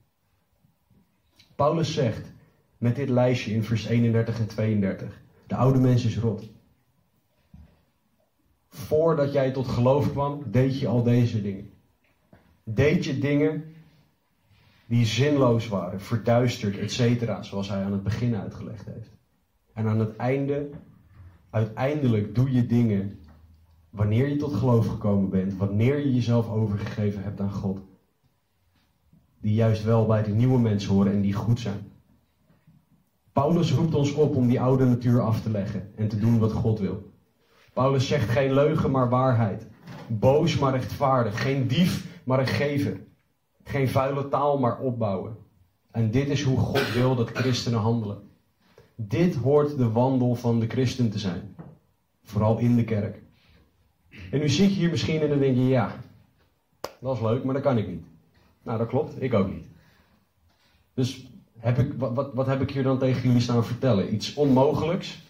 Paulus 1.55 1.93
zegt 1.93 2.33
met 2.77 2.95
dit 2.95 3.09
lijstje 3.09 3.53
in 3.53 3.63
vers 3.63 3.85
31 3.85 4.39
en 4.39 4.47
32: 4.47 5.21
De 5.47 5.55
oude 5.55 5.79
mens 5.79 6.05
is 6.05 6.17
rot. 6.17 6.49
Voordat 8.69 9.33
jij 9.33 9.51
tot 9.51 9.67
geloof 9.67 10.11
kwam, 10.11 10.43
deed 10.51 10.79
je 10.79 10.87
al 10.87 11.03
deze 11.03 11.41
dingen. 11.41 11.69
Deed 12.63 13.05
je 13.05 13.19
dingen 13.19 13.75
die 14.85 15.05
zinloos 15.05 15.67
waren, 15.67 16.01
verduisterd, 16.01 16.77
etc., 16.77 17.37
zoals 17.41 17.69
hij 17.69 17.83
aan 17.83 17.91
het 17.91 18.03
begin 18.03 18.35
uitgelegd 18.35 18.85
heeft. 18.85 19.09
En 19.73 19.87
aan 19.87 19.99
het 19.99 20.15
einde 20.15 20.69
uiteindelijk 21.55 22.35
doe 22.35 22.51
je 22.51 22.65
dingen 22.65 23.19
wanneer 23.89 24.27
je 24.29 24.35
tot 24.35 24.53
geloof 24.53 24.87
gekomen 24.87 25.29
bent, 25.29 25.57
wanneer 25.57 25.99
je 25.99 26.13
jezelf 26.13 26.49
overgegeven 26.49 27.23
hebt 27.23 27.39
aan 27.39 27.51
God, 27.51 27.79
die 29.41 29.53
juist 29.53 29.83
wel 29.83 30.05
bij 30.05 30.23
de 30.23 30.31
nieuwe 30.31 30.59
mens 30.59 30.85
horen 30.85 31.11
en 31.11 31.21
die 31.21 31.33
goed 31.33 31.59
zijn. 31.59 31.91
Paulus 33.31 33.73
roept 33.73 33.93
ons 33.93 34.13
op 34.13 34.35
om 34.35 34.47
die 34.47 34.61
oude 34.61 34.85
natuur 34.85 35.21
af 35.21 35.41
te 35.41 35.49
leggen 35.49 35.91
en 35.95 36.07
te 36.07 36.19
doen 36.19 36.39
wat 36.39 36.51
God 36.51 36.79
wil. 36.79 37.11
Paulus 37.73 38.07
zegt 38.07 38.29
geen 38.29 38.53
leugen, 38.53 38.91
maar 38.91 39.09
waarheid. 39.09 39.67
Boos, 40.07 40.59
maar 40.59 40.71
rechtvaardig. 40.71 41.41
Geen 41.41 41.67
dief, 41.67 42.21
maar 42.23 42.39
een 42.39 42.47
gever. 42.47 43.01
Geen 43.63 43.89
vuile 43.89 44.27
taal, 44.27 44.59
maar 44.59 44.79
opbouwen. 44.79 45.37
En 45.91 46.11
dit 46.11 46.29
is 46.29 46.43
hoe 46.43 46.57
God 46.57 46.93
wil 46.93 47.15
dat 47.15 47.29
christenen 47.29 47.79
handelen. 47.79 48.17
Dit 48.95 49.35
hoort 49.35 49.77
de 49.77 49.91
wandel 49.91 50.35
van 50.35 50.59
de 50.59 50.67
christen 50.67 51.09
te 51.09 51.19
zijn. 51.19 51.55
Vooral 52.23 52.57
in 52.57 52.75
de 52.75 52.83
kerk. 52.83 53.21
En 54.31 54.39
nu 54.39 54.49
zit 54.49 54.69
je 54.69 54.79
hier 54.79 54.89
misschien 54.89 55.21
en 55.21 55.29
dan 55.29 55.39
denk 55.39 55.55
je, 55.55 55.67
ja, 55.67 55.95
dat 56.99 57.15
is 57.15 57.21
leuk, 57.21 57.43
maar 57.43 57.53
dat 57.53 57.63
kan 57.63 57.77
ik 57.77 57.87
niet. 57.87 58.03
Nou, 58.63 58.77
dat 58.77 58.87
klopt, 58.87 59.21
ik 59.21 59.33
ook 59.33 59.47
niet. 59.47 59.65
Dus 60.93 61.27
heb 61.57 61.77
ik, 61.77 61.93
wat, 61.97 62.13
wat, 62.13 62.33
wat 62.33 62.45
heb 62.45 62.61
ik 62.61 62.71
hier 62.71 62.83
dan 62.83 62.99
tegen 62.99 63.21
jullie 63.21 63.41
staan 63.41 63.65
vertellen? 63.65 64.13
Iets 64.13 64.33
onmogelijks, 64.33 65.23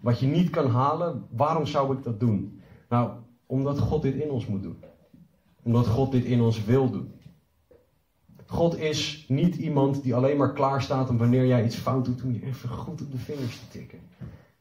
wat 0.00 0.20
je 0.20 0.26
niet 0.26 0.50
kan 0.50 0.70
halen. 0.70 1.26
Waarom 1.30 1.66
zou 1.66 1.96
ik 1.96 2.02
dat 2.02 2.20
doen? 2.20 2.60
Nou, 2.88 3.10
omdat 3.46 3.78
God 3.78 4.02
dit 4.02 4.14
in 4.14 4.30
ons 4.30 4.46
moet 4.46 4.62
doen. 4.62 4.76
Omdat 5.62 5.86
God 5.86 6.12
dit 6.12 6.24
in 6.24 6.40
ons 6.40 6.64
wil 6.64 6.90
doen. 6.90 7.12
God 8.50 8.78
is 8.78 9.24
niet 9.28 9.56
iemand 9.56 10.02
die 10.02 10.14
alleen 10.14 10.36
maar 10.36 10.52
klaar 10.52 10.82
staat 10.82 11.08
om 11.08 11.18
wanneer 11.18 11.46
jij 11.46 11.64
iets 11.64 11.76
fout 11.76 12.04
doet, 12.04 12.22
om 12.22 12.32
je 12.32 12.44
even 12.44 12.68
goed 12.68 13.00
op 13.00 13.12
de 13.12 13.18
vingers 13.18 13.58
te 13.58 13.68
tikken. 13.70 13.98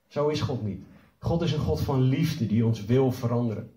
Zo 0.07 0.27
is 0.27 0.41
God 0.41 0.63
niet. 0.63 0.85
God 1.19 1.41
is 1.41 1.51
een 1.51 1.59
God 1.59 1.81
van 1.81 2.01
liefde 2.01 2.45
die 2.45 2.65
ons 2.65 2.85
wil 2.85 3.11
veranderen. 3.11 3.71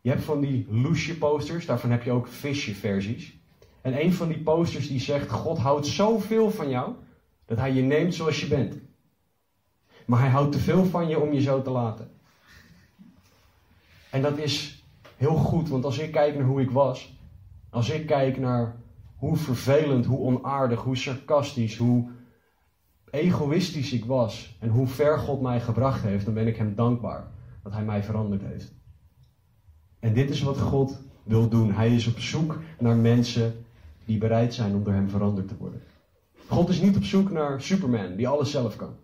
Je 0.00 0.10
hebt 0.10 0.24
van 0.24 0.40
die 0.40 0.66
loesje 0.70 1.18
posters, 1.18 1.66
daarvan 1.66 1.90
heb 1.90 2.02
je 2.02 2.10
ook 2.10 2.26
visje 2.26 2.74
versies. 2.74 3.38
En 3.80 4.00
een 4.04 4.12
van 4.12 4.28
die 4.28 4.38
posters 4.38 4.88
die 4.88 5.00
zegt, 5.00 5.30
God 5.30 5.58
houdt 5.58 5.86
zoveel 5.86 6.50
van 6.50 6.68
jou, 6.68 6.92
dat 7.46 7.58
hij 7.58 7.72
je 7.72 7.82
neemt 7.82 8.14
zoals 8.14 8.40
je 8.40 8.46
bent. 8.46 8.76
Maar 10.06 10.20
hij 10.20 10.30
houdt 10.30 10.52
te 10.52 10.58
veel 10.58 10.84
van 10.84 11.08
je 11.08 11.20
om 11.20 11.32
je 11.32 11.40
zo 11.40 11.62
te 11.62 11.70
laten. 11.70 12.10
En 14.10 14.22
dat 14.22 14.38
is 14.38 14.84
heel 15.16 15.34
goed, 15.34 15.68
want 15.68 15.84
als 15.84 15.98
ik 15.98 16.12
kijk 16.12 16.34
naar 16.34 16.46
hoe 16.46 16.60
ik 16.60 16.70
was, 16.70 17.20
als 17.72 17.90
ik 17.90 18.06
kijk 18.06 18.38
naar 18.38 18.76
hoe 19.16 19.36
vervelend, 19.36 20.06
hoe 20.06 20.18
onaardig, 20.18 20.80
hoe 20.80 20.96
sarcastisch, 20.96 21.76
hoe 21.76 22.10
egoïstisch 23.10 23.92
ik 23.92 24.04
was 24.04 24.56
en 24.60 24.68
hoe 24.68 24.86
ver 24.86 25.18
God 25.18 25.40
mij 25.40 25.60
gebracht 25.60 26.02
heeft, 26.02 26.24
dan 26.24 26.34
ben 26.34 26.46
ik 26.46 26.56
Hem 26.56 26.74
dankbaar 26.74 27.30
dat 27.62 27.72
Hij 27.72 27.84
mij 27.84 28.02
veranderd 28.02 28.42
heeft. 28.42 28.74
En 29.98 30.12
dit 30.12 30.30
is 30.30 30.42
wat 30.42 30.58
God 30.58 30.98
wil 31.22 31.48
doen. 31.48 31.72
Hij 31.72 31.94
is 31.94 32.06
op 32.06 32.18
zoek 32.18 32.58
naar 32.78 32.96
mensen 32.96 33.64
die 34.04 34.18
bereid 34.18 34.54
zijn 34.54 34.74
om 34.74 34.84
door 34.84 34.92
Hem 34.92 35.08
veranderd 35.08 35.48
te 35.48 35.56
worden. 35.56 35.82
God 36.46 36.68
is 36.68 36.80
niet 36.80 36.96
op 36.96 37.04
zoek 37.04 37.30
naar 37.30 37.62
Superman 37.62 38.16
die 38.16 38.28
alles 38.28 38.50
zelf 38.50 38.76
kan. 38.76 38.96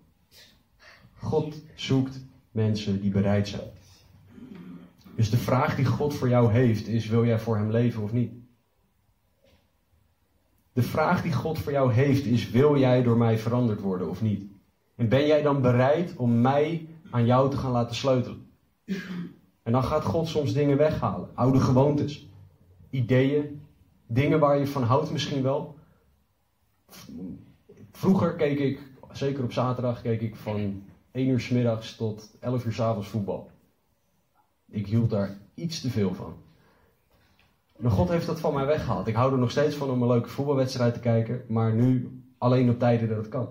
God 1.14 1.62
zoekt 1.74 2.20
mensen 2.50 3.00
die 3.00 3.10
bereid 3.10 3.48
zijn. 3.48 3.68
Dus 5.14 5.30
de 5.30 5.36
vraag 5.36 5.76
die 5.76 5.84
God 5.84 6.14
voor 6.14 6.28
jou 6.28 6.52
heeft 6.52 6.88
is: 6.88 7.06
wil 7.06 7.24
jij 7.24 7.38
voor 7.38 7.56
Hem 7.56 7.70
leven 7.70 8.02
of 8.02 8.12
niet? 8.12 8.32
De 10.78 10.84
vraag 10.84 11.22
die 11.22 11.32
God 11.32 11.58
voor 11.58 11.72
jou 11.72 11.92
heeft 11.92 12.24
is: 12.24 12.50
wil 12.50 12.76
jij 12.76 13.02
door 13.02 13.16
mij 13.16 13.38
veranderd 13.38 13.80
worden 13.80 14.10
of 14.10 14.22
niet? 14.22 14.44
En 14.96 15.08
ben 15.08 15.26
jij 15.26 15.42
dan 15.42 15.62
bereid 15.62 16.16
om 16.16 16.40
mij 16.40 16.88
aan 17.10 17.26
jou 17.26 17.50
te 17.50 17.56
gaan 17.56 17.70
laten 17.70 17.96
sleutelen? 17.96 18.50
En 19.62 19.72
dan 19.72 19.84
gaat 19.84 20.04
God 20.04 20.28
soms 20.28 20.52
dingen 20.52 20.76
weghalen, 20.76 21.28
oude 21.34 21.60
gewoontes, 21.60 22.28
ideeën, 22.90 23.60
dingen 24.06 24.38
waar 24.38 24.58
je 24.58 24.66
van 24.66 24.82
houdt 24.82 25.12
misschien 25.12 25.42
wel. 25.42 25.78
Vroeger 27.90 28.34
keek 28.34 28.58
ik, 28.58 28.80
zeker 29.12 29.44
op 29.44 29.52
zaterdag, 29.52 30.02
keek 30.02 30.20
ik 30.20 30.36
van 30.36 30.82
1 31.10 31.28
uur 31.28 31.40
s 31.40 31.48
middags 31.48 31.96
tot 31.96 32.36
11 32.40 32.64
uur 32.64 32.72
s 32.72 32.80
avonds 32.80 33.08
voetbal. 33.08 33.50
Ik 34.68 34.86
hield 34.86 35.10
daar 35.10 35.38
iets 35.54 35.80
te 35.80 35.90
veel 35.90 36.14
van. 36.14 36.34
Maar 37.78 37.90
God 37.90 38.08
heeft 38.08 38.26
dat 38.26 38.40
van 38.40 38.54
mij 38.54 38.66
weggehaald. 38.66 39.06
Ik 39.06 39.14
hou 39.14 39.32
er 39.32 39.38
nog 39.38 39.50
steeds 39.50 39.76
van 39.76 39.90
om 39.90 40.02
een 40.02 40.08
leuke 40.08 40.28
voetbalwedstrijd 40.28 40.94
te 40.94 41.00
kijken, 41.00 41.42
maar 41.48 41.74
nu 41.74 42.22
alleen 42.38 42.70
op 42.70 42.78
tijden 42.78 43.08
dat 43.08 43.16
het 43.16 43.28
kan. 43.28 43.48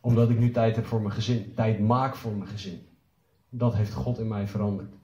Omdat 0.00 0.30
ik 0.30 0.38
nu 0.38 0.50
tijd 0.50 0.76
heb 0.76 0.86
voor 0.86 1.00
mijn 1.00 1.14
gezin, 1.14 1.52
tijd 1.54 1.80
maak 1.80 2.16
voor 2.16 2.32
mijn 2.32 2.50
gezin. 2.50 2.80
Dat 3.48 3.74
heeft 3.74 3.92
God 3.92 4.18
in 4.18 4.28
mij 4.28 4.46
veranderd. 4.48 4.94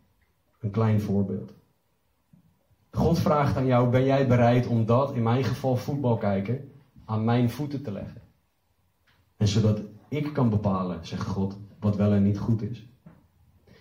Een 0.61 0.70
klein 0.70 1.00
voorbeeld. 1.00 1.52
God 2.90 3.18
vraagt 3.18 3.57
aan 3.57 3.66
jou: 3.66 3.90
ben 3.90 4.05
jij 4.05 4.26
bereid 4.26 4.66
om 4.66 4.86
dat, 4.86 5.14
in 5.14 5.22
mijn 5.22 5.44
geval 5.44 5.76
voetbal 5.76 6.16
kijken, 6.16 6.72
aan 7.05 7.24
mijn 7.24 7.50
voeten 7.50 7.82
te 7.82 7.92
leggen? 7.92 8.22
En 9.36 9.48
zodat 9.48 9.80
ik 10.09 10.32
kan 10.32 10.50
bepalen, 10.50 11.07
zegt 11.07 11.26
God, 11.26 11.59
wat 11.80 11.96
wel 11.96 12.12
en 12.12 12.22
niet 12.22 12.38
goed 12.38 12.62
is. 12.62 12.86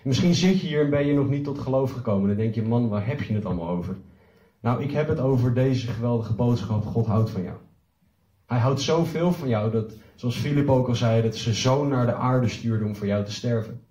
Misschien 0.04 0.36
zit 0.36 0.60
je 0.62 0.68
hier 0.68 0.84
en 0.84 0.90
ben 0.90 1.06
je 1.06 1.14
nog 1.14 1.30
niet 1.30 1.44
tot 1.44 1.60
geloof 1.60 1.92
gekomen. 1.92 2.28
Dan 2.28 2.38
denk 2.38 2.56
je, 2.56 2.64
man, 2.64 2.90
waar 2.90 3.08
heb 3.08 3.22
je 3.22 3.34
het 3.34 3.46
allemaal 3.46 3.70
over? 3.70 3.98
Nou, 4.64 4.84
ik 4.84 4.92
heb 4.92 5.08
het 5.08 5.20
over 5.20 5.54
deze 5.54 5.88
geweldige 5.88 6.34
boodschap. 6.34 6.86
God 6.86 7.06
houdt 7.06 7.30
van 7.30 7.44
jou. 7.44 7.58
Hij 8.46 8.60
houdt 8.60 8.82
zoveel 8.82 9.32
van 9.32 9.48
jou 9.48 9.72
dat, 9.72 9.94
zoals 10.16 10.38
Filip 10.38 10.70
ook 10.70 10.88
al 10.88 10.96
zei, 10.96 11.22
dat 11.22 11.36
ze 11.36 11.54
zo 11.54 11.88
naar 11.88 12.06
de 12.06 12.14
aarde 12.14 12.48
stuurde 12.48 12.86
om 12.86 12.96
voor 12.96 13.08
jou 13.08 13.26
te 13.26 13.32
sterven. 13.32 13.82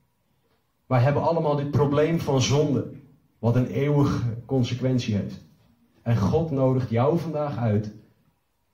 Wij 0.87 1.01
hebben 1.01 1.23
allemaal 1.23 1.57
dit 1.57 1.71
probleem 1.71 2.21
van 2.21 2.43
zonde, 2.43 2.93
wat 3.39 3.57
een 3.57 3.67
eeuwige 3.67 4.43
consequentie 4.47 5.15
heeft. 5.15 5.45
En 6.03 6.17
God 6.17 6.51
nodigt 6.51 6.91
jou 6.91 7.19
vandaag 7.19 7.57
uit 7.57 7.95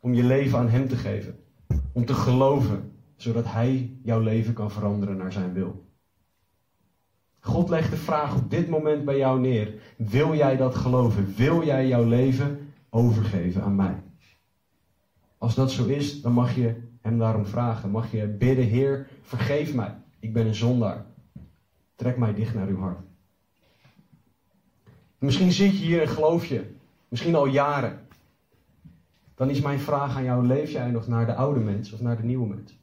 om 0.01 0.15
je 0.15 0.25
leven 0.25 0.59
aan 0.59 0.69
Hem 0.69 0.89
te 0.89 0.97
geven. 0.97 1.39
Om 1.93 2.05
te 2.05 2.15
geloven, 2.15 2.93
zodat 3.17 3.45
Hij 3.45 3.99
jouw 4.03 4.21
leven 4.21 4.53
kan 4.53 4.71
veranderen 4.71 5.17
naar 5.17 5.33
Zijn 5.33 5.53
wil. 5.53 5.88
God 7.49 7.69
legt 7.69 7.91
de 7.91 7.97
vraag 7.97 8.37
op 8.37 8.51
dit 8.51 8.69
moment 8.69 9.05
bij 9.05 9.17
jou 9.17 9.41
neer. 9.41 9.75
Wil 9.97 10.35
jij 10.35 10.57
dat 10.57 10.75
geloven? 10.75 11.35
Wil 11.37 11.65
jij 11.65 11.87
jouw 11.87 12.05
leven 12.05 12.73
overgeven 12.91 13.63
aan 13.63 13.77
mij? 13.77 14.03
Als 15.39 15.55
dat 15.55 15.71
zo 15.71 15.87
is, 15.87 16.23
dan 16.23 16.33
mag 16.33 16.55
je 16.55 16.75
hem 17.01 17.19
daarom 17.19 17.47
vragen. 17.47 17.91
Mag 17.91 18.11
je 18.11 18.27
bidden, 18.27 18.65
Heer, 18.65 19.09
vergeef 19.23 19.75
mij. 19.75 19.95
Ik 20.19 20.33
ben 20.33 20.47
een 20.47 20.55
zondaar. 20.55 21.05
Trek 21.95 22.17
mij 22.17 22.35
dicht 22.35 22.55
naar 22.55 22.69
uw 22.69 22.79
hart. 22.79 22.99
Misschien 25.19 25.53
zit 25.53 25.79
je 25.79 25.85
hier 25.85 26.01
en 26.01 26.09
geloof 26.09 26.47
je. 26.47 26.75
Misschien 27.09 27.35
al 27.35 27.47
jaren. 27.47 28.07
Dan 29.35 29.51
is 29.51 29.61
mijn 29.61 29.81
vraag 29.81 30.17
aan 30.17 30.25
jou, 30.25 30.47
leef 30.47 30.71
jij 30.71 30.91
nog 30.91 31.07
naar 31.07 31.27
de 31.27 31.35
oude 31.35 31.61
mens 31.61 31.93
of 31.93 32.01
naar 32.01 32.17
de 32.17 32.25
nieuwe 32.25 32.47
mens? 32.47 32.79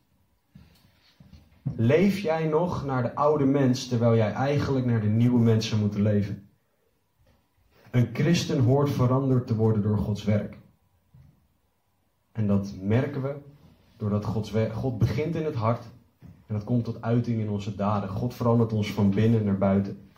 Leef 1.73 2.19
jij 2.19 2.47
nog 2.47 2.85
naar 2.85 3.03
de 3.03 3.15
oude 3.15 3.45
mens 3.45 3.87
terwijl 3.87 4.15
jij 4.15 4.31
eigenlijk 4.31 4.85
naar 4.85 5.01
de 5.01 5.07
nieuwe 5.07 5.39
mens 5.39 5.67
zou 5.67 5.81
moeten 5.81 6.01
leven? 6.01 6.49
Een 7.91 8.09
christen 8.13 8.59
hoort 8.59 8.89
veranderd 8.89 9.47
te 9.47 9.55
worden 9.55 9.81
door 9.81 9.97
Gods 9.97 10.23
werk. 10.23 10.57
En 12.31 12.47
dat 12.47 12.73
merken 12.81 13.21
we 13.21 13.35
doordat 13.97 14.25
Gods 14.25 14.51
werk, 14.51 14.73
God 14.73 14.97
begint 14.97 15.35
in 15.35 15.45
het 15.45 15.55
hart 15.55 15.83
en 16.19 16.53
dat 16.53 16.63
komt 16.63 16.83
tot 16.83 17.01
uiting 17.01 17.39
in 17.39 17.49
onze 17.49 17.75
daden. 17.75 18.09
God 18.09 18.33
verandert 18.33 18.73
ons 18.73 18.93
van 18.93 19.09
binnen 19.09 19.43
naar 19.45 19.57
buiten. 19.57 20.09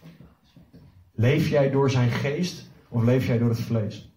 Leef 1.11 1.49
jij 1.49 1.71
door 1.71 1.91
zijn 1.91 2.09
geest 2.09 2.69
of 2.89 3.03
leef 3.03 3.27
jij 3.27 3.37
door 3.37 3.49
het 3.49 3.59
vlees? 3.59 4.11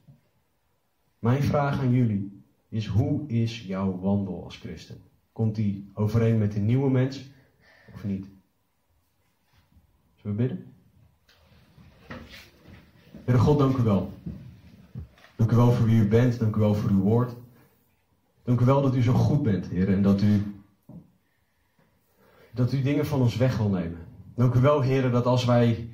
Mijn 1.18 1.43
vraag 1.43 1.81
aan 1.81 1.91
jullie 1.91 2.43
is: 2.68 2.87
hoe 2.87 3.26
is 3.26 3.62
jouw 3.66 3.99
wandel 3.99 4.45
als 4.45 4.57
christen? 4.57 5.10
Komt 5.41 5.55
die 5.55 5.91
overeen 5.95 6.38
met 6.38 6.53
de 6.53 6.59
nieuwe 6.59 6.91
mens 6.91 7.30
of 7.95 8.05
niet? 8.05 8.26
Zullen 10.16 10.36
we 10.36 10.43
bidden? 10.43 10.72
Heere 13.24 13.41
God, 13.41 13.59
dank 13.59 13.76
u 13.76 13.82
wel. 13.82 14.12
Dank 15.36 15.51
u 15.53 15.57
wel 15.57 15.72
voor 15.72 15.86
wie 15.86 16.01
u 16.01 16.09
bent. 16.09 16.38
Dank 16.38 16.57
u 16.57 16.59
wel 16.59 16.74
voor 16.74 16.91
uw 16.91 17.01
woord. 17.01 17.36
Dank 18.43 18.61
u 18.61 18.64
wel 18.64 18.82
dat 18.82 18.95
u 18.95 19.03
zo 19.03 19.12
goed 19.12 19.43
bent, 19.43 19.66
Heer. 19.66 19.88
En 19.88 20.03
dat 20.03 20.22
u, 20.22 20.43
dat 22.53 22.72
u 22.72 22.82
dingen 22.82 23.07
van 23.07 23.20
ons 23.20 23.36
weg 23.36 23.57
wil 23.57 23.68
nemen. 23.68 23.99
Dank 24.34 24.55
u 24.55 24.61
wel, 24.61 24.80
Heer, 24.80 25.11
dat 25.11 25.26
als 25.26 25.45
wij 25.45 25.88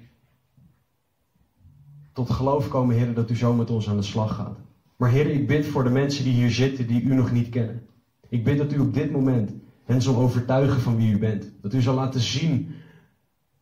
tot 2.13 2.31
geloof 2.31 2.69
komen, 2.69 2.97
Heer, 2.97 3.15
dat 3.15 3.31
u 3.31 3.37
zo 3.37 3.55
met 3.55 3.71
ons 3.71 3.89
aan 3.89 3.97
de 3.97 4.03
slag 4.03 4.35
gaat. 4.35 4.59
Maar 4.97 5.11
Heer, 5.11 5.27
ik 5.27 5.47
bid 5.47 5.67
voor 5.67 5.85
de 5.85 5.91
mensen 5.91 6.25
die 6.25 6.33
hier 6.33 6.51
zitten 6.51 6.87
die 6.87 7.03
u 7.03 7.15
nog 7.15 7.33
niet 7.33 7.49
kennen. 7.49 7.87
Ik 8.29 8.45
bid 8.45 8.59
dat 8.59 8.73
u 8.73 8.79
op 8.79 8.95
dit 8.95 9.11
moment 9.11 9.53
hen 9.85 10.03
zal 10.03 10.17
overtuigen 10.17 10.81
van 10.81 10.97
wie 10.97 11.13
u 11.13 11.19
bent. 11.19 11.53
Dat 11.61 11.75
u 11.75 11.81
zal 11.81 11.95
laten 11.95 12.21
zien 12.21 12.75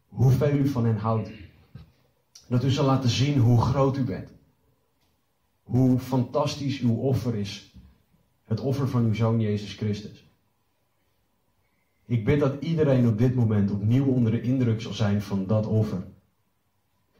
hoeveel 0.08 0.52
u 0.52 0.68
van 0.68 0.84
hen 0.84 0.96
houdt. 0.96 1.30
Dat 2.48 2.64
u 2.64 2.70
zal 2.70 2.84
laten 2.84 3.10
zien 3.10 3.38
hoe 3.38 3.60
groot 3.60 3.96
u 3.96 4.04
bent. 4.04 4.30
Hoe 5.62 5.98
fantastisch 5.98 6.80
uw 6.80 6.94
offer 6.94 7.34
is. 7.34 7.74
Het 8.44 8.60
offer 8.60 8.88
van 8.88 9.04
uw 9.04 9.14
zoon 9.14 9.40
Jezus 9.40 9.74
Christus. 9.74 10.28
Ik 12.06 12.24
bid 12.24 12.40
dat 12.40 12.62
iedereen 12.62 13.08
op 13.08 13.18
dit 13.18 13.34
moment 13.34 13.70
opnieuw 13.70 14.06
onder 14.06 14.32
de 14.32 14.40
indruk 14.40 14.80
zal 14.80 14.92
zijn 14.92 15.22
van 15.22 15.46
dat 15.46 15.66
offer. 15.66 16.06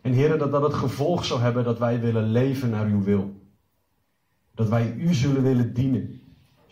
En 0.00 0.12
heren, 0.12 0.38
dat 0.38 0.50
dat 0.50 0.62
het 0.62 0.74
gevolg 0.74 1.24
zal 1.24 1.38
hebben 1.38 1.64
dat 1.64 1.78
wij 1.78 2.00
willen 2.00 2.30
leven 2.30 2.70
naar 2.70 2.86
uw 2.86 3.02
wil. 3.02 3.40
Dat 4.54 4.68
wij 4.68 4.94
u 4.94 5.14
zullen 5.14 5.42
willen 5.42 5.74
dienen 5.74 6.23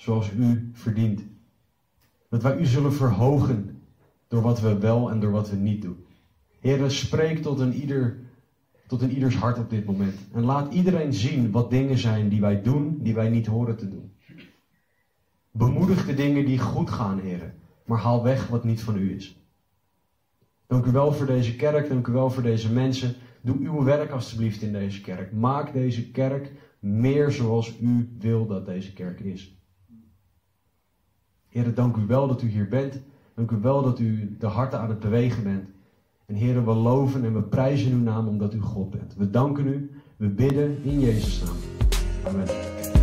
zoals 0.03 0.33
u 0.33 0.71
verdient. 0.73 1.23
Dat 2.29 2.43
wij 2.43 2.59
u 2.59 2.67
zullen 2.67 2.93
verhogen 2.93 3.83
door 4.29 4.43
wat 4.43 4.61
we 4.61 4.79
wel 4.79 5.11
en 5.11 5.21
door 5.21 5.31
wat 5.31 5.51
we 5.51 5.57
niet 5.57 5.83
doen. 5.83 6.05
Heer, 6.61 6.91
spreek 6.91 7.43
tot 7.43 7.61
een, 7.61 7.75
ieder, 7.75 8.19
tot 8.87 9.03
een 9.03 9.11
ieders 9.11 9.37
hart 9.37 9.59
op 9.59 9.71
dit 9.71 9.85
moment. 9.85 10.15
En 10.33 10.43
laat 10.43 10.73
iedereen 10.73 11.15
zien 11.15 11.51
wat 11.51 11.71
dingen 11.71 11.99
zijn 11.99 12.29
die 12.29 12.41
wij 12.41 12.63
doen, 12.63 12.99
die 13.03 13.15
wij 13.15 13.29
niet 13.29 13.47
horen 13.47 13.77
te 13.77 13.89
doen. 13.89 14.13
Bemoedig 15.51 16.07
de 16.07 16.15
dingen 16.15 16.45
die 16.45 16.59
goed 16.59 16.91
gaan, 16.91 17.19
Heer. 17.19 17.55
Maar 17.85 17.99
haal 17.99 18.23
weg 18.23 18.49
wat 18.49 18.65
niet 18.65 18.83
van 18.83 18.97
u 18.97 19.15
is. 19.15 19.37
Dank 20.67 20.87
u 20.87 20.91
wel 20.91 21.13
voor 21.13 21.27
deze 21.27 21.57
kerk, 21.57 21.89
dank 21.89 22.07
u 22.07 22.13
wel 22.13 22.31
voor 22.31 22.43
deze 22.43 22.73
mensen. 22.73 23.15
Doe 23.41 23.57
uw 23.57 23.83
werk 23.83 24.11
alstublieft 24.11 24.63
in 24.63 24.73
deze 24.73 25.01
kerk. 25.01 25.33
Maak 25.33 25.73
deze 25.73 26.11
kerk 26.11 26.53
meer 26.79 27.31
zoals 27.31 27.79
u 27.81 28.17
wil 28.19 28.47
dat 28.47 28.67
deze 28.67 28.93
kerk 28.93 29.21
is. 29.21 29.62
Heer, 31.53 31.75
dank 31.75 31.97
u 31.97 32.07
wel 32.07 32.29
dat 32.29 32.43
u 32.43 32.49
hier 32.49 32.69
bent. 32.69 33.01
Dank 33.35 33.51
u 33.51 33.57
wel 33.61 33.83
dat 33.83 33.99
u 33.99 34.37
de 34.39 34.47
harten 34.47 34.79
aan 34.79 34.89
het 34.89 35.01
bewegen 35.01 35.43
bent. 35.43 35.69
En 36.27 36.35
Heer, 36.35 36.65
we 36.65 36.73
loven 36.73 37.25
en 37.25 37.35
we 37.35 37.43
prijzen 37.43 37.93
uw 37.93 38.03
naam 38.03 38.29
omdat 38.29 38.55
u 38.55 38.61
God 38.61 38.91
bent. 38.91 39.15
We 39.17 39.31
danken 39.31 39.67
u, 39.67 39.91
we 40.17 40.29
bidden 40.29 40.83
in 40.83 41.01
Jezus' 41.01 41.43
naam. 41.43 41.57
Amen. 42.27 43.02